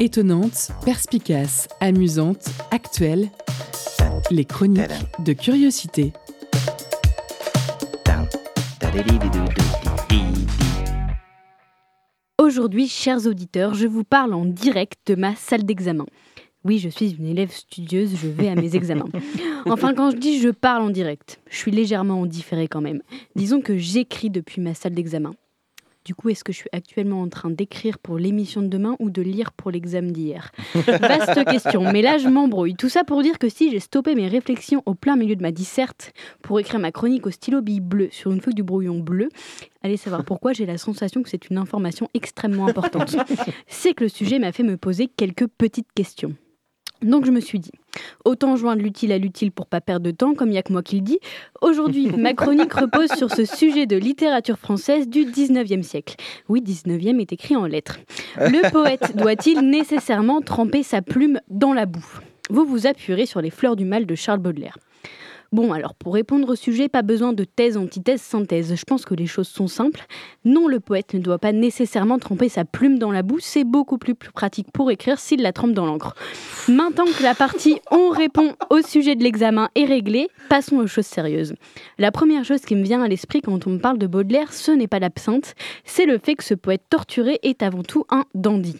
Étonnante, 0.00 0.70
perspicace, 0.86 1.68
amusante, 1.80 2.46
actuelle, 2.70 3.28
les 4.30 4.46
chroniques 4.46 4.80
de 5.18 5.34
Curiosité. 5.34 6.14
Aujourd'hui, 12.52 12.86
chers 12.86 13.26
auditeurs, 13.26 13.72
je 13.72 13.86
vous 13.86 14.04
parle 14.04 14.34
en 14.34 14.44
direct 14.44 14.98
de 15.06 15.14
ma 15.14 15.34
salle 15.34 15.62
d'examen. 15.64 16.04
Oui, 16.64 16.78
je 16.78 16.90
suis 16.90 17.12
une 17.18 17.24
élève 17.24 17.50
studieuse, 17.50 18.14
je 18.14 18.28
vais 18.28 18.48
à 18.48 18.54
mes 18.54 18.76
examens. 18.76 19.08
Enfin, 19.64 19.94
quand 19.94 20.10
je 20.10 20.18
dis 20.18 20.38
je 20.38 20.50
parle 20.50 20.82
en 20.82 20.90
direct, 20.90 21.40
je 21.48 21.56
suis 21.56 21.70
légèrement 21.70 22.20
en 22.20 22.26
différé 22.26 22.68
quand 22.68 22.82
même. 22.82 23.00
Disons 23.36 23.62
que 23.62 23.78
j'écris 23.78 24.28
depuis 24.28 24.60
ma 24.60 24.74
salle 24.74 24.92
d'examen. 24.92 25.30
Du 26.04 26.14
coup, 26.16 26.30
est-ce 26.30 26.42
que 26.42 26.52
je 26.52 26.58
suis 26.58 26.70
actuellement 26.72 27.22
en 27.22 27.28
train 27.28 27.50
d'écrire 27.50 27.98
pour 27.98 28.18
l'émission 28.18 28.60
de 28.60 28.66
demain 28.66 28.96
ou 28.98 29.10
de 29.10 29.22
lire 29.22 29.52
pour 29.52 29.70
l'examen 29.70 30.10
d'hier 30.10 30.50
Vaste 30.74 31.44
question, 31.44 31.92
mais 31.92 32.02
là 32.02 32.18
je 32.18 32.28
m'embrouille. 32.28 32.74
Tout 32.74 32.88
ça 32.88 33.04
pour 33.04 33.22
dire 33.22 33.38
que 33.38 33.48
si 33.48 33.70
j'ai 33.70 33.78
stoppé 33.78 34.14
mes 34.14 34.26
réflexions 34.26 34.82
au 34.86 34.94
plein 34.94 35.16
milieu 35.16 35.36
de 35.36 35.42
ma 35.42 35.52
disserte 35.52 36.12
pour 36.42 36.58
écrire 36.58 36.80
ma 36.80 36.90
chronique 36.90 37.26
au 37.26 37.30
stylo 37.30 37.62
bille 37.62 37.80
bleu 37.80 38.08
sur 38.10 38.32
une 38.32 38.40
feuille 38.40 38.54
du 38.54 38.64
brouillon 38.64 38.98
bleu, 38.98 39.28
allez 39.82 39.96
savoir 39.96 40.24
pourquoi 40.24 40.52
j'ai 40.52 40.66
la 40.66 40.78
sensation 40.78 41.22
que 41.22 41.28
c'est 41.28 41.48
une 41.50 41.58
information 41.58 42.08
extrêmement 42.14 42.66
importante. 42.66 43.16
C'est 43.66 43.94
que 43.94 44.04
le 44.04 44.08
sujet 44.08 44.38
m'a 44.38 44.52
fait 44.52 44.62
me 44.62 44.76
poser 44.76 45.08
quelques 45.08 45.46
petites 45.46 45.92
questions. 45.94 46.34
Donc 47.02 47.26
je 47.26 47.30
me 47.30 47.40
suis 47.40 47.58
dit, 47.58 47.72
autant 48.24 48.56
joindre 48.56 48.82
l'utile 48.82 49.12
à 49.12 49.18
l'utile 49.18 49.52
pour 49.52 49.66
pas 49.66 49.80
perdre 49.80 50.06
de 50.06 50.10
temps, 50.10 50.34
comme 50.34 50.48
il 50.48 50.52
n'y 50.52 50.58
a 50.58 50.62
que 50.62 50.72
moi 50.72 50.82
qui 50.82 50.96
le 50.96 51.02
dis. 51.02 51.18
Aujourd'hui, 51.60 52.10
ma 52.16 52.34
chronique 52.34 52.72
repose 52.72 53.10
sur 53.12 53.30
ce 53.30 53.44
sujet 53.44 53.86
de 53.86 53.96
littérature 53.96 54.58
française 54.58 55.08
du 55.08 55.24
19e 55.24 55.82
siècle. 55.82 56.16
Oui, 56.48 56.62
19e 56.62 57.20
est 57.20 57.32
écrit 57.32 57.56
en 57.56 57.66
lettres. 57.66 57.98
Le 58.36 58.70
poète 58.72 59.16
doit-il 59.16 59.60
nécessairement 59.60 60.40
tremper 60.40 60.82
sa 60.82 61.02
plume 61.02 61.40
dans 61.48 61.72
la 61.72 61.86
boue? 61.86 62.20
Vous 62.50 62.64
vous 62.64 62.86
appuierez 62.86 63.26
sur 63.26 63.40
les 63.40 63.50
fleurs 63.50 63.76
du 63.76 63.84
mal 63.84 64.06
de 64.06 64.14
Charles 64.14 64.40
Baudelaire. 64.40 64.76
Bon, 65.52 65.74
alors 65.74 65.94
pour 65.94 66.14
répondre 66.14 66.48
au 66.48 66.54
sujet, 66.54 66.88
pas 66.88 67.02
besoin 67.02 67.34
de 67.34 67.44
thèse, 67.44 67.76
antithèse, 67.76 68.22
synthèse. 68.22 68.74
Je 68.74 68.84
pense 68.84 69.04
que 69.04 69.14
les 69.14 69.26
choses 69.26 69.48
sont 69.48 69.68
simples. 69.68 70.06
Non, 70.46 70.66
le 70.66 70.80
poète 70.80 71.12
ne 71.12 71.18
doit 71.18 71.38
pas 71.38 71.52
nécessairement 71.52 72.18
tremper 72.18 72.48
sa 72.48 72.64
plume 72.64 72.98
dans 72.98 73.12
la 73.12 73.22
boue, 73.22 73.38
c'est 73.38 73.64
beaucoup 73.64 73.98
plus 73.98 74.14
pratique 74.14 74.72
pour 74.72 74.90
écrire 74.90 75.18
s'il 75.18 75.42
la 75.42 75.52
trempe 75.52 75.74
dans 75.74 75.84
l'encre. 75.84 76.14
Maintenant 76.68 77.04
que 77.04 77.22
la 77.22 77.34
partie 77.34 77.80
on 77.90 78.08
répond 78.08 78.54
au 78.70 78.80
sujet 78.80 79.14
de 79.14 79.22
l'examen 79.22 79.68
est 79.74 79.84
réglée, 79.84 80.28
passons 80.48 80.76
aux 80.76 80.86
choses 80.86 81.04
sérieuses. 81.04 81.54
La 81.98 82.12
première 82.12 82.46
chose 82.46 82.62
qui 82.62 82.74
me 82.74 82.82
vient 82.82 83.02
à 83.02 83.08
l'esprit 83.08 83.42
quand 83.42 83.66
on 83.66 83.70
me 83.70 83.78
parle 83.78 83.98
de 83.98 84.06
Baudelaire, 84.06 84.54
ce 84.54 84.72
n'est 84.72 84.88
pas 84.88 85.00
l'absinthe, 85.00 85.54
c'est 85.84 86.06
le 86.06 86.16
fait 86.16 86.34
que 86.34 86.44
ce 86.44 86.54
poète 86.54 86.84
torturé 86.88 87.38
est 87.42 87.62
avant 87.62 87.82
tout 87.82 88.06
un 88.08 88.24
dandy. 88.34 88.76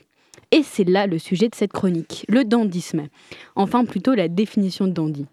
Et 0.53 0.63
c'est 0.63 0.89
là 0.89 1.07
le 1.07 1.19
sujet 1.19 1.51
de 1.51 1.55
cette 1.55 1.73
chronique, 1.73 2.25
le 2.29 2.45
dandysme. 2.45 3.09
Enfin 3.57 3.85
plutôt 3.85 4.15
la 4.15 4.29
définition 4.29 4.87
de 4.87 4.93
dandy. 4.93 5.27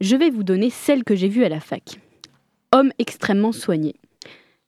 Je 0.00 0.16
vais 0.16 0.30
vous 0.30 0.44
donner 0.44 0.70
celle 0.70 1.04
que 1.04 1.14
j'ai 1.14 1.28
vue 1.28 1.44
à 1.44 1.50
la 1.50 1.60
fac. 1.60 2.00
Homme 2.72 2.90
extrêmement 2.98 3.52
soigné. 3.52 3.96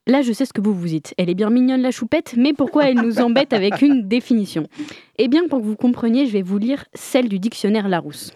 Là, 0.06 0.20
je 0.20 0.32
sais 0.32 0.44
ce 0.44 0.52
que 0.52 0.60
vous 0.60 0.74
vous 0.74 0.88
dites. 0.88 1.14
Elle 1.16 1.30
est 1.30 1.34
bien 1.34 1.48
mignonne 1.48 1.80
la 1.80 1.90
choupette, 1.90 2.34
mais 2.36 2.52
pourquoi 2.52 2.90
elle 2.90 3.00
nous 3.00 3.18
embête 3.18 3.54
avec 3.54 3.80
une 3.80 4.06
définition? 4.08 4.66
Eh 5.16 5.28
bien, 5.28 5.48
pour 5.48 5.60
que 5.60 5.64
vous 5.64 5.76
compreniez, 5.76 6.26
je 6.26 6.32
vais 6.32 6.42
vous 6.42 6.58
lire 6.58 6.84
celle 6.92 7.30
du 7.30 7.38
dictionnaire 7.38 7.88
Larousse. 7.88 8.32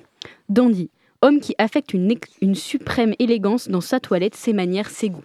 Dandy, 0.48 0.90
homme 1.20 1.40
qui 1.40 1.54
affecte 1.58 1.92
une, 1.92 2.14
une 2.40 2.54
suprême 2.54 3.14
élégance 3.18 3.68
dans 3.68 3.82
sa 3.82 4.00
toilette, 4.00 4.34
ses 4.34 4.54
manières, 4.54 4.88
ses 4.88 5.10
goûts. 5.10 5.24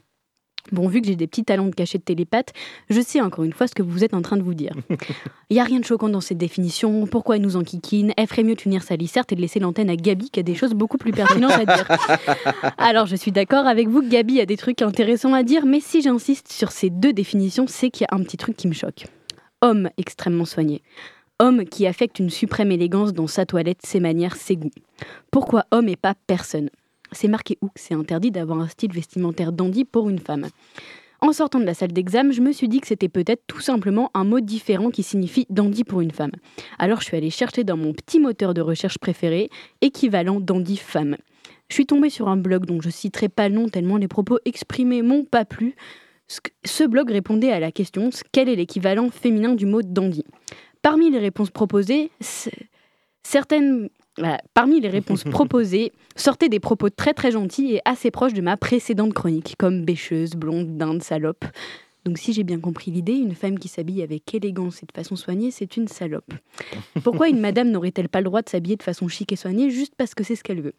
Bon, 0.71 0.87
vu 0.87 1.01
que 1.01 1.07
j'ai 1.07 1.15
des 1.15 1.27
petits 1.27 1.43
talents 1.43 1.67
de 1.67 1.75
cachet 1.75 1.97
de 1.97 2.03
télépathe, 2.03 2.53
je 2.89 3.01
sais 3.01 3.19
encore 3.21 3.43
une 3.43 3.53
fois 3.53 3.67
ce 3.67 3.75
que 3.75 3.81
vous 3.81 4.03
êtes 4.03 4.13
en 4.13 4.21
train 4.21 4.37
de 4.37 4.43
vous 4.43 4.53
dire. 4.53 4.73
Il 5.49 5.55
n'y 5.55 5.59
a 5.59 5.63
rien 5.63 5.79
de 5.79 5.85
choquant 5.85 6.09
dans 6.09 6.21
cette 6.21 6.37
définition. 6.37 7.07
Pourquoi 7.07 7.35
elle 7.35 7.41
nous 7.41 7.55
enquiquine 7.55 8.13
Elle 8.17 8.27
ferait 8.27 8.43
mieux 8.43 8.55
de 8.55 8.61
finir 8.61 8.83
sa 8.83 8.95
lisserte 8.95 9.31
et 9.31 9.35
de 9.35 9.41
laisser 9.41 9.59
l'antenne 9.59 9.89
à 9.89 9.95
Gabi 9.95 10.29
qui 10.29 10.39
a 10.39 10.43
des 10.43 10.55
choses 10.55 10.73
beaucoup 10.73 10.97
plus 10.97 11.11
pertinentes 11.11 11.51
à 11.51 11.65
dire. 11.65 11.87
Alors, 12.77 13.05
je 13.05 13.15
suis 13.15 13.31
d'accord 13.31 13.67
avec 13.67 13.87
vous 13.87 14.01
que 14.01 14.07
Gabi 14.09 14.39
a 14.39 14.45
des 14.45 14.57
trucs 14.57 14.81
intéressants 14.81 15.33
à 15.33 15.43
dire, 15.43 15.65
mais 15.65 15.79
si 15.79 16.01
j'insiste 16.01 16.51
sur 16.51 16.71
ces 16.71 16.89
deux 16.89 17.13
définitions, 17.13 17.65
c'est 17.67 17.89
qu'il 17.89 18.07
y 18.09 18.13
a 18.13 18.17
un 18.17 18.23
petit 18.23 18.37
truc 18.37 18.55
qui 18.55 18.67
me 18.67 18.73
choque. 18.73 19.05
Homme 19.61 19.89
extrêmement 19.97 20.45
soigné. 20.45 20.81
Homme 21.39 21.65
qui 21.65 21.87
affecte 21.87 22.19
une 22.19 22.29
suprême 22.29 22.71
élégance 22.71 23.13
dans 23.13 23.27
sa 23.27 23.45
toilette, 23.45 23.79
ses 23.83 23.99
manières, 23.99 24.35
ses 24.35 24.55
goûts. 24.55 24.71
Pourquoi 25.31 25.65
homme 25.71 25.89
et 25.89 25.95
pas 25.95 26.13
personne? 26.27 26.69
C'est 27.11 27.27
marqué 27.27 27.57
où? 27.61 27.69
C'est 27.75 27.93
interdit 27.93 28.31
d'avoir 28.31 28.59
un 28.59 28.67
style 28.67 28.91
vestimentaire 28.93 29.51
dandy 29.51 29.85
pour 29.85 30.09
une 30.09 30.19
femme. 30.19 30.47
En 31.23 31.33
sortant 31.33 31.59
de 31.59 31.65
la 31.65 31.75
salle 31.75 31.91
d'examen, 31.91 32.31
je 32.31 32.41
me 32.41 32.51
suis 32.51 32.67
dit 32.67 32.81
que 32.81 32.87
c'était 32.87 33.09
peut-être 33.09 33.43
tout 33.45 33.59
simplement 33.59 34.09
un 34.15 34.23
mot 34.23 34.39
différent 34.39 34.89
qui 34.89 35.03
signifie 35.03 35.45
dandy 35.49 35.83
pour 35.83 36.01
une 36.01 36.11
femme. 36.11 36.31
Alors 36.79 37.01
je 37.01 37.05
suis 37.05 37.17
allée 37.17 37.29
chercher 37.29 37.63
dans 37.63 37.77
mon 37.77 37.93
petit 37.93 38.19
moteur 38.19 38.55
de 38.55 38.61
recherche 38.61 38.97
préféré, 38.97 39.49
équivalent 39.81 40.39
dandy 40.39 40.77
femme. 40.77 41.17
Je 41.69 41.75
suis 41.75 41.85
tombée 41.85 42.09
sur 42.09 42.27
un 42.27 42.37
blog 42.37 42.65
dont 42.65 42.81
je 42.81 42.89
citerai 42.89 43.29
pas 43.29 43.49
le 43.49 43.55
nom 43.55 43.69
tellement 43.69 43.97
les 43.97 44.07
propos 44.07 44.39
exprimés 44.45 45.03
m'ont 45.03 45.23
pas 45.23 45.45
plu. 45.45 45.75
Ce- 46.63 46.87
blog 46.87 47.11
répondait 47.11 47.51
à 47.51 47.59
la 47.59 47.71
question 47.71 48.09
quel 48.31 48.49
est 48.49 48.55
l'équivalent 48.55 49.09
féminin 49.09 49.53
du 49.53 49.65
mot 49.65 49.81
dandy? 49.83 50.23
Parmi 50.81 51.11
les 51.11 51.19
réponses 51.19 51.51
proposées, 51.51 52.09
certaines 53.21 53.89
parmi 54.53 54.79
les 54.79 54.89
réponses 54.89 55.23
proposées 55.29 55.91
sortaient 56.15 56.49
des 56.49 56.59
propos 56.59 56.89
très 56.89 57.13
très 57.13 57.31
gentils 57.31 57.75
et 57.75 57.81
assez 57.85 58.11
proches 58.11 58.33
de 58.33 58.41
ma 58.41 58.57
précédente 58.57 59.13
chronique, 59.13 59.55
comme 59.57 59.83
bêcheuse, 59.85 60.31
blonde, 60.31 60.77
dinde, 60.77 61.03
salope. 61.03 61.45
Donc 62.03 62.17
si 62.17 62.33
j'ai 62.33 62.43
bien 62.43 62.59
compris 62.59 62.89
l'idée, 62.89 63.13
une 63.13 63.35
femme 63.35 63.59
qui 63.59 63.67
s'habille 63.67 64.01
avec 64.01 64.33
élégance 64.33 64.81
et 64.81 64.87
de 64.87 64.91
façon 64.91 65.15
soignée, 65.15 65.51
c'est 65.51 65.77
une 65.77 65.87
salope. 65.87 66.33
Pourquoi 67.03 67.29
une 67.29 67.39
madame 67.39 67.69
n'aurait-elle 67.69 68.09
pas 68.09 68.21
le 68.21 68.25
droit 68.25 68.41
de 68.41 68.49
s'habiller 68.49 68.75
de 68.75 68.83
façon 68.83 69.07
chic 69.07 69.31
et 69.31 69.35
soignée 69.35 69.69
juste 69.69 69.93
parce 69.95 70.15
que 70.15 70.23
c'est 70.23 70.35
ce 70.35 70.43
qu'elle 70.43 70.61
veut? 70.61 70.73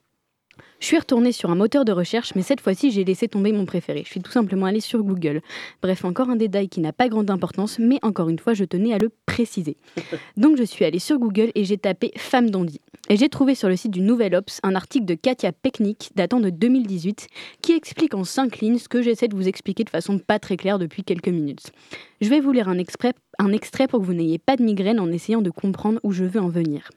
Je 0.81 0.87
suis 0.87 0.99
retournée 0.99 1.31
sur 1.31 1.51
un 1.51 1.55
moteur 1.55 1.85
de 1.85 1.93
recherche, 1.93 2.35
mais 2.35 2.43
cette 2.43 2.61
fois-ci 2.61 2.91
j'ai 2.91 3.05
laissé 3.05 3.29
tomber 3.29 3.53
mon 3.53 3.65
préféré. 3.67 4.03
Je 4.05 4.11
suis 4.11 4.21
tout 4.21 4.33
simplement 4.33 4.67
allée 4.67 4.81
sur 4.81 5.03
Google. 5.05 5.41
Bref, 5.81 6.05
encore 6.05 6.29
un 6.29 6.35
détail 6.37 6.69
qui 6.69 6.81
n'a 6.81 6.93
pas 6.93 7.09
grande 7.09 7.31
importance, 7.31 7.79
mais 7.79 7.99
encore 8.03 8.29
une 8.29 8.39
fois, 8.41 8.53
je 8.55 8.65
tenais 8.65 8.93
à 8.93 8.99
le 8.99 9.11
préciser. 9.27 9.77
Donc 10.37 10.57
je 10.57 10.65
suis 10.65 10.85
allée 10.85 10.99
sur 10.99 11.19
Google 11.19 11.53
et 11.55 11.65
j'ai 11.65 11.79
tapé 11.79 12.11
femme 12.17 12.51
dandy. 12.51 12.81
Et 13.09 13.17
j'ai 13.17 13.29
trouvé 13.29 13.55
sur 13.55 13.69
le 13.69 13.77
site 13.77 13.93
du 13.93 14.01
Nouvel 14.01 14.35
Ops 14.35 14.61
un 14.63 14.75
article 14.75 15.05
de 15.05 15.15
Katia 15.15 15.53
Peknik 15.53 16.11
datant 16.17 16.41
de 16.41 16.51
2018 16.51 17.29
qui 17.61 17.73
explique 17.73 18.15
en 18.15 18.25
cinq 18.25 18.59
lignes 18.61 18.79
ce 18.79 18.89
que 18.89 19.03
j'essaie 19.03 19.29
de 19.29 19.37
vous 19.37 19.49
expliquer 19.49 19.85
de 19.85 19.91
façon 19.91 20.19
pas 20.19 20.39
très 20.39 20.57
claire 20.57 20.79
depuis 20.79 21.03
quelques 21.05 21.29
minutes. 21.29 21.73
Je 22.21 22.29
vais 22.29 22.41
vous 22.41 22.53
lire 22.53 22.69
un, 22.69 22.79
exprès- 22.79 23.15
un 23.39 23.53
extrait 23.53 23.87
pour 23.89 24.01
que 24.01 24.05
vous 24.07 24.15
n'ayez 24.15 24.39
pas 24.39 24.57
de 24.57 24.63
migraine 24.65 24.99
en 25.01 25.11
essayant 25.13 25.43
de 25.43 25.51
comprendre 25.51 26.01
où 26.03 26.13
je 26.13 26.25
veux 26.25 26.41
en 26.41 26.49
venir. 26.49 26.91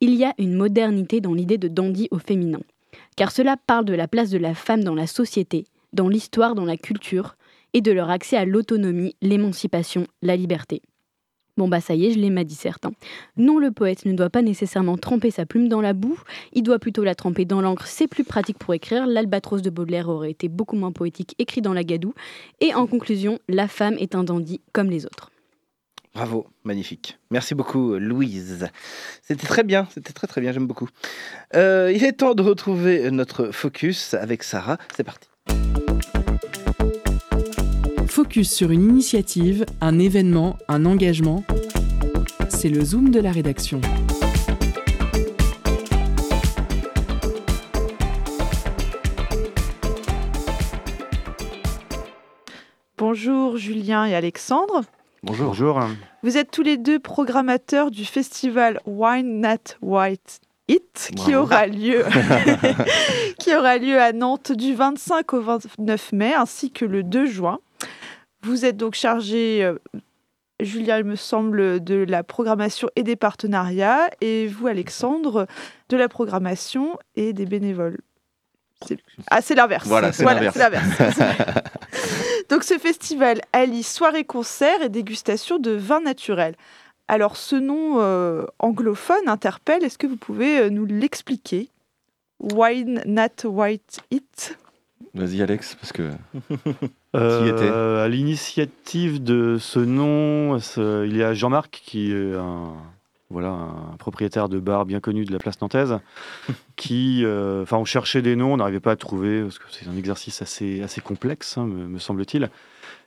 Il 0.00 0.14
y 0.14 0.24
a 0.24 0.32
une 0.38 0.54
modernité 0.54 1.20
dans 1.20 1.34
l'idée 1.34 1.58
de 1.58 1.68
dandy 1.68 2.08
au 2.10 2.18
féminin, 2.18 2.60
car 3.16 3.32
cela 3.32 3.56
parle 3.56 3.84
de 3.84 3.94
la 3.94 4.08
place 4.08 4.30
de 4.30 4.38
la 4.38 4.54
femme 4.54 4.84
dans 4.84 4.94
la 4.94 5.06
société, 5.06 5.66
dans 5.92 6.08
l'histoire, 6.08 6.54
dans 6.54 6.64
la 6.64 6.76
culture, 6.76 7.36
et 7.74 7.80
de 7.80 7.92
leur 7.92 8.10
accès 8.10 8.36
à 8.36 8.44
l'autonomie, 8.44 9.16
l'émancipation, 9.22 10.06
la 10.20 10.36
liberté. 10.36 10.82
Bon 11.58 11.68
bah 11.68 11.82
ça 11.82 11.94
y 11.94 12.06
est, 12.06 12.12
je 12.12 12.18
l'ai 12.18 12.30
m'a 12.30 12.44
dit 12.44 12.54
certains. 12.54 12.92
Non, 13.36 13.58
le 13.58 13.70
poète 13.70 14.06
ne 14.06 14.14
doit 14.14 14.30
pas 14.30 14.40
nécessairement 14.40 14.96
tremper 14.96 15.30
sa 15.30 15.44
plume 15.44 15.68
dans 15.68 15.82
la 15.82 15.92
boue, 15.92 16.18
il 16.54 16.62
doit 16.62 16.78
plutôt 16.78 17.04
la 17.04 17.14
tremper 17.14 17.44
dans 17.44 17.60
l'encre, 17.60 17.86
c'est 17.86 18.08
plus 18.08 18.24
pratique 18.24 18.58
pour 18.58 18.72
écrire, 18.72 19.06
l'albatros 19.06 19.60
de 19.60 19.68
Baudelaire 19.68 20.08
aurait 20.08 20.30
été 20.30 20.48
beaucoup 20.48 20.76
moins 20.76 20.92
poétique 20.92 21.34
écrit 21.38 21.60
dans 21.60 21.74
la 21.74 21.84
gadoue, 21.84 22.14
et 22.60 22.72
en 22.74 22.86
conclusion, 22.86 23.38
la 23.48 23.68
femme 23.68 23.96
est 23.98 24.14
un 24.14 24.24
dandy 24.24 24.62
comme 24.72 24.88
les 24.88 25.04
autres. 25.04 25.31
Bravo, 26.14 26.46
magnifique. 26.64 27.18
Merci 27.30 27.54
beaucoup, 27.54 27.96
Louise. 27.96 28.68
C'était 29.22 29.46
très 29.46 29.62
bien, 29.62 29.88
c'était 29.94 30.12
très 30.12 30.26
très 30.26 30.42
bien, 30.42 30.52
j'aime 30.52 30.66
beaucoup. 30.66 30.88
Euh, 31.54 31.90
il 31.94 32.04
est 32.04 32.12
temps 32.12 32.34
de 32.34 32.42
retrouver 32.42 33.10
notre 33.10 33.50
focus 33.50 34.12
avec 34.12 34.42
Sarah. 34.42 34.76
C'est 34.94 35.04
parti. 35.04 35.28
Focus 38.06 38.52
sur 38.52 38.70
une 38.70 38.82
initiative, 38.82 39.64
un 39.80 39.98
événement, 39.98 40.58
un 40.68 40.84
engagement. 40.84 41.44
C'est 42.50 42.68
le 42.68 42.84
zoom 42.84 43.08
de 43.08 43.18
la 43.18 43.32
rédaction. 43.32 43.80
Bonjour 52.98 53.56
Julien 53.56 54.04
et 54.04 54.14
Alexandre. 54.14 54.82
Bonjour. 55.22 55.48
Bonjour. 55.48 55.80
Vous 56.22 56.36
êtes 56.36 56.50
tous 56.50 56.62
les 56.62 56.76
deux 56.76 56.98
programmateurs 56.98 57.90
du 57.90 58.04
festival 58.04 58.80
Wine 58.86 59.40
Not 59.40 59.76
White 59.80 60.40
It 60.68 61.10
qui 61.16 61.34
aura 61.34 61.66
lieu 61.66 62.04
qui 63.38 63.54
aura 63.54 63.78
lieu 63.78 64.00
à 64.00 64.12
Nantes 64.12 64.52
du 64.52 64.74
25 64.74 65.32
au 65.34 65.40
29 65.40 66.12
mai 66.12 66.34
ainsi 66.34 66.70
que 66.70 66.84
le 66.84 67.02
2 67.02 67.26
juin. 67.26 67.58
Vous 68.42 68.64
êtes 68.64 68.76
donc 68.76 68.94
chargé 68.94 69.62
euh, 69.62 69.78
Julien, 70.60 70.98
il 70.98 71.04
me 71.04 71.16
semble, 71.16 71.82
de 71.82 72.04
la 72.08 72.22
programmation 72.24 72.88
et 72.96 73.02
des 73.02 73.16
partenariats, 73.16 74.08
et 74.20 74.46
vous, 74.46 74.66
Alexandre, 74.68 75.46
de 75.88 75.96
la 75.96 76.08
programmation 76.08 76.98
et 77.16 77.32
des 77.32 77.46
bénévoles. 77.46 77.98
C'est- 78.86 78.98
Ah, 79.28 79.40
c'est 79.42 79.54
l'inverse. 79.56 79.86
Voilà, 79.86 80.12
c'est 80.12 80.24
l'inverse. 80.24 80.56
l'inverse. 80.56 80.86
Donc 82.52 82.64
ce 82.64 82.76
festival 82.76 83.40
allie 83.54 83.82
soirée-concert 83.82 84.82
et 84.82 84.90
dégustation 84.90 85.58
de 85.58 85.70
vins 85.70 86.02
naturels. 86.02 86.54
Alors 87.08 87.38
ce 87.38 87.56
nom 87.56 87.98
euh, 88.02 88.44
anglophone 88.58 89.26
interpelle, 89.26 89.82
est-ce 89.82 89.96
que 89.96 90.06
vous 90.06 90.18
pouvez 90.18 90.58
euh, 90.58 90.68
nous 90.68 90.84
l'expliquer? 90.84 91.70
Wine 92.40 93.02
Not 93.06 93.48
White 93.48 94.00
It? 94.10 94.58
Vas-y 95.14 95.40
Alex, 95.40 95.76
parce 95.76 95.92
que 95.92 96.10
Euh, 97.14 97.42
Qui 97.42 97.48
était? 97.48 97.68
à 97.68 98.08
l'initiative 98.08 99.22
de 99.22 99.56
ce 99.58 99.78
nom, 99.78 100.58
il 101.06 101.16
y 101.16 101.22
a 101.22 101.32
Jean-Marc 101.32 101.70
qui 101.70 102.12
est 102.12 102.34
un, 102.34 102.74
voilà, 103.32 103.48
un 103.48 103.96
propriétaire 103.98 104.48
de 104.48 104.60
bar 104.60 104.84
bien 104.84 105.00
connu 105.00 105.24
de 105.24 105.32
la 105.32 105.38
place 105.38 105.60
nantaise, 105.60 105.98
qui, 106.76 107.22
euh, 107.24 107.62
enfin, 107.62 107.78
on 107.78 107.84
cherchait 107.84 108.22
des 108.22 108.36
noms, 108.36 108.52
on 108.52 108.56
n'arrivait 108.58 108.80
pas 108.80 108.92
à 108.92 108.96
trouver 108.96 109.42
parce 109.42 109.58
que 109.58 109.64
c'est 109.70 109.88
un 109.88 109.96
exercice 109.96 110.42
assez, 110.42 110.82
assez 110.82 111.00
complexe, 111.00 111.58
hein, 111.58 111.66
me, 111.66 111.86
me 111.86 111.98
semble-t-il. 111.98 112.50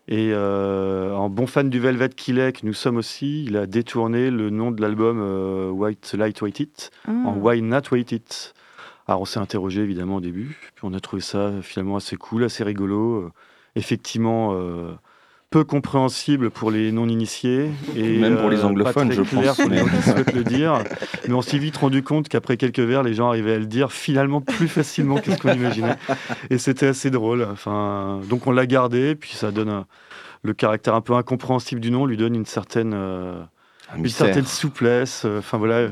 Et 0.07 0.31
euh, 0.33 1.13
en 1.13 1.29
bon 1.29 1.47
fan 1.47 1.69
du 1.69 1.79
Velvet 1.79 2.09
qu'il 2.09 2.37
est, 2.37 2.59
que 2.59 2.65
nous 2.65 2.73
sommes 2.73 2.97
aussi, 2.97 3.45
il 3.45 3.57
a 3.57 3.65
détourné 3.65 4.29
le 4.29 4.51
nom 4.51 4.69
de 4.69 4.79
l'album 4.81 5.19
euh, 5.19 5.69
White 5.69 6.13
Light 6.15 6.41
White 6.41 6.59
It 6.59 6.91
en 7.07 7.33
Ah. 7.35 7.39
Why 7.39 7.61
Not 7.61 7.81
Wait 7.91 8.11
It. 8.11 8.53
Alors 9.07 9.21
on 9.21 9.25
s'est 9.25 9.39
interrogé 9.39 9.81
évidemment 9.81 10.17
au 10.17 10.21
début, 10.21 10.57
puis 10.75 10.83
on 10.83 10.93
a 10.93 10.99
trouvé 10.99 11.21
ça 11.21 11.53
finalement 11.61 11.95
assez 11.95 12.17
cool, 12.17 12.43
assez 12.43 12.63
rigolo, 12.63 13.31
effectivement 13.75 14.55
peu 15.49 15.63
compréhensible 15.63 16.49
pour 16.49 16.69
les 16.71 16.91
non-initiés 16.91 17.69
et 17.95 18.17
Même 18.17 18.37
pour 18.37 18.49
les 18.49 18.57
euh, 18.57 18.61
pas 18.61 18.67
anglophones, 18.67 19.07
très 19.09 19.17
je 19.17 19.21
clair 19.23 19.43
pense, 19.55 19.57
pour 19.61 19.69
les 19.69 19.83
mais- 19.83 19.89
gens 19.89 19.97
qui 19.97 20.03
souhaitent 20.09 20.33
le 20.33 20.43
dire. 20.43 20.83
Mais 21.27 21.33
on 21.33 21.41
s'est 21.41 21.57
vite 21.57 21.77
rendu 21.77 22.03
compte 22.03 22.27
qu'après 22.27 22.57
quelques 22.57 22.79
verres, 22.79 23.03
les 23.03 23.13
gens 23.13 23.29
arrivaient 23.29 23.53
à 23.53 23.59
le 23.59 23.65
dire 23.65 23.91
finalement 23.91 24.41
plus 24.41 24.67
facilement 24.67 25.17
que 25.17 25.31
ce 25.31 25.37
qu'on 25.37 25.53
imaginait, 25.53 25.95
et 26.49 26.57
c'était 26.57 26.87
assez 26.87 27.09
drôle. 27.09 27.47
Enfin, 27.49 28.19
donc 28.29 28.47
on 28.47 28.51
l'a 28.51 28.65
gardé, 28.65 29.15
puis 29.15 29.31
ça 29.33 29.51
donne 29.51 29.69
un- 29.69 29.85
le 30.43 30.53
caractère 30.53 30.93
un 30.95 31.01
peu 31.01 31.13
incompréhensible 31.13 31.79
du 31.81 31.89
nom, 31.91 32.05
lui 32.05 32.17
donne 32.17 32.35
une 32.35 32.45
certaine 32.45 32.93
euh, 32.93 33.41
un 33.93 33.97
une 33.99 34.09
certaine 34.09 34.45
souplesse, 34.45 35.23
euh, 35.25 35.39
enfin 35.39 35.57
voilà, 35.57 35.75
euh, 35.75 35.89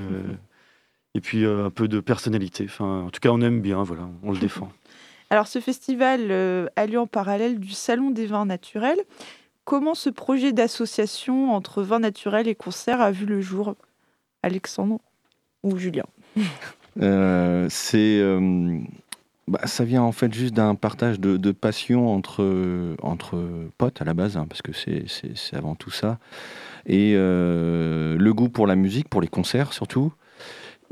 et 1.15 1.21
puis 1.21 1.45
euh, 1.45 1.65
un 1.65 1.69
peu 1.69 1.87
de 1.87 1.99
personnalité. 1.99 2.65
Enfin, 2.67 3.03
en 3.05 3.09
tout 3.09 3.19
cas, 3.19 3.29
on 3.29 3.39
aime 3.41 3.61
bien, 3.61 3.81
voilà, 3.83 4.09
on 4.23 4.31
le 4.31 4.37
défend. 4.39 4.71
Alors 5.29 5.47
ce 5.47 5.59
festival 5.59 6.27
euh, 6.29 6.67
a 6.75 6.85
lieu 6.85 6.99
en 6.99 7.07
parallèle 7.07 7.59
du 7.59 7.71
Salon 7.71 8.11
des 8.11 8.25
vins 8.27 8.45
naturels. 8.45 8.99
Comment 9.66 9.95
ce 9.95 10.09
projet 10.09 10.51
d'association 10.51 11.53
entre 11.53 11.84
vins 11.84 11.99
naturels 11.99 12.47
et 12.47 12.55
concerts 12.55 13.01
a 13.01 13.11
vu 13.11 13.26
le 13.26 13.39
jour 13.39 13.76
Alexandre 14.41 14.99
ou 15.64 15.78
Julien? 15.78 16.05
Euh, 17.01 17.66
c'est, 17.72 18.20
euh, 18.20 18.78
bah, 19.47 19.61
ça 19.66 19.84
vient 19.84 20.03
en 20.03 20.11
fait 20.11 20.32
juste 20.32 20.53
d'un 20.53 20.76
partage 20.76 21.20
de, 21.20 21.51
passion 21.51 22.14
entre, 22.14 22.95
potes 23.80 23.99
à 23.99 24.05
la 24.05 24.14
base, 24.14 24.38
hein, 24.38 24.45
parce 24.47 24.61
que 24.61 24.74
c'est 24.74 25.07
avant 25.53 25.74
tout 25.74 25.89
ça, 25.89 26.20
et 26.86 27.14
euh, 27.16 28.16
le 28.16 28.34
goût 28.36 28.49
pour 28.49 28.68
la 28.68 28.76
musique, 28.76 29.09
pour 29.09 29.22
les 29.22 29.28
concerts 29.28 29.74
surtout. 29.74 30.14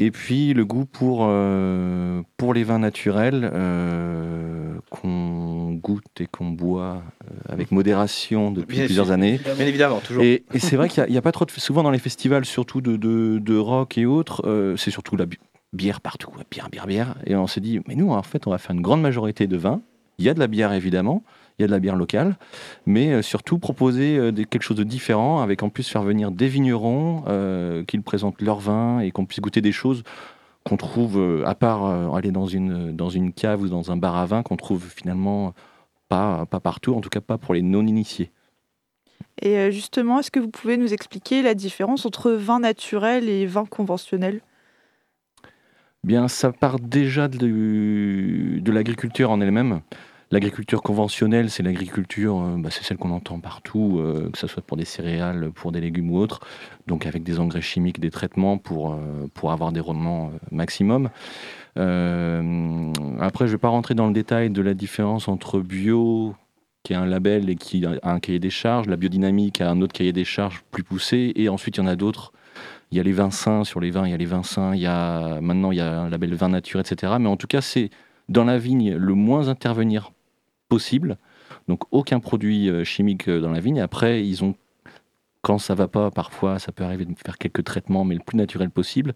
Et 0.03 0.09
puis 0.09 0.53
le 0.55 0.65
goût 0.65 0.85
pour, 0.85 1.27
euh, 1.29 2.23
pour 2.37 2.55
les 2.55 2.63
vins 2.63 2.79
naturels 2.79 3.47
euh, 3.53 4.73
qu'on 4.89 5.73
goûte 5.73 6.19
et 6.19 6.25
qu'on 6.25 6.49
boit 6.49 7.03
euh, 7.29 7.35
avec 7.49 7.71
modération 7.71 8.49
depuis 8.49 8.77
Bien 8.77 8.85
plusieurs 8.85 9.05
sûr. 9.05 9.13
années. 9.13 9.39
Bien 9.55 9.67
évidemment, 9.67 9.99
toujours. 9.99 10.23
Et, 10.23 10.43
et 10.55 10.59
c'est 10.59 10.75
vrai 10.75 10.89
qu'il 10.89 11.05
n'y 11.07 11.17
a, 11.17 11.21
pas 11.21 11.31
trop 11.31 11.45
de. 11.45 11.51
Souvent 11.51 11.83
dans 11.83 11.91
les 11.91 11.99
festivals, 11.99 12.45
surtout 12.45 12.81
de, 12.81 12.95
de, 12.95 13.37
de 13.37 13.55
rock 13.55 13.99
et 13.99 14.07
autres, 14.07 14.41
euh, 14.47 14.75
c'est 14.75 14.89
surtout 14.89 15.15
la 15.17 15.27
bi- 15.27 15.37
bière 15.71 16.01
partout. 16.01 16.31
quoi. 16.31 16.41
Bière, 16.49 16.69
bière, 16.71 16.87
bière. 16.87 17.15
Et 17.27 17.35
on 17.35 17.45
s'est 17.45 17.61
dit, 17.61 17.79
mais 17.87 17.93
nous, 17.93 18.09
en 18.11 18.23
fait, 18.23 18.47
on 18.47 18.49
va 18.49 18.57
faire 18.57 18.75
une 18.75 18.81
grande 18.81 19.01
majorité 19.03 19.45
de 19.45 19.55
vins. 19.55 19.81
Il 20.17 20.25
y 20.25 20.29
a 20.29 20.33
de 20.33 20.39
la 20.39 20.47
bière, 20.47 20.73
évidemment. 20.73 21.21
Il 21.61 21.65
y 21.65 21.65
a 21.65 21.67
de 21.67 21.73
la 21.73 21.79
bière 21.79 21.95
locale. 21.95 22.37
Mais 22.87 23.13
euh, 23.13 23.21
surtout 23.21 23.59
proposer 23.59 24.17
euh, 24.17 24.31
quelque 24.31 24.63
chose 24.63 24.77
de 24.77 24.83
différent, 24.83 25.41
avec 25.41 25.61
en 25.61 25.69
plus 25.69 25.87
faire 25.87 26.01
venir 26.01 26.31
des 26.31 26.47
vignerons 26.47 27.23
euh, 27.27 27.83
qui 27.83 27.99
présentent 27.99 28.41
leur 28.41 28.59
vin 28.59 28.99
et 28.99 29.11
qu'on 29.11 29.27
puisse 29.27 29.41
goûter 29.41 29.61
des 29.61 29.71
choses 29.71 30.01
qu'on 30.63 30.75
trouve, 30.75 31.19
euh, 31.19 31.43
à 31.45 31.53
part 31.53 32.15
aller 32.15 32.31
dans 32.31 32.47
une, 32.47 32.95
dans 32.95 33.09
une 33.09 33.31
cave 33.31 33.61
ou 33.61 33.67
dans 33.67 33.91
un 33.91 33.95
bar 33.95 34.15
à 34.15 34.25
vin, 34.25 34.41
qu'on 34.41 34.57
trouve 34.57 34.83
finalement 34.89 35.53
pas, 36.09 36.47
pas 36.47 36.59
partout, 36.59 36.95
en 36.95 37.01
tout 37.01 37.09
cas 37.09 37.21
pas 37.21 37.37
pour 37.37 37.53
les 37.53 37.61
non-initiés. 37.61 38.31
Et 39.39 39.71
justement, 39.71 40.17
est-ce 40.17 40.31
que 40.31 40.39
vous 40.39 40.49
pouvez 40.49 40.77
nous 40.77 40.93
expliquer 40.93 41.43
la 41.43 41.53
différence 41.53 42.07
entre 42.07 42.31
vin 42.31 42.59
naturel 42.59 43.29
et 43.29 43.45
vin 43.45 43.65
conventionnel? 43.65 44.41
Bien, 46.03 46.27
ça 46.27 46.51
part 46.51 46.79
déjà 46.79 47.27
de, 47.27 48.57
de 48.59 48.71
l'agriculture 48.71 49.29
en 49.29 49.41
elle-même. 49.41 49.81
L'agriculture 50.31 50.81
conventionnelle, 50.81 51.49
c'est 51.49 51.61
l'agriculture, 51.61 52.41
euh, 52.41 52.55
bah, 52.57 52.69
c'est 52.71 52.85
celle 52.85 52.95
qu'on 52.95 53.11
entend 53.11 53.41
partout, 53.41 53.99
euh, 53.99 54.29
que 54.31 54.37
ce 54.37 54.47
soit 54.47 54.63
pour 54.63 54.77
des 54.77 54.85
céréales, 54.85 55.51
pour 55.53 55.73
des 55.73 55.81
légumes 55.81 56.09
ou 56.09 56.17
autres, 56.19 56.39
donc 56.87 57.05
avec 57.05 57.23
des 57.23 57.41
engrais 57.41 57.61
chimiques, 57.61 57.99
des 57.99 58.11
traitements 58.11 58.57
pour, 58.57 58.93
euh, 58.93 59.27
pour 59.33 59.51
avoir 59.51 59.73
des 59.73 59.81
rendements 59.81 60.31
maximum. 60.49 61.09
Après, 61.75 63.45
je 63.45 63.51
ne 63.51 63.51
vais 63.51 63.57
pas 63.57 63.67
rentrer 63.67 63.93
dans 63.93 64.07
le 64.07 64.13
détail 64.13 64.49
de 64.49 64.61
la 64.61 64.73
différence 64.73 65.27
entre 65.27 65.59
bio, 65.59 66.33
qui 66.83 66.93
a 66.93 67.01
un 67.01 67.05
label 67.05 67.49
et 67.49 67.55
qui 67.55 67.85
a 67.85 67.99
un 68.03 68.19
cahier 68.19 68.39
des 68.39 68.49
charges, 68.49 68.87
la 68.87 68.95
biodynamique 68.95 69.59
a 69.59 69.69
un 69.69 69.81
autre 69.81 69.93
cahier 69.93 70.13
des 70.13 70.25
charges 70.25 70.63
plus 70.71 70.83
poussé, 70.83 71.33
et 71.35 71.49
ensuite 71.49 71.77
il 71.77 71.81
y 71.81 71.83
en 71.83 71.87
a 71.87 71.95
d'autres 71.97 72.31
il 72.91 72.97
y 72.97 72.99
a 72.99 73.03
les 73.03 73.13
vins 73.13 73.31
sains 73.31 73.63
sur 73.63 73.79
les 73.79 73.89
vins, 73.89 74.05
il 74.05 74.11
y 74.11 74.13
a 74.13 74.17
les 74.17 74.25
vins 74.25 74.43
sains, 74.43 74.75
il 74.75 74.81
y 74.81 74.85
a 74.85 75.39
maintenant 75.39 75.71
il 75.71 75.77
y 75.77 75.81
a 75.81 76.01
un 76.01 76.09
label 76.09 76.33
vin 76.35 76.49
nature, 76.49 76.81
etc. 76.81 77.13
Mais 77.19 77.29
en 77.29 77.37
tout 77.37 77.47
cas, 77.47 77.61
c'est 77.61 77.89
dans 78.27 78.43
la 78.43 78.57
vigne 78.57 78.95
le 78.95 79.13
moins 79.13 79.47
intervenir 79.47 80.11
possible. 80.71 81.17
Donc 81.67 81.81
aucun 81.91 82.21
produit 82.21 82.69
euh, 82.69 82.85
chimique 82.85 83.27
euh, 83.27 83.41
dans 83.41 83.51
la 83.51 83.59
vigne. 83.59 83.81
Après, 83.81 84.25
ils 84.25 84.41
ont 84.45 84.55
quand 85.41 85.57
ça 85.57 85.75
va 85.75 85.87
pas, 85.87 86.11
parfois 86.11 86.59
ça 86.59 86.71
peut 86.71 86.85
arriver 86.85 87.03
de 87.05 87.13
faire 87.25 87.37
quelques 87.37 87.63
traitements, 87.63 88.05
mais 88.05 88.15
le 88.15 88.21
plus 88.25 88.37
naturel 88.37 88.69
possible. 88.69 89.13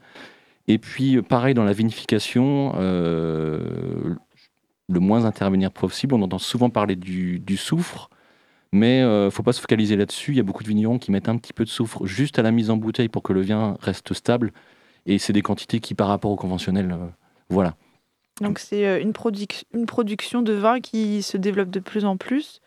Et 0.67 0.77
puis 0.79 1.15
euh, 1.15 1.21
pareil 1.21 1.53
dans 1.53 1.63
la 1.63 1.71
vinification, 1.71 2.73
euh, 2.77 4.15
le 4.89 4.99
moins 4.99 5.23
intervenir 5.23 5.71
possible. 5.71 6.13
On 6.13 6.21
entend 6.21 6.39
souvent 6.39 6.69
parler 6.69 6.97
du, 6.97 7.57
soufre. 7.57 8.09
Mais 8.71 9.03
ne 9.03 9.29
faut 9.31 9.43
pas 9.43 9.53
se 9.53 9.61
focaliser 9.61 9.95
là-dessus. 9.95 10.31
Il 10.31 10.37
y 10.37 10.41
a 10.41 10.43
beaucoup 10.43 10.63
de 10.63 10.67
vignerons 10.67 10.99
qui 10.99 11.09
mettent 11.09 11.29
un 11.29 11.37
petit 11.37 11.53
peu 11.53 11.63
de 11.63 11.69
soufre 11.69 12.05
juste 12.05 12.39
à 12.39 12.41
la 12.41 12.51
mise 12.51 12.69
en 12.69 12.75
bouteille 12.75 13.07
pour 13.07 13.23
que 13.23 13.31
le 13.31 13.41
vin 13.41 13.77
reste 13.79 14.13
stable. 14.13 14.51
Et 15.05 15.17
c'est 15.17 15.33
des 15.33 15.41
quantités 15.41 15.79
qui, 15.79 15.95
par 15.95 16.07
rapport 16.09 16.31
au 16.31 16.35
conventionnel, 16.35 16.91
euh, 16.91 17.07
voilà. 17.49 17.75
Donc 18.41 18.59
c'est 18.59 18.85
euh, 18.85 19.01
une, 19.01 19.11
produc- 19.11 19.63
une 19.73 19.85
production 19.85 20.41
de 20.41 20.53
vin 20.53 20.79
qui 20.81 21.21
se 21.21 21.37
développe 21.37 21.69
de 21.69 21.79
plus 21.79 22.03
en 22.03 22.17
plus, 22.17 22.59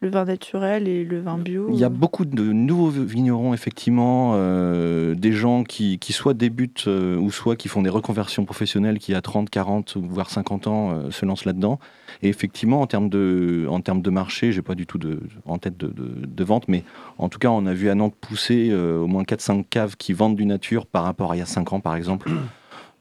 le 0.00 0.08
vin 0.08 0.24
naturel 0.24 0.88
et 0.88 1.04
le 1.04 1.20
vin 1.20 1.36
bio. 1.36 1.68
Il 1.70 1.78
y 1.78 1.84
a 1.84 1.90
beaucoup 1.90 2.24
de 2.24 2.42
nouveaux 2.42 2.88
vignerons, 2.88 3.52
effectivement, 3.52 4.32
euh, 4.36 5.14
des 5.14 5.32
gens 5.32 5.62
qui, 5.62 5.98
qui 5.98 6.14
soit 6.14 6.32
débutent 6.32 6.84
euh, 6.86 7.16
ou 7.18 7.30
soit 7.30 7.54
qui 7.54 7.68
font 7.68 7.82
des 7.82 7.90
reconversions 7.90 8.46
professionnelles 8.46 8.98
qui, 8.98 9.14
à 9.14 9.20
30, 9.20 9.50
40, 9.50 9.98
voire 9.98 10.30
50 10.30 10.66
ans, 10.68 11.10
se 11.10 11.26
lancent 11.26 11.44
là-dedans. 11.44 11.78
Et 12.22 12.30
effectivement, 12.30 12.80
en 12.80 12.86
termes 12.86 13.10
de, 13.10 13.66
en 13.68 13.82
termes 13.82 14.00
de 14.00 14.08
marché, 14.10 14.52
j'ai 14.52 14.62
pas 14.62 14.74
du 14.74 14.86
tout 14.86 14.96
de, 14.96 15.20
en 15.44 15.58
tête 15.58 15.76
de, 15.76 15.88
de- 15.88 16.26
de 16.26 16.44
vente, 16.44 16.66
mais 16.68 16.82
en 17.18 17.28
tout 17.28 17.38
cas, 17.38 17.50
on 17.50 17.66
a 17.66 17.74
vu 17.74 17.90
à 17.90 17.94
Nantes 17.94 18.14
pousser 18.18 18.72
au 18.74 19.06
moins 19.06 19.24
4-5 19.24 19.64
caves 19.68 19.96
qui 19.98 20.14
vendent 20.14 20.36
du 20.36 20.46
nature 20.46 20.86
par 20.86 21.04
rapport 21.04 21.32
à 21.32 21.36
il 21.36 21.40
y 21.40 21.42
a 21.42 21.46
5 21.46 21.74
ans, 21.74 21.80
par 21.80 21.94
exemple. 21.94 22.30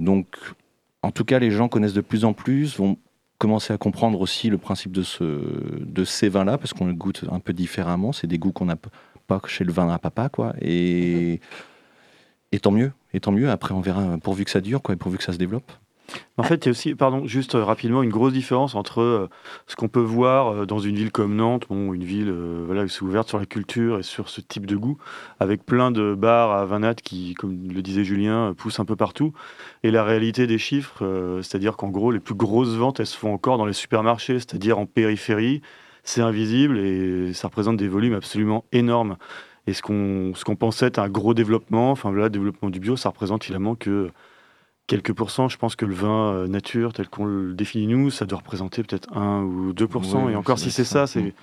Donc, 0.02 0.28
en 1.02 1.12
tout 1.12 1.26
cas, 1.26 1.40
les 1.40 1.52
gens 1.52 1.70
connaissent 1.70 1.94
de 1.94 2.02
plus 2.02 2.26
en 2.26 2.34
plus, 2.34 2.78
vont 2.78 2.98
commencer 3.38 3.74
à 3.74 3.78
comprendre 3.78 4.20
aussi 4.20 4.50
le 4.50 4.58
principe 4.58 4.92
de, 4.92 5.04
ce, 5.04 5.24
de 5.24 6.04
ces 6.04 6.30
vins-là, 6.30 6.58
parce 6.58 6.74
qu'on 6.74 6.86
le 6.86 6.94
goûte 6.94 7.24
un 7.32 7.40
peu 7.40 7.54
différemment. 7.54 8.12
C'est 8.12 8.28
des 8.28 8.38
goûts 8.38 8.52
qu'on 8.52 8.66
n'a 8.66 8.78
pas 9.28 9.42
chez 9.48 9.64
le 9.64 9.72
vin 9.72 9.90
à 9.90 9.98
papa, 9.98 10.30
quoi. 10.30 10.54
Et, 10.62 11.40
et 12.52 12.60
tant 12.60 12.72
mieux, 12.72 12.92
et 13.14 13.20
tant 13.20 13.32
mieux. 13.32 13.50
Après, 13.50 13.74
on 13.74 13.80
verra, 13.82 14.18
pourvu 14.18 14.44
que 14.44 14.52
ça 14.52 14.62
dure, 14.62 14.82
quoi, 14.82 14.94
et 14.94 14.98
pourvu 14.98 15.18
que 15.18 15.24
ça 15.24 15.34
se 15.34 15.38
développe. 15.38 15.72
En 16.38 16.44
fait, 16.44 16.66
il 16.66 16.68
y 16.68 16.70
a 16.70 16.72
aussi, 16.72 16.96
pardon, 16.96 17.26
juste 17.28 17.56
euh, 17.56 17.64
rapidement, 17.64 18.02
une 18.02 18.10
grosse 18.10 18.34
différence 18.34 18.76
entre 18.76 19.02
euh, 19.02 19.28
ce 19.68 19.76
qu'on 19.76 19.90
peut 19.90 20.00
voir 20.00 20.54
euh, 20.54 20.66
dans 20.66 20.80
une 20.80 20.96
ville 20.96 21.12
comme 21.12 21.36
Nantes, 21.36 21.66
bon, 21.70 21.94
une 21.94 22.04
ville 22.04 22.32
voilà, 22.32 22.86
ouverte 23.02 23.28
sur 23.28 23.40
la 23.40 23.46
culture 23.46 24.00
et 24.00 24.04
sur 24.04 24.30
ce 24.30 24.42
type 24.42 24.66
de 24.66 24.76
goût, 24.76 24.98
avec 25.40 25.66
plein 25.66 25.92
de 25.92 26.16
bars 26.16 26.52
à 26.52 26.66
vin 26.66 26.80
nat 26.80 26.96
qui, 26.96 27.34
comme 27.34 27.68
le 27.72 27.82
disait 27.82 28.04
Julien, 28.04 28.54
poussent 28.58 28.80
un 28.80 28.86
peu 28.86 28.96
partout. 28.96 29.34
Et 29.84 29.92
la 29.92 30.04
réalité 30.04 30.48
des 30.48 30.58
chiffres, 30.58 31.04
c'est-à-dire 31.42 31.76
qu'en 31.78 31.90
gros, 31.90 32.12
les 32.12 32.20
plus 32.20 32.36
grosses 32.36 32.76
ventes, 32.76 33.00
elles 33.00 33.06
se 33.06 33.18
font 33.18 33.34
encore 33.34 33.58
dans 33.58 33.66
les 33.66 33.74
supermarchés, 33.74 34.40
c'est-à-dire 34.40 34.80
en 34.80 34.86
périphérie. 34.86 35.62
C'est 36.04 36.22
invisible 36.22 36.78
et 36.80 37.34
ça 37.34 37.48
représente 37.50 37.78
des 37.78 37.88
volumes 37.88 38.14
absolument 38.14 38.66
énormes. 38.72 39.18
Et 39.68 39.74
ce 39.74 39.82
qu'on 39.82 40.34
ce 40.36 40.44
qu'on 40.46 40.56
pensait 40.56 40.88
être 40.88 41.00
un 41.00 41.10
gros 41.10 41.34
développement, 41.34 41.92
enfin 41.92 42.10
voilà, 42.10 42.30
développement 42.30 42.70
du 42.70 42.80
bio, 42.80 42.96
ça 42.96 43.10
représente 43.10 43.44
finalement 43.44 43.76
que 43.76 44.10
quelques 44.90 45.14
pourcents. 45.14 45.48
Je 45.48 45.58
pense 45.58 45.76
que 45.78 45.86
le 45.86 45.94
vin 45.94 46.34
euh, 46.34 46.48
nature, 46.48 46.92
tel 46.94 47.08
qu'on 47.08 47.26
le 47.26 47.54
définit 47.54 47.88
nous, 47.88 48.10
ça 48.10 48.26
doit 48.26 48.40
représenter 48.40 48.84
peut-être 48.84 49.16
1 49.16 49.44
ou 49.44 49.72
2 49.74 49.88
Oui, 49.94 50.34
Et 50.34 50.36
encore, 50.36 50.60
si 50.60 50.72
c'est 50.72 50.84
ça, 50.84 51.08
c'est 51.08 51.34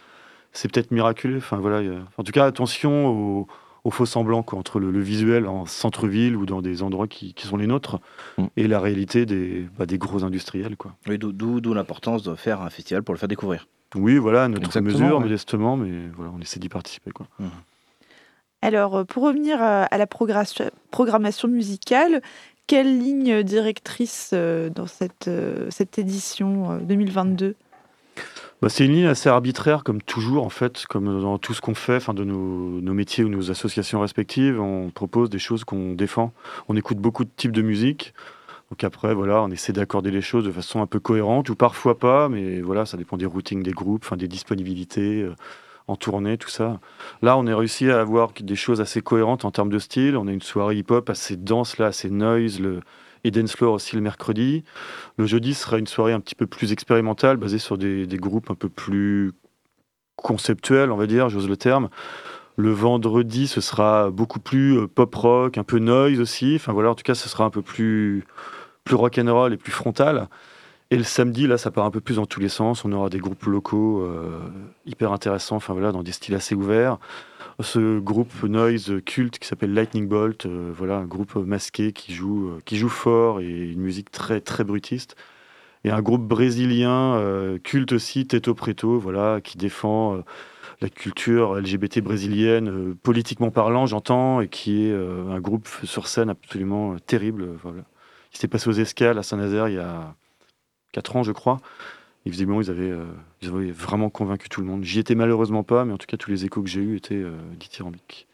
c'est 0.52 0.70
peut-être 0.70 0.90
miraculeux. 0.90 1.38
Enfin 1.38 1.56
voilà. 1.58 1.78
a- 1.78 2.00
En 2.18 2.24
tout 2.24 2.32
cas, 2.32 2.44
attention 2.46 3.06
aux, 3.08 3.46
aux 3.84 3.90
faux 3.90 4.06
semblants 4.06 4.42
quoi, 4.42 4.58
entre 4.58 4.80
le, 4.80 4.90
le 4.90 5.00
visuel 5.00 5.46
en 5.46 5.64
centre-ville 5.66 6.34
ou 6.36 6.46
dans 6.46 6.62
des 6.62 6.82
endroits 6.82 7.06
qui, 7.08 7.34
qui 7.34 7.46
sont 7.46 7.56
les 7.56 7.66
nôtres 7.66 7.98
Mm. 8.38 8.46
et 8.56 8.66
la 8.68 8.80
réalité 8.80 9.24
des, 9.26 9.66
bah, 9.78 9.86
des 9.86 9.98
gros 9.98 10.24
industriels 10.24 10.76
quoi. 10.76 10.92
Oui, 11.08 11.16
d'où- 11.18 11.32
D'où 11.32 11.60
d'où 11.60 11.72
l'importance 11.74 12.22
de 12.22 12.34
faire 12.34 12.60
un 12.62 12.70
festival 12.70 13.02
pour 13.02 13.14
le 13.14 13.18
faire 13.18 13.28
découvrir. 13.28 13.66
Oui, 13.94 14.16
voilà, 14.18 14.44
à 14.44 14.48
notre 14.48 14.66
Exactement, 14.66 14.92
mesure, 14.98 15.16
ouais. 15.18 15.22
modestement, 15.24 15.76
mais 15.76 16.08
voilà, 16.16 16.32
on 16.36 16.40
essaie 16.40 16.58
d'y 16.58 16.68
participer 16.68 17.12
quoi. 17.12 17.26
Alors, 18.62 18.96
euh, 18.96 19.04
pour 19.04 19.22
revenir 19.24 19.62
à, 19.62 19.84
à 19.84 19.98
la 19.98 20.06
programmation 20.06 21.48
musicale, 21.48 22.20
quelle 22.66 22.98
ligne 22.98 23.42
directrice 23.42 24.30
euh, 24.32 24.70
dans 24.70 24.86
cette, 24.86 25.28
euh, 25.28 25.68
cette 25.70 25.98
édition 25.98 26.72
euh, 26.72 26.78
2022 26.80 27.54
Bah, 28.60 28.68
c'est 28.68 28.84
une 28.84 28.92
ligne 28.92 29.06
assez 29.06 29.28
arbitraire, 29.28 29.84
comme 29.84 30.02
toujours, 30.02 30.44
en 30.44 30.48
fait, 30.48 30.84
comme 30.88 31.20
dans 31.20 31.38
tout 31.38 31.54
ce 31.54 31.60
qu'on 31.60 31.74
fait, 31.74 32.10
de 32.12 32.24
nos, 32.24 32.80
nos 32.80 32.94
métiers 32.94 33.24
ou 33.24 33.28
nos 33.28 33.50
associations 33.50 34.00
respectives. 34.00 34.60
On 34.60 34.90
propose 34.90 35.30
des 35.30 35.38
choses 35.38 35.64
qu'on 35.64 35.94
défend. 35.94 36.32
On 36.68 36.76
écoute 36.76 36.98
beaucoup 36.98 37.24
de 37.24 37.30
types 37.36 37.52
de 37.52 37.62
musique. 37.62 38.14
Donc 38.70 38.82
après, 38.82 39.14
voilà, 39.14 39.42
on 39.42 39.50
essaie 39.50 39.72
d'accorder 39.72 40.10
les 40.10 40.20
choses 40.20 40.44
de 40.44 40.50
façon 40.50 40.82
un 40.82 40.86
peu 40.86 40.98
cohérente, 40.98 41.48
ou 41.50 41.54
parfois 41.54 41.98
pas, 41.98 42.28
mais 42.28 42.60
voilà, 42.60 42.84
ça 42.84 42.96
dépend 42.96 43.16
des 43.16 43.26
routings 43.26 43.62
des 43.62 43.70
groupes, 43.70 44.12
des 44.16 44.26
disponibilités 44.26 45.22
euh, 45.22 45.34
en 45.88 45.96
tournée, 45.96 46.36
tout 46.36 46.48
ça. 46.48 46.80
Là, 47.22 47.36
on 47.38 47.46
a 47.46 47.56
réussi 47.56 47.90
à 47.90 48.00
avoir 48.00 48.32
des 48.32 48.56
choses 48.56 48.80
assez 48.80 49.00
cohérentes 49.00 49.44
en 49.44 49.50
termes 49.50 49.70
de 49.70 49.78
style. 49.78 50.16
On 50.16 50.26
a 50.26 50.32
une 50.32 50.42
soirée 50.42 50.76
hip-hop 50.76 51.08
assez 51.10 51.36
dense, 51.36 51.78
là, 51.78 51.86
assez 51.86 52.10
noise, 52.10 52.60
le, 52.60 52.80
dance 53.24 53.56
floor 53.56 53.74
aussi 53.74 53.96
le 53.96 54.02
mercredi. 54.02 54.64
Le 55.16 55.26
jeudi 55.26 55.54
sera 55.54 55.78
une 55.78 55.86
soirée 55.86 56.12
un 56.12 56.20
petit 56.20 56.34
peu 56.34 56.46
plus 56.46 56.72
expérimentale, 56.72 57.36
basée 57.36 57.58
sur 57.58 57.78
des, 57.78 58.06
des 58.06 58.18
groupes 58.18 58.50
un 58.50 58.54
peu 58.54 58.68
plus 58.68 59.32
conceptuels, 60.16 60.90
on 60.90 60.96
va 60.96 61.06
dire, 61.06 61.28
j'ose 61.28 61.48
le 61.48 61.56
terme. 61.56 61.88
Le 62.56 62.70
vendredi, 62.70 63.48
ce 63.48 63.60
sera 63.60 64.10
beaucoup 64.10 64.40
plus 64.40 64.78
euh, 64.78 64.86
pop 64.88 65.14
rock, 65.14 65.58
un 65.58 65.64
peu 65.64 65.78
noise 65.78 66.20
aussi. 66.20 66.54
Enfin 66.56 66.72
voilà, 66.72 66.90
en 66.90 66.94
tout 66.94 67.02
cas, 67.02 67.14
ce 67.14 67.28
sera 67.28 67.44
un 67.44 67.50
peu 67.50 67.62
plus, 67.62 68.24
plus 68.84 68.96
rock 68.96 69.20
roll 69.22 69.52
et 69.52 69.56
plus 69.58 69.72
frontal. 69.72 70.28
Et 70.92 70.96
le 70.96 71.02
samedi, 71.02 71.48
là, 71.48 71.58
ça 71.58 71.72
part 71.72 71.84
un 71.84 71.90
peu 71.90 72.00
plus 72.00 72.16
dans 72.16 72.26
tous 72.26 72.38
les 72.38 72.48
sens. 72.48 72.84
On 72.84 72.92
aura 72.92 73.10
des 73.10 73.18
groupes 73.18 73.44
locaux 73.44 74.02
euh, 74.02 74.38
hyper 74.84 75.12
intéressants, 75.12 75.56
enfin 75.56 75.72
voilà, 75.72 75.90
dans 75.90 76.04
des 76.04 76.12
styles 76.12 76.34
assez 76.36 76.54
ouverts. 76.54 76.98
Ce 77.60 77.98
groupe 77.98 78.44
noise 78.44 78.92
culte 79.04 79.38
qui 79.40 79.48
s'appelle 79.48 79.74
Lightning 79.74 80.06
Bolt, 80.06 80.46
euh, 80.46 80.72
voilà, 80.76 80.98
un 80.98 81.06
groupe 81.06 81.34
masqué 81.36 81.92
qui 81.92 82.14
joue, 82.14 82.50
euh, 82.50 82.60
qui 82.64 82.76
joue 82.76 82.88
fort 82.88 83.40
et 83.40 83.48
une 83.48 83.80
musique 83.80 84.12
très 84.12 84.40
très 84.40 84.62
brutiste. 84.62 85.16
Et 85.84 85.90
un 85.90 86.02
groupe 86.02 86.22
brésilien 86.26 87.20
culte 87.62 87.92
aussi, 87.92 88.26
Teto 88.26 88.54
Preto, 88.54 88.98
voilà, 88.98 89.40
qui 89.40 89.56
défend 89.56 90.20
la 90.80 90.88
culture 90.88 91.54
LGBT 91.54 92.00
brésilienne, 92.00 92.96
politiquement 92.96 93.52
parlant, 93.52 93.86
j'entends, 93.86 94.40
et 94.40 94.48
qui 94.48 94.86
est 94.86 94.92
un 94.92 95.38
groupe 95.38 95.68
sur 95.84 96.08
scène 96.08 96.30
absolument 96.30 96.96
terrible. 97.06 97.50
Il 97.64 98.36
s'était 98.36 98.48
passé 98.48 98.68
aux 98.68 98.72
Escales 98.72 99.18
à 99.18 99.22
Saint-Nazaire 99.22 99.68
il 99.68 99.76
y 99.76 99.78
a 99.78 100.16
4 100.92 101.16
ans, 101.16 101.22
je 101.22 101.32
crois. 101.32 101.60
Et 102.24 102.30
visiblement, 102.30 102.60
ils 102.60 102.70
avaient, 102.70 102.90
euh, 102.90 103.06
ils 103.42 103.48
avaient 103.48 103.70
vraiment 103.70 104.10
convaincu 104.10 104.48
tout 104.48 104.60
le 104.60 104.66
monde. 104.66 104.84
J'y 104.84 104.98
étais 104.98 105.14
malheureusement 105.14 105.62
pas, 105.62 105.84
mais 105.84 105.92
en 105.92 105.98
tout 105.98 106.06
cas, 106.06 106.16
tous 106.16 106.30
les 106.30 106.44
échos 106.44 106.62
que 106.62 106.68
j'ai 106.68 106.80
eus 106.80 106.96
étaient 106.96 107.14
euh, 107.14 107.36
dithyrambiques. 107.58 108.26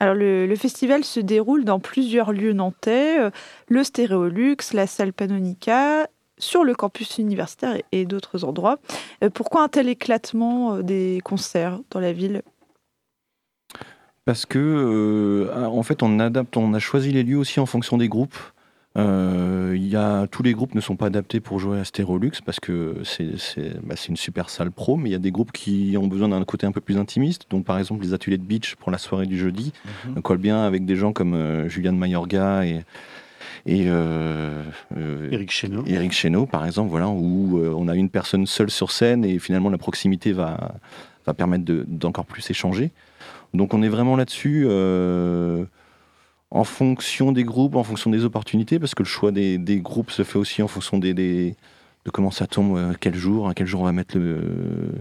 Alors 0.00 0.14
le, 0.14 0.46
le 0.46 0.56
festival 0.56 1.04
se 1.04 1.20
déroule 1.20 1.64
dans 1.64 1.78
plusieurs 1.78 2.32
lieux 2.32 2.54
nantais, 2.54 3.20
euh, 3.20 3.30
le 3.68 3.84
Stéréolux, 3.84 4.56
la 4.72 4.86
salle 4.86 5.12
Panonica, 5.12 6.08
sur 6.40 6.64
le 6.64 6.74
campus 6.74 7.18
universitaire 7.18 7.76
et, 7.76 7.84
et 7.92 8.04
d'autres 8.04 8.44
endroits. 8.44 8.78
Euh, 9.22 9.30
pourquoi 9.30 9.62
un 9.62 9.68
tel 9.68 9.88
éclatement 9.88 10.74
euh, 10.74 10.82
des 10.82 11.20
concerts 11.22 11.80
dans 11.90 12.00
la 12.00 12.12
ville? 12.12 12.42
Parce 14.24 14.46
que, 14.46 14.58
euh, 14.58 15.66
en 15.66 15.82
fait, 15.82 16.02
on 16.02 16.18
adapte, 16.18 16.56
on 16.56 16.74
a 16.74 16.78
choisi 16.78 17.12
les 17.12 17.22
lieux 17.22 17.38
aussi 17.38 17.60
en 17.60 17.66
fonction 17.66 17.96
des 17.96 18.08
groupes. 18.08 18.36
Euh, 18.96 19.76
y 19.78 19.94
a, 19.94 20.26
tous 20.26 20.42
les 20.42 20.52
groupes 20.52 20.74
ne 20.74 20.80
sont 20.80 20.96
pas 20.96 21.06
adaptés 21.06 21.38
pour 21.38 21.60
jouer 21.60 21.78
à 21.78 21.84
Stérolux 21.84 22.32
parce 22.44 22.58
que 22.58 22.96
c'est 23.04 23.30
bah, 23.84 23.94
c'est 23.96 24.08
une 24.08 24.16
super 24.16 24.50
salle 24.50 24.72
pro, 24.72 24.96
mais 24.96 25.08
il 25.10 25.12
y 25.12 25.16
a 25.16 25.18
des 25.20 25.30
groupes 25.30 25.52
qui 25.52 25.94
ont 25.96 26.08
besoin 26.08 26.28
d'un 26.28 26.42
côté 26.44 26.66
un 26.66 26.72
peu 26.72 26.80
plus 26.80 26.98
intimiste. 26.98 27.46
Donc, 27.50 27.64
par 27.64 27.78
exemple, 27.78 28.02
les 28.02 28.14
ateliers 28.14 28.38
de 28.38 28.42
beach 28.42 28.74
pour 28.74 28.90
la 28.90 28.98
soirée 28.98 29.26
du 29.26 29.38
jeudi 29.38 29.72
Mhm. 30.14 30.22
collent 30.22 30.38
bien 30.38 30.62
avec 30.64 30.84
des 30.84 30.96
gens 30.96 31.12
comme 31.12 31.34
euh, 31.34 31.68
Juliane 31.68 31.96
Mayorga 31.96 32.66
et, 32.66 32.80
et 33.64 33.84
euh, 33.86 34.64
euh, 34.96 35.28
Éric 35.30 35.52
Chéneau. 35.52 35.84
Eric 35.86 36.10
Chéneau, 36.12 36.46
par 36.46 36.66
exemple, 36.66 36.90
voilà, 36.90 37.08
où 37.08 37.60
on 37.64 37.86
a 37.86 37.94
une 37.94 38.10
personne 38.10 38.44
seule 38.46 38.70
sur 38.70 38.90
scène 38.90 39.24
et 39.24 39.38
finalement 39.38 39.70
la 39.70 39.78
proximité 39.78 40.32
va, 40.32 40.74
va 41.26 41.32
permettre 41.34 41.64
de- 41.64 41.84
d'encore 41.86 42.24
plus 42.26 42.50
échanger. 42.50 42.90
Donc 43.54 43.72
on 43.72 43.82
est 43.82 43.88
vraiment 43.88 44.16
là-dessus 44.16 44.64
euh, 44.68 45.64
en 46.50 46.64
fonction 46.64 47.32
des 47.32 47.44
groupes, 47.44 47.76
en 47.76 47.84
fonction 47.84 48.10
des 48.10 48.24
opportunités, 48.24 48.78
parce 48.78 48.94
que 48.94 49.02
le 49.02 49.08
choix 49.08 49.30
des, 49.30 49.58
groupes 49.82 50.10
se 50.10 50.24
fait 50.24 50.38
aussi 50.38 50.62
en 50.62 50.68
fonction 50.68 50.98
des, 50.98 51.14
de 51.14 52.10
comment 52.12 52.30
ça 52.30 52.46
tombe, 52.46 52.76
euh, 52.76 52.92
quel 52.98 53.14
jour, 53.14 53.48
à 53.48 53.54
quel 53.54 53.66
jour 53.66 53.82
on 53.82 53.84
va 53.84 53.92
mettre 53.92 54.18
le, 54.18 54.92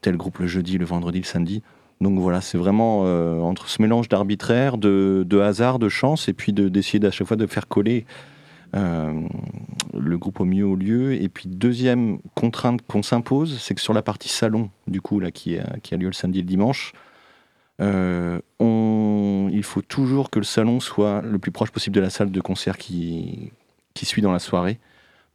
tel 0.00 0.16
groupe 0.16 0.38
le 0.38 0.46
jeudi, 0.46 0.76
le 0.78 0.84
vendredi, 0.84 1.18
le 1.18 1.24
samedi. 1.24 1.62
Donc 2.00 2.18
voilà, 2.18 2.40
c'est 2.40 2.58
vraiment 2.58 3.02
euh, 3.04 3.40
entre 3.40 3.68
ce 3.68 3.82
mélange 3.82 4.08
d'arbitraire, 4.08 4.78
de, 4.78 5.24
de 5.26 5.38
hasard, 5.38 5.78
de 5.78 5.88
chance, 5.88 6.28
et 6.28 6.32
puis 6.32 6.52
de- 6.52 6.68
d'essayer 6.68 7.04
à 7.04 7.10
chaque 7.10 7.26
fois 7.26 7.36
de 7.36 7.46
faire 7.46 7.68
coller 7.68 8.04
euh, 8.76 9.22
le 9.98 10.18
groupe 10.18 10.40
au 10.40 10.44
mieux 10.44 10.66
au 10.66 10.76
lieu. 10.76 11.14
Et 11.20 11.28
puis 11.28 11.48
deuxième 11.48 12.18
contrainte 12.34 12.82
qu'on 12.86 13.02
s'impose, 13.02 13.58
c'est 13.60 13.74
que 13.74 13.80
sur 13.80 13.94
la 13.94 14.02
partie 14.02 14.28
salon, 14.28 14.70
du 14.88 15.00
coup, 15.00 15.20
là, 15.20 15.30
qui, 15.30 15.58
qui 15.82 15.94
a 15.94 15.96
lieu 15.96 16.08
le 16.08 16.12
samedi 16.12 16.40
et 16.40 16.42
le 16.42 16.48
dimanche, 16.48 16.92
euh, 17.80 18.40
on, 18.58 19.48
il 19.52 19.62
faut 19.62 19.82
toujours 19.82 20.30
que 20.30 20.38
le 20.38 20.44
salon 20.44 20.80
soit 20.80 21.22
le 21.22 21.38
plus 21.38 21.50
proche 21.50 21.70
possible 21.70 21.94
de 21.94 22.00
la 22.00 22.10
salle 22.10 22.30
de 22.30 22.40
concert 22.40 22.78
qui, 22.78 23.52
suit 23.94 24.22
dans 24.22 24.32
la 24.32 24.38
soirée. 24.38 24.78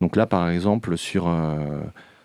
Donc 0.01 0.15
là, 0.15 0.25
par 0.25 0.49
exemple, 0.49 0.97
sur, 0.97 1.27
euh, 1.27 1.81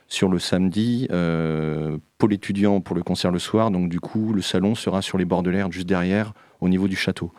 sur 0.07 0.29
le 0.29 0.39
samedi, 0.39 1.09
euh, 1.11 1.99
pôle 2.17 2.33
étudiant 2.33 2.81
pour 2.81 2.95
le 2.95 3.03
concert 3.03 3.31
le 3.31 3.39
soir, 3.39 3.71
donc 3.71 3.89
du 3.89 4.01
coup, 4.01 4.33
le 4.33 4.43
salon 4.43 4.75
sera 4.75 5.03
sur 5.03 5.19
les 5.19 5.25
bords 5.25 5.43
de 5.43 5.51
l'air, 5.51 5.71
juste 5.71 5.89
derrière, 5.89 6.33
au 6.61 6.69
niveau 6.69 6.89
du 6.89 6.97
château. 6.97 7.33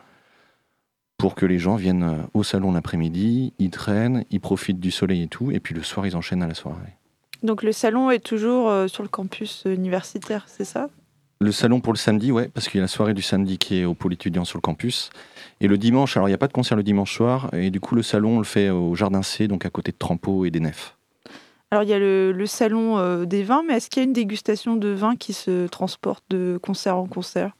Pour 1.17 1.35
que 1.35 1.45
les 1.45 1.59
gens 1.59 1.75
viennent 1.75 2.03
euh, 2.03 2.23
au 2.33 2.43
salon 2.43 2.71
l'après-midi, 2.71 3.53
ils 3.59 3.69
traînent, 3.69 4.25
ils 4.31 4.39
profitent 4.39 4.79
du 4.79 4.91
soleil 4.91 5.23
et 5.23 5.27
tout, 5.27 5.51
et 5.51 5.59
puis 5.59 5.73
le 5.73 5.83
soir, 5.83 6.05
ils 6.05 6.15
enchaînent 6.15 6.43
à 6.43 6.47
la 6.47 6.53
soirée. 6.53 6.97
Donc 7.41 7.63
le 7.63 7.71
salon 7.71 8.11
est 8.11 8.19
toujours 8.19 8.89
sur 8.89 9.01
le 9.01 9.07
campus 9.07 9.63
universitaire, 9.65 10.43
c'est 10.47 10.65
ça? 10.65 10.89
Le 11.41 11.53
salon 11.53 11.79
pour 11.79 11.93
le 11.93 11.97
samedi, 11.97 12.33
ouais, 12.33 12.49
parce 12.49 12.67
qu'il 12.67 12.79
y 12.79 12.81
a 12.81 12.83
la 12.83 12.89
soirée 12.89 13.13
du 13.13 13.21
samedi 13.21 13.57
qui 13.57 13.79
est 13.79 13.85
au 13.85 13.93
pôle 13.93 14.11
étudiant 14.11 14.43
sur 14.43 14.57
le 14.57 14.61
campus. 14.61 15.09
Et 15.61 15.69
le 15.69 15.77
dimanche, 15.77 16.17
alors 16.17 16.27
il 16.27 16.31
n'y 16.31 16.35
a 16.35 16.37
pas 16.37 16.49
de 16.49 16.53
concert 16.53 16.75
le 16.75 16.83
dimanche 16.83 17.15
soir, 17.15 17.49
et 17.53 17.69
du 17.69 17.79
coup 17.79 17.95
le 17.95 18.03
salon 18.03 18.35
on 18.35 18.39
le 18.39 18.43
fait 18.45 18.69
au 18.69 18.93
Jardin 18.93 19.23
C, 19.23 19.47
donc 19.47 19.65
à 19.65 19.69
côté 19.69 19.93
de 19.93 19.97
Trampo 19.97 20.43
et 20.43 20.51
des 20.51 20.59
Nefs. 20.59 20.97
Alors 21.71 21.83
il 21.83 21.89
y 21.89 21.93
a 21.93 21.99
le, 21.99 22.33
le 22.33 22.45
salon 22.45 22.97
euh, 22.97 23.23
des 23.23 23.43
vins, 23.43 23.63
mais 23.65 23.75
est-ce 23.75 23.89
qu'il 23.89 24.01
y 24.01 24.05
a 24.05 24.07
une 24.07 24.13
dégustation 24.13 24.75
de 24.75 24.89
vin 24.89 25.15
qui 25.15 25.31
se 25.31 25.67
transporte 25.67 26.25
de 26.29 26.59
concert 26.61 26.97
en 26.97 27.05
concert? 27.05 27.55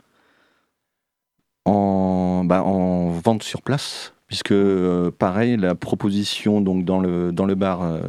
En, 1.64 2.44
bah, 2.44 2.64
en 2.64 3.12
vente 3.12 3.44
sur 3.44 3.62
place, 3.62 4.14
puisque 4.28 4.52
euh, 4.52 5.10
pareil, 5.10 5.56
la 5.56 5.76
proposition 5.76 6.60
donc 6.60 6.84
dans 6.84 7.00
le, 7.00 7.32
dans 7.32 7.46
le 7.46 7.56
bar 7.56 7.82
euh, 7.84 8.02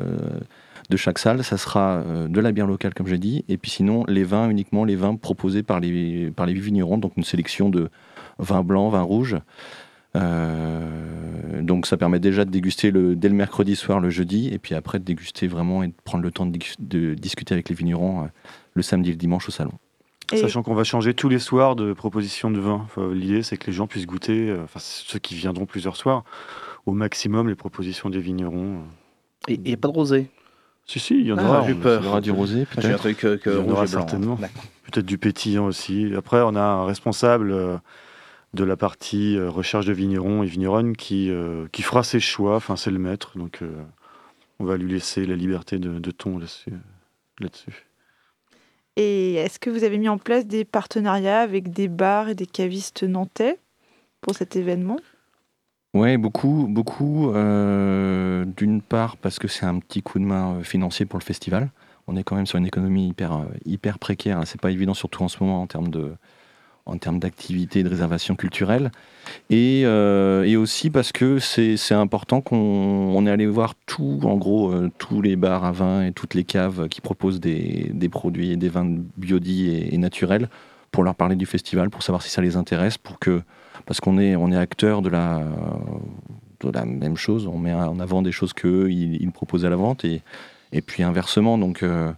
de 0.91 0.97
chaque 0.99 1.19
salle, 1.19 1.43
ça 1.45 1.57
sera 1.57 1.99
euh, 2.01 2.29
de 2.29 2.41
la 2.41 2.53
bière 2.53 2.67
locale 2.67 2.93
comme 2.95 3.07
j'ai 3.07 3.17
dit, 3.19 3.45
et 3.49 3.57
puis 3.57 3.71
sinon 3.71 4.05
les 4.09 4.25
vins, 4.25 4.51
uniquement 4.51 4.85
les 4.85 4.97
vins 4.97 5.17
proposés 5.17 5.63
par 5.63 5.81
les, 5.81 6.31
par 6.33 6.45
les 6.47 6.53
vignerons, 6.55 6.99
donc 6.99 7.13
une 7.17 7.25
sélection 7.25 7.71
de 7.71 7.89
vins 8.39 8.63
blancs, 8.63 8.93
vins 8.93 9.01
rouges. 9.03 9.37
Euh, 10.17 11.63
donc 11.63 11.87
ça 11.87 11.97
permet 11.97 12.19
déjà 12.19 12.45
de 12.45 12.51
déguster 12.51 12.91
le, 12.91 13.15
dès 13.17 13.29
le 13.29 13.35
mercredi 13.35 13.77
soir, 13.77 14.01
le 14.01 14.11
jeudi, 14.11 14.49
et 14.53 14.59
puis 14.59 14.75
après 14.75 14.99
de 14.99 15.05
déguster 15.05 15.47
vraiment 15.47 15.83
et 15.83 15.89
de 15.89 15.95
prendre 16.05 16.23
le 16.25 16.31
temps 16.31 16.47
de, 16.47 16.57
dis- 16.57 16.75
de 16.79 17.15
discuter 17.15 17.55
avec 17.55 17.69
les 17.69 17.75
vignerons 17.75 18.25
euh, 18.25 18.27
le 18.75 18.83
samedi 18.83 19.11
et 19.11 19.13
le 19.13 19.19
dimanche 19.19 19.49
au 19.49 19.53
salon. 19.53 19.73
Et- 20.33 20.37
Sachant 20.37 20.63
qu'on 20.63 20.75
va 20.75 20.85
changer 20.85 21.15
tous 21.15 21.29
les 21.29 21.39
soirs 21.39 21.77
de 21.77 21.93
propositions 21.93 22.51
de 22.51 22.61
vin. 22.61 22.83
Enfin, 22.85 23.13
L'idée, 23.13 23.43
c'est 23.43 23.57
que 23.57 23.67
les 23.67 23.73
gens 23.73 23.87
puissent 23.87 24.07
goûter, 24.07 24.49
euh, 24.49 24.63
enfin 24.65 24.79
ceux 24.81 25.19
qui 25.19 25.35
viendront 25.35 25.67
plusieurs 25.67 25.97
soirs, 25.97 26.25
au 26.87 26.93
maximum 26.93 27.49
les 27.49 27.55
propositions 27.57 28.11
des 28.11 28.21
vignerons. 28.21 28.81
Et 29.49 29.55
il 29.55 29.61
n'y 29.63 29.73
a 29.73 29.77
pas 29.77 29.89
de 29.89 29.93
rosé. 29.95 30.29
Si, 30.87 30.99
si, 30.99 31.15
il 31.21 31.27
y 31.27 31.33
en 31.33 31.39
Ah, 31.39 31.45
aura. 31.49 31.67
j'ai 31.67 31.75
on- 31.75 31.81
peur. 31.81 32.01
Il 32.03 32.07
y 32.07 32.09
aura 32.09 32.21
du 32.21 32.31
rosé 32.31 32.63
un 32.63 32.65
peut-être 32.65 32.99
truc 32.99 33.25
euh, 33.25 33.37
que 33.37 33.51
Il 33.51 33.57
y 33.57 33.59
en 33.59 33.63
rouge 33.63 33.73
aura 33.73 33.85
et 33.85 33.89
blanc. 33.89 34.01
certainement. 34.09 34.37
Peut-être 34.37 35.07
du 35.07 35.19
pétillant 35.19 35.67
aussi. 35.67 36.13
Après, 36.17 36.41
on 36.41 36.57
a 36.57 36.61
un 36.63 36.85
responsable 36.85 37.53
euh, 37.53 37.77
de 38.55 38.65
la 38.65 38.77
partie 38.77 39.37
euh, 39.37 39.49
recherche 39.49 39.87
de 39.87 39.93
vignerons 39.93 40.43
et 40.43 40.47
vigneronnes 40.47 40.97
qui, 40.97 41.31
euh, 41.31 41.67
qui 41.71 41.83
fera 41.83 42.03
ses 42.03 42.19
choix. 42.19 42.57
Enfin, 42.57 42.75
c'est 42.77 42.91
le 42.91 42.99
maître. 42.99 43.39
Donc, 43.39 43.63
euh, 43.63 43.71
on 44.59 44.65
va 44.65 44.77
lui 44.77 44.91
laisser 44.91 45.27
la 45.27 45.37
liberté 45.37 45.79
de, 45.79 45.99
de 46.01 46.11
ton 46.11 46.39
là-dessus. 46.39 46.73
là-dessus. 47.39 47.87
Et 48.97 49.35
est-ce 49.37 49.61
que 49.61 49.71
vous 49.71 49.85
avez 49.85 49.97
mis 49.99 50.09
en 50.09 50.19
place 50.19 50.45
des 50.47 50.65
partenariats 50.65 51.41
avec 51.41 51.71
des 51.71 51.87
bars 51.87 52.29
et 52.29 52.35
des 52.35 52.47
cavistes 52.47 53.05
nantais 53.05 53.59
pour 54.21 54.35
cet 54.35 54.57
événement? 54.57 54.99
Ouais, 55.93 56.17
beaucoup, 56.19 56.67
beaucoup. 56.69 57.31
euh, 57.33 58.45
D'une 58.57 58.81
part 58.81 59.17
parce 59.17 59.39
que 59.39 59.49
c'est 59.49 59.67
un 59.67 59.79
petit 59.81 60.03
coup 60.03 60.19
de 60.21 60.25
main 60.25 60.55
euh, 60.55 60.63
financier 60.63 61.05
pour 61.05 61.19
le 61.19 61.25
festival. 61.25 61.71
On 62.07 62.17
est 62.17 62.23
quand 62.23 62.37
même 62.37 62.47
sur 62.47 62.59
une 62.59 62.67
économie 62.67 63.09
hyper, 63.09 63.33
euh, 63.33 63.45
hyper 63.65 63.99
précaire. 63.99 64.39
hein. 64.39 64.45
C'est 64.47 64.61
pas 64.61 64.71
évident, 64.71 64.95
surtout 64.95 65.23
en 65.25 65.29
ce 65.29 65.39
moment 65.43 65.61
en 65.63 65.67
termes 65.67 67.19
d'activité 67.19 67.81
et 67.81 67.83
de 67.83 67.89
réservation 67.89 68.37
culturelle. 68.37 68.93
Et, 69.51 69.85
aussi 70.57 70.91
parce 70.91 71.11
que 71.13 71.39
c'est 71.41 71.95
important 71.95 72.41
qu'on 72.41 72.57
on 72.57 73.27
est 73.27 73.31
allé 73.31 73.47
voir 73.47 73.75
tout, 73.87 74.21
en 74.25 74.37
gros, 74.37 74.73
tous 74.99 75.23
les 75.23 75.37
bars 75.37 75.65
à 75.65 75.73
vin 75.73 76.05
et 76.05 76.13
toutes 76.13 76.35
les 76.35 76.45
caves 76.45 76.89
qui 76.89 77.01
proposent 77.01 77.41
des, 77.41 77.91
des 77.93 78.09
produits 78.09 78.51
et 78.53 78.57
des 78.57 78.69
vins 78.69 78.87
biodits 79.17 79.71
et, 79.71 79.95
et 79.95 79.99
naturels 79.99 80.49
pour 80.93 81.03
leur 81.05 81.15
parler 81.15 81.37
du 81.37 81.47
festival, 81.47 81.91
pour 81.91 82.03
savoir 82.03 82.23
si 82.23 82.31
ça 82.31 82.43
les 82.43 82.57
intéresse, 82.57 82.99
pour 82.99 83.19
que 83.19 83.43
parce 83.87 84.01
qu'on 84.01 84.19
est, 84.19 84.37
on 84.37 84.51
est 84.53 84.57
acteur 84.57 85.03
de 85.03 85.09
la, 85.09 85.43
de 86.61 86.71
la 86.71 86.85
même 86.85 87.17
chose, 87.17 87.47
on 87.47 87.59
met 87.59 87.73
en 87.73 88.01
avant 88.01 88.23
des 88.23 88.33
choses 88.33 88.53
qu'eux, 88.53 88.91
ils, 88.91 89.21
ils 89.21 89.31
proposent 89.31 89.65
à 89.65 89.71
la 89.71 89.77
vente, 89.77 90.05
et, 90.05 90.23
et 90.73 90.83
puis 90.83 91.03
inversement, 91.03 91.59
donc 91.59 91.83
euh, 91.83 92.13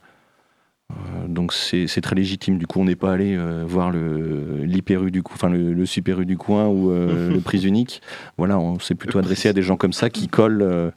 euh, 0.93 0.95
donc 1.29 1.53
c'est 1.53 1.87
c'est 1.87 2.01
très 2.01 2.15
légitime. 2.15 2.59
Du 2.59 2.67
coup, 2.67 2.81
on 2.81 2.85
n'est 2.85 2.97
pas 2.97 3.13
allé 3.13 3.37
euh, 3.37 3.65
voir 3.67 3.91
le 3.91 4.65
l'hyper 4.65 5.03
U 5.05 5.11
du 5.11 5.23
enfin 5.25 5.49
le, 5.49 5.73
le 5.73 5.87
super 5.87 6.21
U 6.21 6.27
du 6.27 6.37
coin 6.37 6.67
ou 6.67 6.91
euh, 6.91 7.31
le 7.31 7.41
prix 7.49 7.67
unique. 7.67 8.03
Voilà, 8.37 8.59
on 8.59 8.79
s'est 8.79 8.95
plutôt 8.95 9.19
adressé 9.19 9.49
à 9.49 9.53
des 9.53 9.63
gens 9.63 9.77
comme 9.77 9.93
ça 9.93 10.11
qui 10.11 10.29
collent, 10.29 10.63
euh, 10.63 10.91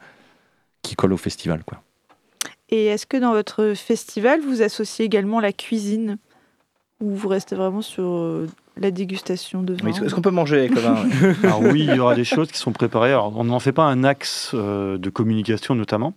qui 0.81 0.95
collent 0.95 1.13
au 1.13 1.17
festival, 1.17 1.63
quoi. 1.63 1.81
Et 2.69 2.85
est-ce 2.87 3.05
que 3.05 3.17
dans 3.17 3.31
votre 3.31 3.73
festival, 3.75 4.41
vous 4.41 4.61
associez 4.61 5.05
également 5.05 5.39
la 5.39 5.53
cuisine? 5.53 6.17
Ou 7.01 7.13
vous 7.13 7.27
restez 7.27 7.55
vraiment 7.55 7.81
sur 7.81 8.05
euh, 8.05 8.47
la 8.77 8.91
dégustation 8.91 9.63
de 9.63 9.73
vin 9.73 9.87
Est-ce 9.87 10.13
qu'on 10.13 10.21
peut 10.21 10.31
manger 10.31 10.59
avec 10.59 10.75
le 10.75 10.81
vin 10.81 10.95
ouais 11.03 11.35
Alors 11.43 11.61
oui, 11.61 11.85
il 11.87 11.95
y 11.95 11.99
aura 11.99 12.15
des 12.15 12.23
choses 12.23 12.51
qui 12.51 12.57
sont 12.57 12.71
préparées. 12.71 13.11
Alors, 13.11 13.37
on 13.37 13.45
n'en 13.45 13.59
fait 13.59 13.71
pas 13.71 13.85
un 13.85 14.03
axe 14.03 14.51
euh, 14.53 14.97
de 14.97 15.09
communication 15.09 15.75
notamment, 15.75 16.13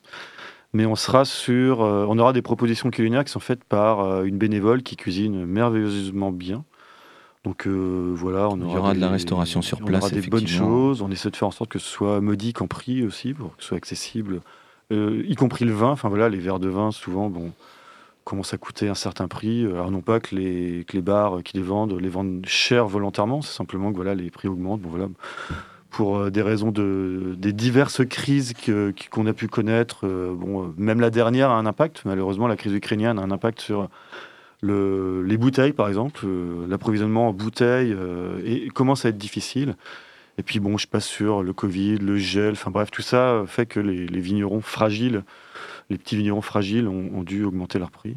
mais 0.73 0.87
on 0.87 0.97
sera 0.97 1.25
sur, 1.25 1.83
euh, 1.83 2.07
on 2.09 2.19
aura 2.19 2.33
des 2.33 2.43
propositions 2.43 2.91
culinaires 2.91 3.25
qui 3.25 3.33
sont 3.33 3.41
faites 3.41 3.65
par 3.65 4.01
euh, 4.01 4.25
une 4.25 4.39
bénévole 4.39 4.83
qui 4.83 4.97
cuisine 4.97 5.45
merveilleusement 5.45 6.33
bien. 6.33 6.65
Donc 7.45 7.67
euh, 7.67 8.13
voilà, 8.15 8.49
on 8.49 8.57
Il 8.57 8.63
y 8.63 8.65
aura, 8.65 8.81
aura 8.81 8.95
de 8.95 9.01
la 9.01 9.09
restauration 9.09 9.63
sur 9.63 9.81
on 9.81 9.85
place, 9.85 10.03
aura 10.03 10.11
des 10.11 10.21
bonnes 10.23 10.47
choses. 10.47 11.03
On 11.03 11.11
essaie 11.11 11.31
de 11.31 11.37
faire 11.37 11.49
en 11.49 11.53
sorte 11.53 11.71
que 11.71 11.79
ce 11.79 11.89
soit 11.89 12.21
modique 12.21 12.61
en 12.61 12.67
prix 12.67 13.05
aussi, 13.05 13.33
pour 13.33 13.57
que 13.57 13.63
ce 13.63 13.69
soit 13.69 13.77
accessible, 13.77 14.41
euh, 14.93 15.23
y 15.27 15.35
compris 15.35 15.65
le 15.65 15.73
vin. 15.73 15.91
Enfin 15.91 16.09
voilà, 16.09 16.29
les 16.29 16.39
verres 16.39 16.59
de 16.59 16.69
vin 16.69 16.91
souvent, 16.91 17.31
bon, 17.31 17.53
commencent 18.29 18.55
à 18.55 18.59
coûter 18.59 18.89
un 18.89 18.95
certain 18.95 19.27
prix. 19.29 19.65
Alors 19.65 19.91
non 19.91 20.01
pas 20.01 20.21
que 20.21 20.35
les, 20.37 20.85
bars 21.01 21.43
qui 21.45 21.57
les 21.57 21.63
vendent 21.63 21.99
les 21.99 22.09
vendent 22.09 22.45
cher 22.47 22.87
volontairement, 22.87 23.43
c'est 23.43 23.57
simplement 23.57 23.91
que 23.91 23.97
voilà, 23.97 24.15
les 24.15 24.31
prix 24.31 24.49
augmentent. 24.49 24.83
Bon, 24.83 24.91
voilà, 24.91 25.09
pour 25.91 26.19
euh, 26.19 26.31
des 26.31 26.43
raisons 26.43 26.71
de 26.71 27.35
des 27.39 27.53
diverses 27.53 28.05
crises 28.05 28.53
qu'on 29.11 29.27
a 29.27 29.33
pu 29.33 29.49
connaître. 29.49 30.07
euh, 30.07 30.35
bon, 30.35 30.65
euh, 30.65 30.67
même 30.77 31.01
la 31.01 31.11
dernière 31.11 31.51
a 31.51 31.55
un 31.55 31.67
impact. 31.67 32.03
Malheureusement, 32.05 32.47
la 32.47 32.57
crise 32.57 32.75
ukrainienne 32.75 33.19
a 33.19 33.23
un 33.23 33.31
impact 33.31 33.61
sur 33.61 33.89
le, 34.61 35.23
les 35.23 35.37
bouteilles, 35.37 35.73
par 35.73 35.89
exemple. 35.89 36.21
Euh, 36.25 36.67
L'approvisionnement 36.69 37.29
en 37.29 37.33
bouteilles 37.33 37.95
euh, 37.97 38.41
et, 38.45 38.69
commence 38.69 39.05
à 39.05 39.11
être 39.11 39.19
difficile. 39.19 39.77
Et 40.39 40.43
puis 40.43 40.61
bon, 40.61 40.79
je 40.79 40.87
passe 40.87 41.07
sur 41.07 41.43
le 41.43 41.53
Covid, 41.53 41.97
le 41.99 42.17
gel, 42.17 42.53
enfin 42.53 42.71
bref, 42.71 42.91
tout 42.91 43.03
ça 43.03 43.43
fait 43.47 43.67
que 43.67 43.81
les, 43.81 44.07
les 44.07 44.21
vignerons 44.21 44.61
fragiles, 44.61 45.25
les 45.91 45.99
petits 45.99 46.17
vignerons 46.17 46.43
fragiles 46.43 46.87
ont, 46.87 47.11
ont 47.13 47.23
dû 47.25 47.45
augmenter 47.45 47.79
leur 47.79 47.91
prix. 47.91 48.17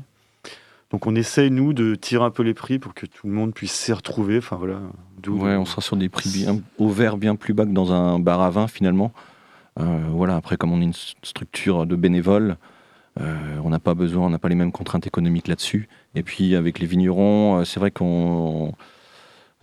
Donc 0.92 1.08
on 1.08 1.16
essaye, 1.16 1.50
nous, 1.50 1.74
de 1.74 1.96
tirer 1.96 2.24
un 2.24 2.32
peu 2.32 2.44
les 2.44 2.54
prix 2.54 2.78
pour 2.78 2.94
que 2.94 3.06
tout 3.06 3.26
le 3.26 3.34
monde 3.34 3.54
puisse 3.54 3.72
s'y 3.72 3.94
retrouver. 3.94 4.38
Enfin 4.38 4.58
voilà. 4.58 4.82
Ouais, 5.28 5.56
on 5.56 5.66
sera 5.66 5.82
sur 5.82 5.96
des 5.96 6.10
prix 6.10 6.30
bien, 6.30 6.60
au 6.78 6.90
verre 6.90 7.18
bien 7.18 7.36
plus 7.36 7.54
bas 7.54 7.66
que 7.66 7.72
dans 7.72 7.94
un 7.94 8.20
bar 8.20 8.42
à 8.42 8.50
vin 8.50 8.68
finalement. 8.68 9.12
Euh, 9.80 10.04
voilà, 10.10 10.36
après, 10.36 10.58
comme 10.58 10.74
on 10.74 10.82
est 10.82 10.86
une 10.86 10.94
structure 11.24 11.86
de 11.86 11.96
bénévoles, 11.96 12.58
euh, 13.20 13.58
on 13.64 13.70
n'a 13.70 13.80
pas 13.80 13.94
besoin, 13.94 14.28
on 14.28 14.30
n'a 14.30 14.40
pas 14.40 14.50
les 14.50 14.56
mêmes 14.56 14.74
contraintes 14.74 15.08
économiques 15.08 15.48
là-dessus. 15.48 15.88
Et 16.14 16.24
puis 16.24 16.56
avec 16.56 16.80
les 16.80 16.88
vignerons, 16.88 17.60
euh, 17.60 17.64
c'est 17.64 17.80
vrai 17.80 17.92
qu'on 17.92 18.74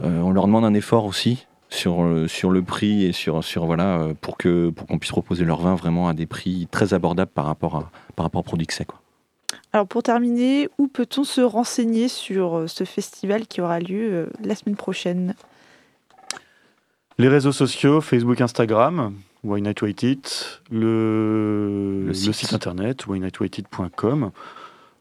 on 0.01 0.31
leur 0.31 0.47
demande 0.47 0.65
un 0.65 0.75
effort 0.75 1.05
aussi 1.05 1.48
sur, 1.71 2.03
euh, 2.03 2.27
sur 2.29 2.51
le 2.51 2.63
prix 2.63 3.05
et 3.05 3.13
sur, 3.13 3.45
sur 3.45 3.67
voilà, 3.67 3.99
euh, 3.99 4.15
pour 4.21 4.37
que 4.37 4.71
pour 4.71 4.87
qu'on 4.87 4.99
puisse 4.99 5.13
proposer 5.13 5.45
leur 5.45 5.61
vin 5.61 5.75
vraiment 5.75 6.09
à 6.09 6.15
des 6.15 6.27
prix 6.27 6.67
très 6.71 6.95
abordables 6.95 7.31
par 7.31 7.47
rapport, 7.47 7.77
à, 7.77 7.91
par 8.17 8.25
rapport 8.25 8.41
au 8.41 8.45
produit 8.45 8.67
que 8.67 8.75
c'est. 8.75 8.87
Alors 9.73 9.87
pour 9.87 10.03
terminer, 10.03 10.69
où 10.79 10.89
peut-on 10.89 11.25
se 11.25 11.41
renseigner 11.41 12.09
sur 12.09 12.57
euh, 12.57 12.67
ce 12.67 12.85
festival 12.85 13.47
qui 13.47 13.61
aura 13.61 13.81
lieu 13.81 14.29
la 14.43 14.55
semaine 14.55 14.77
prochaine? 14.77 15.35
Les 17.19 17.29
réseaux 17.29 17.53
sociaux, 17.53 18.01
Facebook, 18.01 18.41
Instagram, 18.41 19.13
Why 19.45 19.61
Not 19.61 19.75
Wait 19.83 20.03
It, 20.05 20.63
le, 20.71 22.05
le 22.07 22.13
site. 22.15 22.35
site. 22.35 22.53
internet, 22.55 23.07
whynotwaitit.com. 23.07 24.31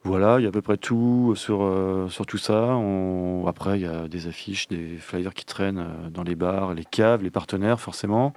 Voilà, 0.08 0.39
il 0.39 0.43
y 0.43 0.45
a 0.45 0.49
à 0.49 0.51
peu 0.53 0.62
près 0.62 0.78
tout 0.78 1.34
sur, 1.36 1.64
euh, 1.64 2.08
sur 2.08 2.26
tout 2.26 2.38
ça. 2.38 2.64
On- 2.78 3.45
Après, 3.45 3.78
il 3.78 3.82
y 3.84 3.86
a 3.86 4.08
des 4.08 4.28
affiches, 4.28 4.68
des 4.70 4.95
flyers 4.97 5.34
qui 5.34 5.43
traînent 5.45 5.80
euh, 5.80 6.10
dans 6.10 6.24
les 6.24 6.36
bars, 6.36 6.74
les 6.74 6.86
caves, 6.86 7.24
les 7.24 7.30
partenaires, 7.30 7.80
forcément. 7.82 8.34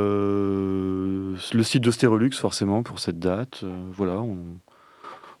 Euh, 0.00 1.34
le 1.52 1.62
site 1.62 1.82
d'Ostérolux, 1.82 2.30
forcément, 2.32 2.82
pour 2.82 2.98
cette 3.00 3.18
date. 3.18 3.60
Euh, 3.64 3.74
voilà, 3.92 4.14
on, 4.20 4.38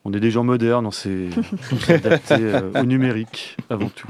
on 0.04 0.12
est 0.12 0.20
des 0.20 0.30
gens 0.30 0.44
modernes, 0.44 0.86
on 0.86 0.90
s'est 0.90 1.28
adapté 1.88 2.34
euh, 2.40 2.72
au 2.82 2.84
numérique 2.84 3.56
avant 3.70 3.88
tout. 3.88 4.08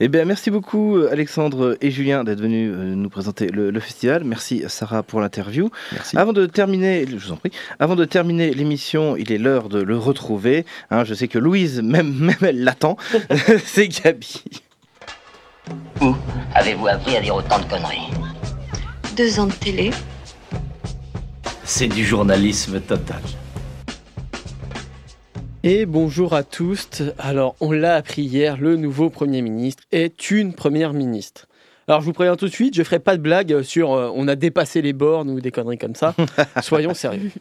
Eh 0.00 0.08
bien, 0.08 0.24
merci 0.24 0.50
beaucoup 0.50 0.98
Alexandre 1.10 1.76
et 1.80 1.90
Julien 1.90 2.24
d'être 2.24 2.40
venus 2.40 2.72
euh, 2.74 2.94
nous 2.94 3.08
présenter 3.08 3.48
le, 3.48 3.70
le 3.70 3.80
festival. 3.80 4.24
Merci 4.24 4.64
Sarah 4.68 5.02
pour 5.02 5.20
l'interview. 5.20 5.70
Avant 6.14 6.32
de 6.32 6.46
terminer, 6.46 7.06
je 7.06 7.16
vous 7.16 7.32
en 7.32 7.36
prie, 7.36 7.50
avant 7.78 7.96
de 7.96 8.04
terminer 8.04 8.52
l'émission, 8.54 9.16
il 9.16 9.32
est 9.32 9.38
l'heure 9.38 9.68
de 9.68 9.80
le 9.80 9.96
retrouver. 9.96 10.64
Hein, 10.90 11.04
je 11.04 11.14
sais 11.14 11.28
que 11.28 11.38
Louise, 11.38 11.82
même, 11.82 12.12
même 12.18 12.36
elle 12.42 12.64
l'attend. 12.64 12.96
C'est 13.64 13.88
Gabi. 13.88 14.42
Où 16.00 16.14
avez-vous 16.54 16.88
appris 16.88 17.16
à 17.16 17.20
dire 17.20 17.34
autant 17.34 17.58
de 17.58 17.64
conneries? 17.64 18.10
Deux 19.16 19.40
ans 19.40 19.46
de 19.46 19.52
télé. 19.52 19.90
C'est 21.64 21.88
du 21.88 22.04
journalisme 22.04 22.80
total. 22.80 23.20
Et 25.68 25.84
bonjour 25.84 26.32
à 26.32 26.44
tous. 26.44 27.02
Alors, 27.18 27.56
on 27.60 27.72
l'a 27.72 27.96
appris 27.96 28.22
hier, 28.22 28.56
le 28.56 28.76
nouveau 28.76 29.10
Premier 29.10 29.42
ministre 29.42 29.82
est 29.90 30.30
une 30.30 30.54
Première 30.54 30.92
ministre. 30.92 31.48
Alors, 31.88 32.02
je 32.02 32.06
vous 32.06 32.12
préviens 32.12 32.36
tout 32.36 32.46
de 32.46 32.52
suite, 32.52 32.74
je 32.74 32.82
ne 32.82 32.84
ferai 32.84 33.00
pas 33.00 33.16
de 33.16 33.20
blague 33.20 33.62
sur 33.62 33.92
euh, 33.92 34.08
on 34.14 34.28
a 34.28 34.36
dépassé 34.36 34.80
les 34.80 34.92
bornes 34.92 35.28
ou 35.28 35.40
des 35.40 35.50
conneries 35.50 35.76
comme 35.76 35.96
ça. 35.96 36.14
Soyons 36.62 36.94
sérieux. 36.94 37.32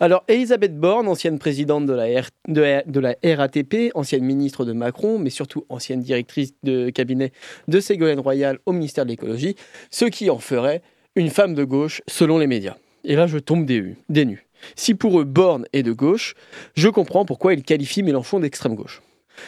Alors, 0.00 0.24
Elisabeth 0.28 0.80
Borne, 0.80 1.08
ancienne 1.08 1.38
présidente 1.38 1.84
de 1.84 1.92
la, 1.92 2.06
R- 2.06 2.28
de, 2.48 2.90
de 2.90 3.00
la 3.00 3.16
RATP, 3.22 3.90
ancienne 3.94 4.24
ministre 4.24 4.64
de 4.64 4.72
Macron, 4.72 5.18
mais 5.18 5.28
surtout 5.28 5.66
ancienne 5.68 6.00
directrice 6.00 6.54
de 6.62 6.88
cabinet 6.88 7.32
de 7.68 7.80
Ségolène 7.80 8.20
Royal 8.20 8.60
au 8.64 8.72
ministère 8.72 9.04
de 9.04 9.10
l'écologie, 9.10 9.56
ce 9.90 10.06
qui 10.06 10.30
en 10.30 10.38
ferait 10.38 10.80
une 11.16 11.28
femme 11.28 11.52
de 11.54 11.64
gauche 11.64 12.00
selon 12.06 12.38
les 12.38 12.46
médias. 12.46 12.76
Et 13.04 13.14
là, 13.14 13.26
je 13.26 13.36
tombe 13.36 13.66
des, 13.66 13.94
des 14.08 14.24
nues. 14.24 14.43
Si 14.76 14.94
pour 14.94 15.20
eux, 15.20 15.24
Borne 15.24 15.66
est 15.72 15.82
de 15.82 15.92
gauche, 15.92 16.34
je 16.74 16.88
comprends 16.88 17.24
pourquoi 17.24 17.54
ils 17.54 17.62
qualifient 17.62 18.02
Mélenchon 18.02 18.40
d'extrême 18.40 18.74
gauche. 18.74 19.02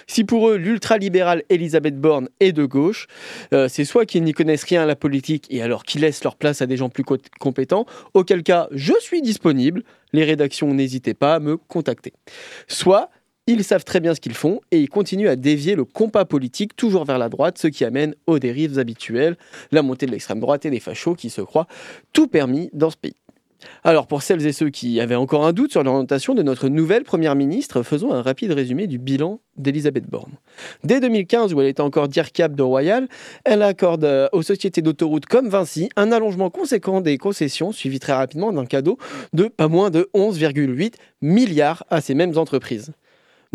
Si 0.09 0.25
pour 0.25 0.49
eux, 0.49 0.57
l'ultralibérale 0.57 1.45
Elisabeth 1.49 1.97
Borne 2.01 2.29
est 2.41 2.53
de 2.53 2.64
gauche, 2.64 3.07
euh, 3.53 3.69
c'est 3.69 3.85
soit 3.85 4.05
qu'ils 4.05 4.25
n'y 4.25 4.33
connaissent 4.33 4.64
rien 4.64 4.83
à 4.83 4.87
la 4.87 4.97
politique 4.97 5.47
et 5.49 5.62
alors 5.62 5.85
qu'ils 5.85 6.01
laissent 6.01 6.25
leur 6.25 6.35
place 6.35 6.61
à 6.61 6.67
des 6.67 6.77
gens 6.77 6.89
plus 6.89 7.05
co- 7.05 7.19
compétents, 7.39 7.87
auquel 8.12 8.43
cas 8.43 8.67
je 8.73 8.95
suis 9.01 9.23
disponible, 9.23 9.85
les 10.12 10.25
rédactions 10.25 10.75
n'hésitez 10.75 11.14
pas 11.14 11.37
à 11.37 11.39
me 11.39 11.57
contacter. 11.57 12.12
Soit 12.67 13.11
ils 13.47 13.62
savent 13.62 13.85
très 13.85 14.01
bien 14.01 14.12
ce 14.12 14.21
qu'ils 14.21 14.35
font 14.35 14.61
et 14.73 14.81
ils 14.81 14.89
continuent 14.89 15.29
à 15.29 15.37
dévier 15.37 15.77
le 15.77 15.85
compas 15.85 16.25
politique 16.25 16.75
toujours 16.75 17.05
vers 17.05 17.19
la 17.19 17.29
droite, 17.29 17.59
ce 17.59 17.69
qui 17.69 17.85
amène 17.85 18.17
aux 18.27 18.41
dérives 18.41 18.81
habituelles, 18.81 19.37
la 19.71 19.83
montée 19.83 20.07
de 20.07 20.11
l'extrême 20.11 20.41
droite 20.41 20.67
et 20.67 20.71
des 20.71 20.81
fachos 20.81 21.14
qui 21.14 21.31
se 21.31 21.43
croient 21.43 21.69
tout 22.12 22.27
permis 22.27 22.71
dans 22.73 22.91
ce 22.91 22.97
pays. 22.97 23.14
Alors, 23.85 24.07
pour 24.07 24.23
celles 24.23 24.47
et 24.47 24.53
ceux 24.53 24.71
qui 24.71 25.01
avaient 25.01 25.14
encore 25.14 25.47
un 25.47 25.53
doute 25.53 25.73
sur 25.73 25.83
l'orientation 25.83 26.35
de 26.35 26.43
notre 26.43 26.69
nouvelle 26.69 27.05
première 27.05 27.35
ministre, 27.35 27.83
faisons 27.83 28.12
un 28.12 28.23
rapide 28.23 28.53
résumé 28.53 28.87
du 28.87 28.99
bilan 28.99 29.41
d'Elisabeth 29.57 30.09
Borne. 30.09 30.33
Dès 30.85 31.01
2015, 31.01 31.55
où 31.55 31.61
elle 31.61 31.69
était 31.69 31.81
encore 31.81 32.09
DIRCAP 32.09 32.55
de 32.55 32.62
Royal, 32.62 33.09
elle 33.45 33.62
accorde 33.62 34.05
euh, 34.05 34.29
aux 34.33 34.43
sociétés 34.43 34.83
d'autoroutes 34.83 35.27
comme 35.27 35.49
Vinci 35.49 35.89
un 35.97 36.12
allongement 36.12 36.51
conséquent 36.51 37.01
des 37.01 37.19
concessions, 37.19 37.73
suivi 37.73 37.99
très 37.99 38.12
rapidement 38.12 38.53
d'un 38.53 38.67
cadeau 38.67 38.99
de 39.33 39.45
pas 39.45 39.69
moins 39.69 39.91
de 39.91 40.09
11,8 40.14 40.95
milliards 41.23 41.85
à 41.91 42.01
ces 42.01 42.14
mêmes 42.14 42.37
entreprises. 42.37 42.93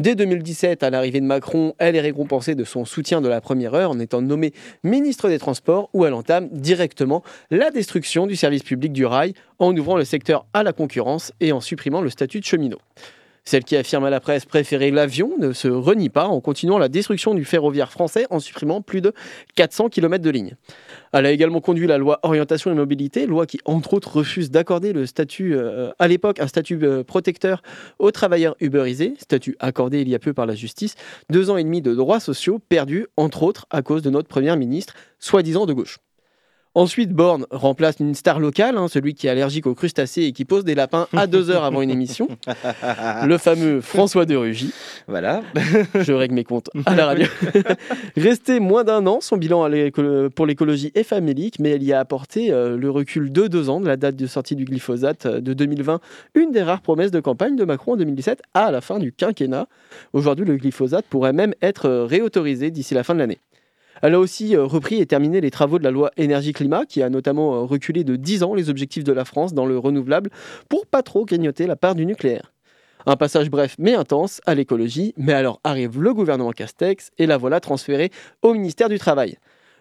Dès 0.01 0.15
2017, 0.15 0.81
à 0.81 0.89
l'arrivée 0.89 1.21
de 1.21 1.27
Macron, 1.27 1.75
elle 1.77 1.95
est 1.95 2.01
récompensée 2.01 2.55
de 2.55 2.63
son 2.63 2.85
soutien 2.85 3.21
de 3.21 3.27
la 3.27 3.39
première 3.39 3.75
heure 3.75 3.91
en 3.91 3.99
étant 3.99 4.19
nommée 4.19 4.51
ministre 4.83 5.29
des 5.29 5.37
Transports 5.37 5.91
où 5.93 6.07
elle 6.07 6.15
entame 6.15 6.49
directement 6.49 7.21
la 7.51 7.69
destruction 7.69 8.25
du 8.25 8.35
service 8.35 8.63
public 8.63 8.93
du 8.93 9.05
rail 9.05 9.35
en 9.59 9.77
ouvrant 9.77 9.97
le 9.97 10.03
secteur 10.03 10.47
à 10.55 10.63
la 10.63 10.73
concurrence 10.73 11.33
et 11.39 11.51
en 11.51 11.61
supprimant 11.61 12.01
le 12.01 12.09
statut 12.09 12.39
de 12.39 12.45
cheminot. 12.45 12.79
Celle 13.43 13.63
qui 13.63 13.75
affirme 13.75 14.03
à 14.05 14.09
la 14.09 14.19
presse 14.19 14.45
préférer 14.45 14.89
l'avion 14.89 15.33
ne 15.37 15.51
se 15.51 15.67
renie 15.67 16.09
pas 16.09 16.25
en 16.25 16.41
continuant 16.41 16.79
la 16.79 16.89
destruction 16.89 17.35
du 17.35 17.45
ferroviaire 17.45 17.91
français 17.91 18.25
en 18.31 18.39
supprimant 18.39 18.81
plus 18.81 19.01
de 19.01 19.13
400 19.53 19.89
km 19.89 20.23
de 20.23 20.29
lignes. 20.31 20.55
Elle 21.13 21.25
a 21.25 21.31
également 21.31 21.61
conduit 21.61 21.87
la 21.87 21.97
loi 21.97 22.19
orientation 22.23 22.71
et 22.71 22.75
mobilité, 22.75 23.25
loi 23.25 23.45
qui 23.45 23.59
entre 23.65 23.93
autres 23.93 24.17
refuse 24.17 24.49
d'accorder 24.49 24.93
le 24.93 25.05
statut, 25.05 25.55
euh, 25.55 25.91
à 25.99 26.07
l'époque, 26.07 26.39
un 26.39 26.47
statut 26.47 26.79
euh, 26.83 27.03
protecteur 27.03 27.61
aux 27.99 28.11
travailleurs 28.11 28.55
uberisés, 28.59 29.13
statut 29.17 29.55
accordé 29.59 30.01
il 30.01 30.09
y 30.09 30.15
a 30.15 30.19
peu 30.19 30.33
par 30.33 30.45
la 30.45 30.55
justice, 30.55 30.95
deux 31.29 31.49
ans 31.49 31.57
et 31.57 31.63
demi 31.63 31.81
de 31.81 31.93
droits 31.93 32.19
sociaux 32.19 32.59
perdus 32.59 33.07
entre 33.17 33.43
autres 33.43 33.65
à 33.69 33.81
cause 33.81 34.01
de 34.01 34.09
notre 34.09 34.27
première 34.27 34.57
ministre, 34.57 34.95
soi-disant 35.19 35.65
de 35.65 35.73
gauche. 35.73 35.99
Ensuite, 36.73 37.11
Borne 37.11 37.45
remplace 37.51 37.99
une 37.99 38.15
star 38.15 38.39
locale, 38.39 38.77
hein, 38.77 38.87
celui 38.87 39.13
qui 39.13 39.27
est 39.27 39.29
allergique 39.29 39.67
aux 39.67 39.75
crustacés 39.75 40.21
et 40.21 40.31
qui 40.31 40.45
pose 40.45 40.63
des 40.63 40.73
lapins 40.73 41.07
à 41.11 41.27
deux 41.27 41.49
heures 41.49 41.65
avant 41.65 41.81
une 41.81 41.89
émission, 41.89 42.29
le 43.25 43.37
fameux 43.37 43.81
François 43.81 44.25
de 44.25 44.37
Rugy. 44.37 44.71
Voilà. 45.09 45.41
Je 45.99 46.13
règle 46.13 46.33
mes 46.33 46.45
comptes 46.45 46.69
à 46.85 46.95
la 46.95 47.07
radio. 47.07 47.27
Resté 48.15 48.61
moins 48.61 48.85
d'un 48.85 49.05
an, 49.05 49.19
son 49.19 49.35
bilan 49.35 49.69
pour 50.33 50.45
l'écologie 50.45 50.93
est 50.95 51.03
famélique, 51.03 51.59
mais 51.59 51.71
elle 51.71 51.83
y 51.83 51.91
a 51.91 51.99
apporté 51.99 52.53
euh, 52.53 52.77
le 52.77 52.89
recul 52.89 53.33
de 53.33 53.47
deux 53.47 53.69
ans 53.69 53.81
de 53.81 53.87
la 53.87 53.97
date 53.97 54.15
de 54.15 54.25
sortie 54.25 54.55
du 54.55 54.63
glyphosate 54.63 55.25
euh, 55.25 55.41
de 55.41 55.51
2020, 55.53 55.99
une 56.35 56.51
des 56.51 56.63
rares 56.63 56.81
promesses 56.81 57.11
de 57.11 57.19
campagne 57.19 57.57
de 57.57 57.65
Macron 57.65 57.93
en 57.93 57.97
2017 57.97 58.41
à 58.53 58.71
la 58.71 58.79
fin 58.79 58.97
du 58.97 59.11
quinquennat. 59.11 59.67
Aujourd'hui, 60.13 60.45
le 60.45 60.55
glyphosate 60.55 61.05
pourrait 61.09 61.33
même 61.33 61.53
être 61.61 61.89
euh, 61.89 62.05
réautorisé 62.05 62.71
d'ici 62.71 62.93
la 62.93 63.03
fin 63.03 63.13
de 63.13 63.19
l'année. 63.19 63.39
Elle 64.01 64.15
a 64.15 64.19
aussi 64.19 64.55
euh, 64.55 64.63
repris 64.65 64.99
et 64.99 65.05
terminé 65.05 65.41
les 65.41 65.51
travaux 65.51 65.79
de 65.79 65.83
la 65.83 65.91
loi 65.91 66.11
énergie-climat, 66.17 66.85
qui 66.85 67.01
a 67.01 67.09
notamment 67.09 67.55
euh, 67.55 67.59
reculé 67.61 68.03
de 68.03 68.15
10 68.15 68.43
ans 68.43 68.53
les 68.55 68.69
objectifs 68.69 69.03
de 69.03 69.13
la 69.13 69.25
France 69.25 69.53
dans 69.53 69.65
le 69.65 69.77
renouvelable 69.77 70.31
pour 70.69 70.87
pas 70.87 71.03
trop 71.03 71.25
grignoter 71.25 71.67
la 71.67 71.75
part 71.75 71.95
du 71.95 72.05
nucléaire. 72.05 72.51
Un 73.05 73.15
passage 73.15 73.49
bref 73.49 73.75
mais 73.79 73.95
intense 73.95 74.41
à 74.45 74.53
l'écologie, 74.53 75.13
mais 75.17 75.33
alors 75.33 75.59
arrive 75.63 75.99
le 75.99 76.13
gouvernement 76.13 76.51
Castex 76.51 77.11
et 77.17 77.25
la 77.25 77.37
voilà 77.37 77.59
transférée 77.59 78.11
au 78.41 78.53
ministère 78.53 78.89
du 78.89 78.99
Travail. 78.99 79.37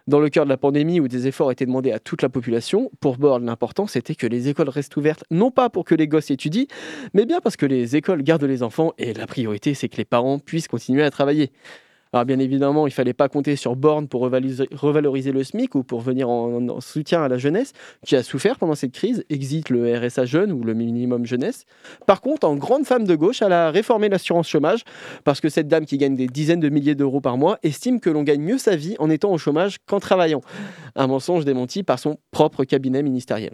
Dans 0.07 0.21
le 0.21 0.31
cœur 0.31 0.45
de 0.45 0.51
la 0.51 0.57
pandémie 0.57 0.99
où 0.99 1.09
des 1.09 1.27
efforts 1.27 1.53
étaient 1.53 1.67
demandés 1.67 1.93
à 1.93 1.99
toute 1.99 2.23
la 2.23 2.31
population, 2.31 2.91
pour 3.01 3.19
Borne, 3.19 3.45
l'important 3.45 3.87
c'était 3.87 4.15
que 4.15 4.27
les 4.27 4.49
écoles 4.49 4.71
restent 4.71 4.97
ouvertes, 4.97 5.25
non 5.31 5.51
pas 5.51 5.69
pour 5.69 5.85
que 5.85 5.95
les 5.95 6.09
gosses 6.09 6.31
étudient, 6.31 6.65
mais 7.13 7.27
bien 7.27 7.41
parce 7.41 7.57
que 7.57 7.67
les 7.67 7.97
écoles 7.97 8.23
gardent 8.23 8.45
les 8.45 8.63
enfants 8.63 8.93
et 8.97 9.13
la 9.13 9.27
priorité 9.27 9.75
c'est 9.75 9.89
que 9.89 9.99
les 9.99 10.07
parents 10.07 10.39
puissent 10.39 10.69
continuer 10.69 11.03
à 11.03 11.11
travailler. 11.11 11.53
Alors 12.13 12.25
bien 12.25 12.41
évidemment, 12.41 12.89
il 12.89 12.93
fallait 12.93 13.13
pas 13.13 13.29
compter 13.29 13.55
sur 13.55 13.77
Borne 13.77 14.09
pour 14.09 14.23
revaloriser, 14.23 14.69
revaloriser 14.73 15.31
le 15.31 15.45
SMIC 15.45 15.77
ou 15.77 15.85
pour 15.85 16.01
venir 16.01 16.29
en, 16.29 16.69
en 16.69 16.81
soutien 16.81 17.23
à 17.23 17.29
la 17.29 17.39
jeunesse 17.39 17.73
qui 18.05 18.17
a 18.17 18.25
souffert 18.25 18.59
pendant 18.59 18.75
cette 18.75 18.91
crise, 18.91 19.25
exit 19.31 19.71
le 19.71 19.97
RSA 19.97 20.25
jeune 20.25 20.51
ou 20.51 20.65
le 20.65 20.75
minimum 20.75 21.25
jeunesse. 21.25 21.67
Par 22.07 22.21
contre, 22.21 22.49
en 22.49 22.57
grande 22.57 22.85
femme 22.85 23.05
de 23.05 23.15
gauche, 23.15 23.43
elle 23.43 23.53
a 23.53 23.71
réformé 23.71 24.09
l'assurance 24.09 24.49
chômage 24.49 24.83
parce 25.23 25.41
que 25.41 25.49
cette 25.49 25.69
dame 25.69 25.87
qui 25.87 25.99
gagne 25.99 26.17
des 26.17 26.27
dizaines 26.27 26.59
de 26.59 26.69
milliers 26.69 26.97
d'euros 26.97 27.21
par 27.21 27.39
mois 27.39 27.59
estime 27.63 28.01
que 28.01 28.11
l'on 28.11 28.25
gagne 28.25 28.43
mieux 28.43 28.59
sa 28.59 28.75
vie 28.75 28.97
en 28.99 29.09
étant 29.09 29.33
au 29.33 29.39
chômage 29.39 29.79
qu'en 29.87 30.01
travaillant. 30.01 30.41
Un 30.97 31.07
mensonge 31.07 31.45
démenti 31.45 31.85
par 31.85 32.01
son 32.01 32.19
propre 32.33 32.65
cabinet 32.65 33.05
ministériel. 33.05 33.53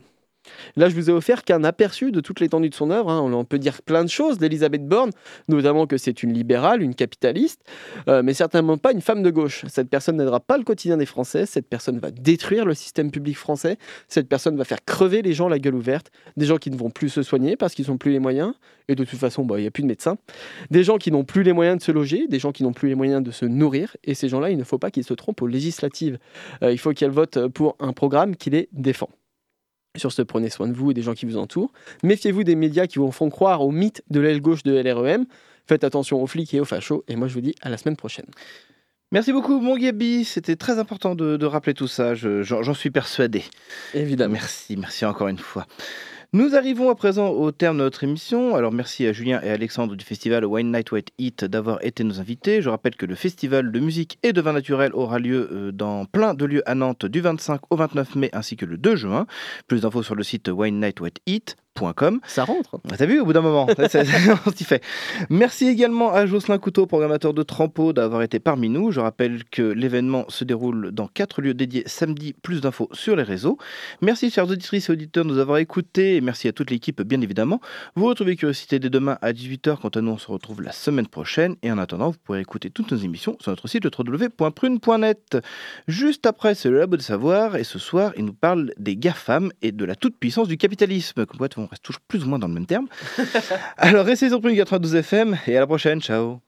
Là, 0.77 0.89
je 0.89 0.95
vous 0.95 1.11
ai 1.11 1.13
offert 1.13 1.45
qu'un 1.45 1.65
aperçu 1.65 2.13
de 2.13 2.21
toute 2.21 2.41
l'étendue 2.41 2.69
de 2.69 2.75
son 2.75 2.91
œuvre. 2.91 3.11
hein. 3.11 3.21
On 3.33 3.45
peut 3.45 3.59
dire 3.59 3.83
plein 3.83 4.05
de 4.05 4.09
choses 4.09 4.39
d'Elisabeth 4.39 4.87
Borne, 4.87 5.11
notamment 5.49 5.87
que 5.87 5.97
c'est 5.97 6.23
une 6.23 6.33
libérale, 6.33 6.83
une 6.83 6.95
capitaliste, 6.95 7.63
euh, 8.09 8.23
mais 8.23 8.35
certainement 8.35 8.79
pas 8.79 8.93
une 8.93 9.01
femme 9.01 9.23
de 9.23 9.31
gauche. 9.31 9.65
Cette 9.69 9.89
personne 9.89 10.17
n'aidera 10.17 10.41
pas 10.41 10.59
le 10.59 10.65
quotidien 10.65 10.97
des 10.97 11.07
Français, 11.07 11.47
cette 11.47 11.69
personne 11.69 11.99
va 11.99 12.11
détruire 12.11 12.65
le 12.65 12.75
système 12.75 13.11
public 13.11 13.37
français, 13.37 13.77
cette 14.09 14.29
personne 14.29 14.57
va 14.57 14.65
faire 14.65 14.85
crever 14.85 15.23
les 15.23 15.33
gens 15.33 15.49
la 15.49 15.59
gueule 15.59 15.75
ouverte, 15.75 16.11
des 16.37 16.47
gens 16.47 16.57
qui 16.57 16.71
ne 16.71 16.77
vont 16.77 16.91
plus 16.91 17.09
se 17.09 17.23
soigner 17.23 17.57
parce 17.57 17.75
qu'ils 17.75 17.89
n'ont 17.89 17.99
plus 17.99 18.13
les 18.13 18.19
moyens, 18.19 18.55
et 18.89 18.95
de 18.95 19.05
toute 19.05 19.19
façon, 19.19 19.45
bah, 19.45 19.59
il 19.59 19.63
n'y 19.63 19.69
a 19.69 19.71
plus 19.71 19.83
de 19.83 19.89
médecins, 19.89 20.17
des 20.71 20.85
gens 20.85 20.99
qui 20.99 21.11
n'ont 21.11 21.25
plus 21.25 21.43
les 21.43 21.53
moyens 21.53 21.79
de 21.79 21.83
se 21.83 21.93
loger, 21.93 22.27
des 22.29 22.39
gens 22.39 22.53
qui 22.53 22.63
n'ont 22.63 22.73
plus 22.73 22.89
les 22.89 22.95
moyens 22.95 23.23
de 23.23 23.31
se 23.31 23.45
nourrir, 23.45 23.97
et 24.05 24.15
ces 24.15 24.29
gens-là, 24.29 24.51
il 24.51 24.59
ne 24.59 24.65
faut 24.65 24.79
pas 24.79 24.91
qu'ils 24.91 25.05
se 25.05 25.15
trompent 25.15 25.43
aux 25.43 25.47
législatives. 25.47 26.19
Euh, 26.63 26.73
il 26.73 26.79
faut 26.79 26.93
qu'elles 26.93 27.11
votent 27.11 27.49
pour 27.49 27.77
un 27.81 27.93
programme 27.93 28.37
qui 28.37 28.51
les 28.51 28.69
défend. 28.73 29.09
Sur 29.97 30.13
ce, 30.13 30.23
prenez 30.23 30.51
soin 30.51 30.69
de 30.69 30.73
vous 30.75 30.91
et 30.91 30.95
des 30.95 31.03
gens 31.03 31.15
qui 31.15 31.27
vous 31.27 31.37
entourent. 31.37 31.73
Méfiez-vous 32.03 32.45
des 32.45 32.55
médias 32.57 32.87
qui 32.87 32.99
vous 32.99 33.11
font 33.13 33.31
croire 33.31 33.63
au 33.63 33.71
mythe 33.71 34.03
de 34.11 34.21
l'aile 34.21 34.41
gauche 34.41 34.63
de 34.63 34.73
LREM. 34.73 35.27
Faites 35.67 35.85
attention 35.85 36.23
aux 36.23 36.27
flics 36.27 36.53
et 36.55 36.61
aux 36.61 36.65
fachos. 36.65 37.05
Et 37.09 37.17
moi, 37.17 37.29
je 37.29 37.35
vous 37.35 37.41
dis 37.41 37.55
à 37.63 37.69
la 37.71 37.77
semaine 37.77 37.97
prochaine. 37.97 38.27
Merci 39.13 39.33
beaucoup, 39.33 39.61
mon 39.61 39.77
Gabi. 39.77 40.25
C'était 40.25 40.57
très 40.57 40.79
important 40.79 41.15
de, 41.15 41.37
de 41.37 41.47
rappeler 41.47 41.75
tout 41.75 41.87
ça. 41.89 42.15
Je- 42.15 42.43
J'en 42.43 42.63
j'en 42.63 42.75
suis 42.75 42.91
persuadé. 42.91 43.43
Évidemment. 43.95 44.33
Merci, 44.35 44.77
merci 44.77 45.05
encore 45.05 45.29
une 45.29 45.39
fois. 45.39 45.67
Nous 46.33 46.57
arrivons 46.57 46.91
à 46.91 46.95
présent 46.97 47.29
au 47.29 47.53
terme 47.53 47.79
de 47.79 47.85
notre 47.85 48.03
émission. 48.03 48.57
Alors 48.57 48.73
merci 48.73 49.07
à 49.07 49.13
Julien 49.13 49.41
et 49.43 49.51
Alexandre 49.51 49.95
du 49.95 50.05
festival 50.05 50.45
Wine 50.45 50.73
Night 50.73 50.91
White 50.91 51.13
Eat 51.19 51.45
d'avoir 51.45 51.83
été 51.85 52.03
nos 52.03 52.21
invités. 52.21 52.63
Je 52.63 52.69
rappelle 52.69 52.97
que 52.97 53.07
le 53.07 53.15
festival 53.15 53.71
de 53.71 53.79
musique 53.81 54.19
et 54.23 54.33
de 54.33 54.41
vin 54.41 54.53
naturel 54.53 54.91
aura 54.95 55.19
lieu 55.19 55.49
euh, 55.53 55.73
dans 55.73 56.05
plein 56.05 56.35
de 56.35 56.45
lieux 56.45 56.69
à 56.69 56.75
Nantes 56.75 57.07
du 57.07 57.21
25 57.21 57.61
au 57.71 57.77
29 57.77 58.17
mai 58.17 58.31
ainsi 58.33 58.57
que 58.57 58.67
le 58.67 58.77
2 58.77 58.97
juin. 58.97 59.27
Plus 59.69 59.83
d'infos 59.83 60.03
sur 60.03 60.17
le 60.17 60.25
site 60.25 60.49
wine 60.49 60.81
night 60.81 61.01
white 61.01 61.21
Ça 62.25 62.45
rentre. 62.45 62.81
T'as 62.97 63.07
vu 63.07 63.21
au 63.21 63.25
bout 63.25 63.33
d'un 63.33 63.43
moment 63.43 63.67
On 64.47 64.51
s'y 64.51 64.65
fait. 64.65 64.83
Merci 65.31 65.69
également 65.69 66.13
à 66.13 66.27
Jocelyn 66.27 66.59
Couteau, 66.59 66.87
programmateur 66.87 67.35
de 67.35 67.43
Trampo, 67.43 67.93
d'avoir 67.93 68.23
été 68.23 68.41
parmi 68.41 68.69
nous. 68.69 68.91
Je 68.91 69.01
rappelle 69.01 69.45
que 69.45 69.63
l'événement 69.63 70.25
se 70.29 70.45
déroule 70.45 70.91
dans 70.93 71.07
quatre 71.07 71.43
lieux 71.43 71.55
dédiés 71.55 71.85
samedi. 71.87 72.35
Plus 72.43 72.61
d'infos 72.61 72.89
sur 72.93 73.17
les 73.17 73.23
réseaux. 73.23 73.59
Merci, 74.01 74.31
chers 74.31 74.49
auditrices 74.49 74.89
et 74.89 74.93
auditeurs, 74.93 75.25
de 75.25 75.31
nous 75.31 75.39
avoir 75.39 75.59
écoutés. 75.59 76.17
Et 76.17 76.21
merci 76.21 76.49
à 76.49 76.53
toute 76.53 76.71
l'équipe, 76.71 77.03
bien 77.03 77.21
évidemment. 77.21 77.61
Vous 77.95 78.07
retrouvez 78.07 78.37
Curiosité 78.37 78.79
dès 78.79 78.91
demain 78.91 79.19
à 79.21 79.33
18h. 79.33 79.79
Quant 79.81 79.89
à 79.89 80.01
nous, 80.01 80.13
on 80.13 80.19
se 80.19 80.31
retrouve 80.31 80.63
la 80.63 80.73
semaine 80.73 81.07
prochaine. 81.07 81.57
Et 81.63 81.71
en 81.71 81.79
attendant, 81.79 82.11
vous 82.11 82.19
pourrez 82.25 82.41
écouter 82.41 82.71
toutes 82.71 82.93
nos 82.93 82.99
émissions 82.99 83.37
sur 83.41 83.51
notre 83.51 83.69
site 83.69 83.85
www.prune.net. 83.85 85.39
Juste 85.89 86.27
après, 86.27 86.55
c'est 86.55 86.71
le 86.71 86.79
Labo 86.79 86.97
de 86.97 87.03
Savoir. 87.03 87.57
Et 87.57 87.65
ce 87.65 87.79
soir, 87.79 88.13
il 88.17 88.25
nous 88.25 88.33
parle 88.33 88.73
des 88.79 88.97
GAFAM 88.97 89.53
et 89.63 89.73
de 89.73 89.85
la 89.85 89.95
toute-puissance 89.95 90.49
du 90.49 90.57
capitalisme. 90.57 91.27
Comme 91.27 91.39
quoi, 91.39 91.49
on 91.67 91.71
reste 91.71 91.83
toujours 91.83 92.01
plus 92.03 92.25
ou 92.25 92.29
moins 92.29 92.39
dans 92.39 92.49
le 92.49 92.55
même 92.55 92.67
terme. 92.67 92.87
Alors, 93.77 94.07
restez 94.07 94.29
sur 94.29 94.41
Prune 94.41 94.57
92 94.57 94.95
FM 94.95 95.37
et 95.47 95.57
à 95.57 95.61
la 95.61 95.67
prochaine. 95.67 96.01
Ciao. 96.01 96.41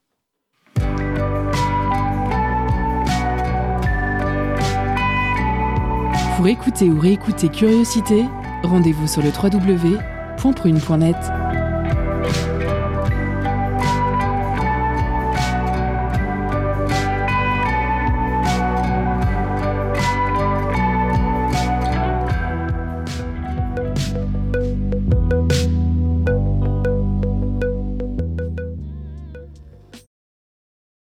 Pour 6.37 6.47
écouter 6.47 6.89
ou 6.89 7.01
réécouter 7.01 7.49
Curiosité, 7.49 8.25
rendez-vous 8.63 9.09
sur 9.09 9.23
le 9.23 9.31
www.prune.net. 9.31 11.17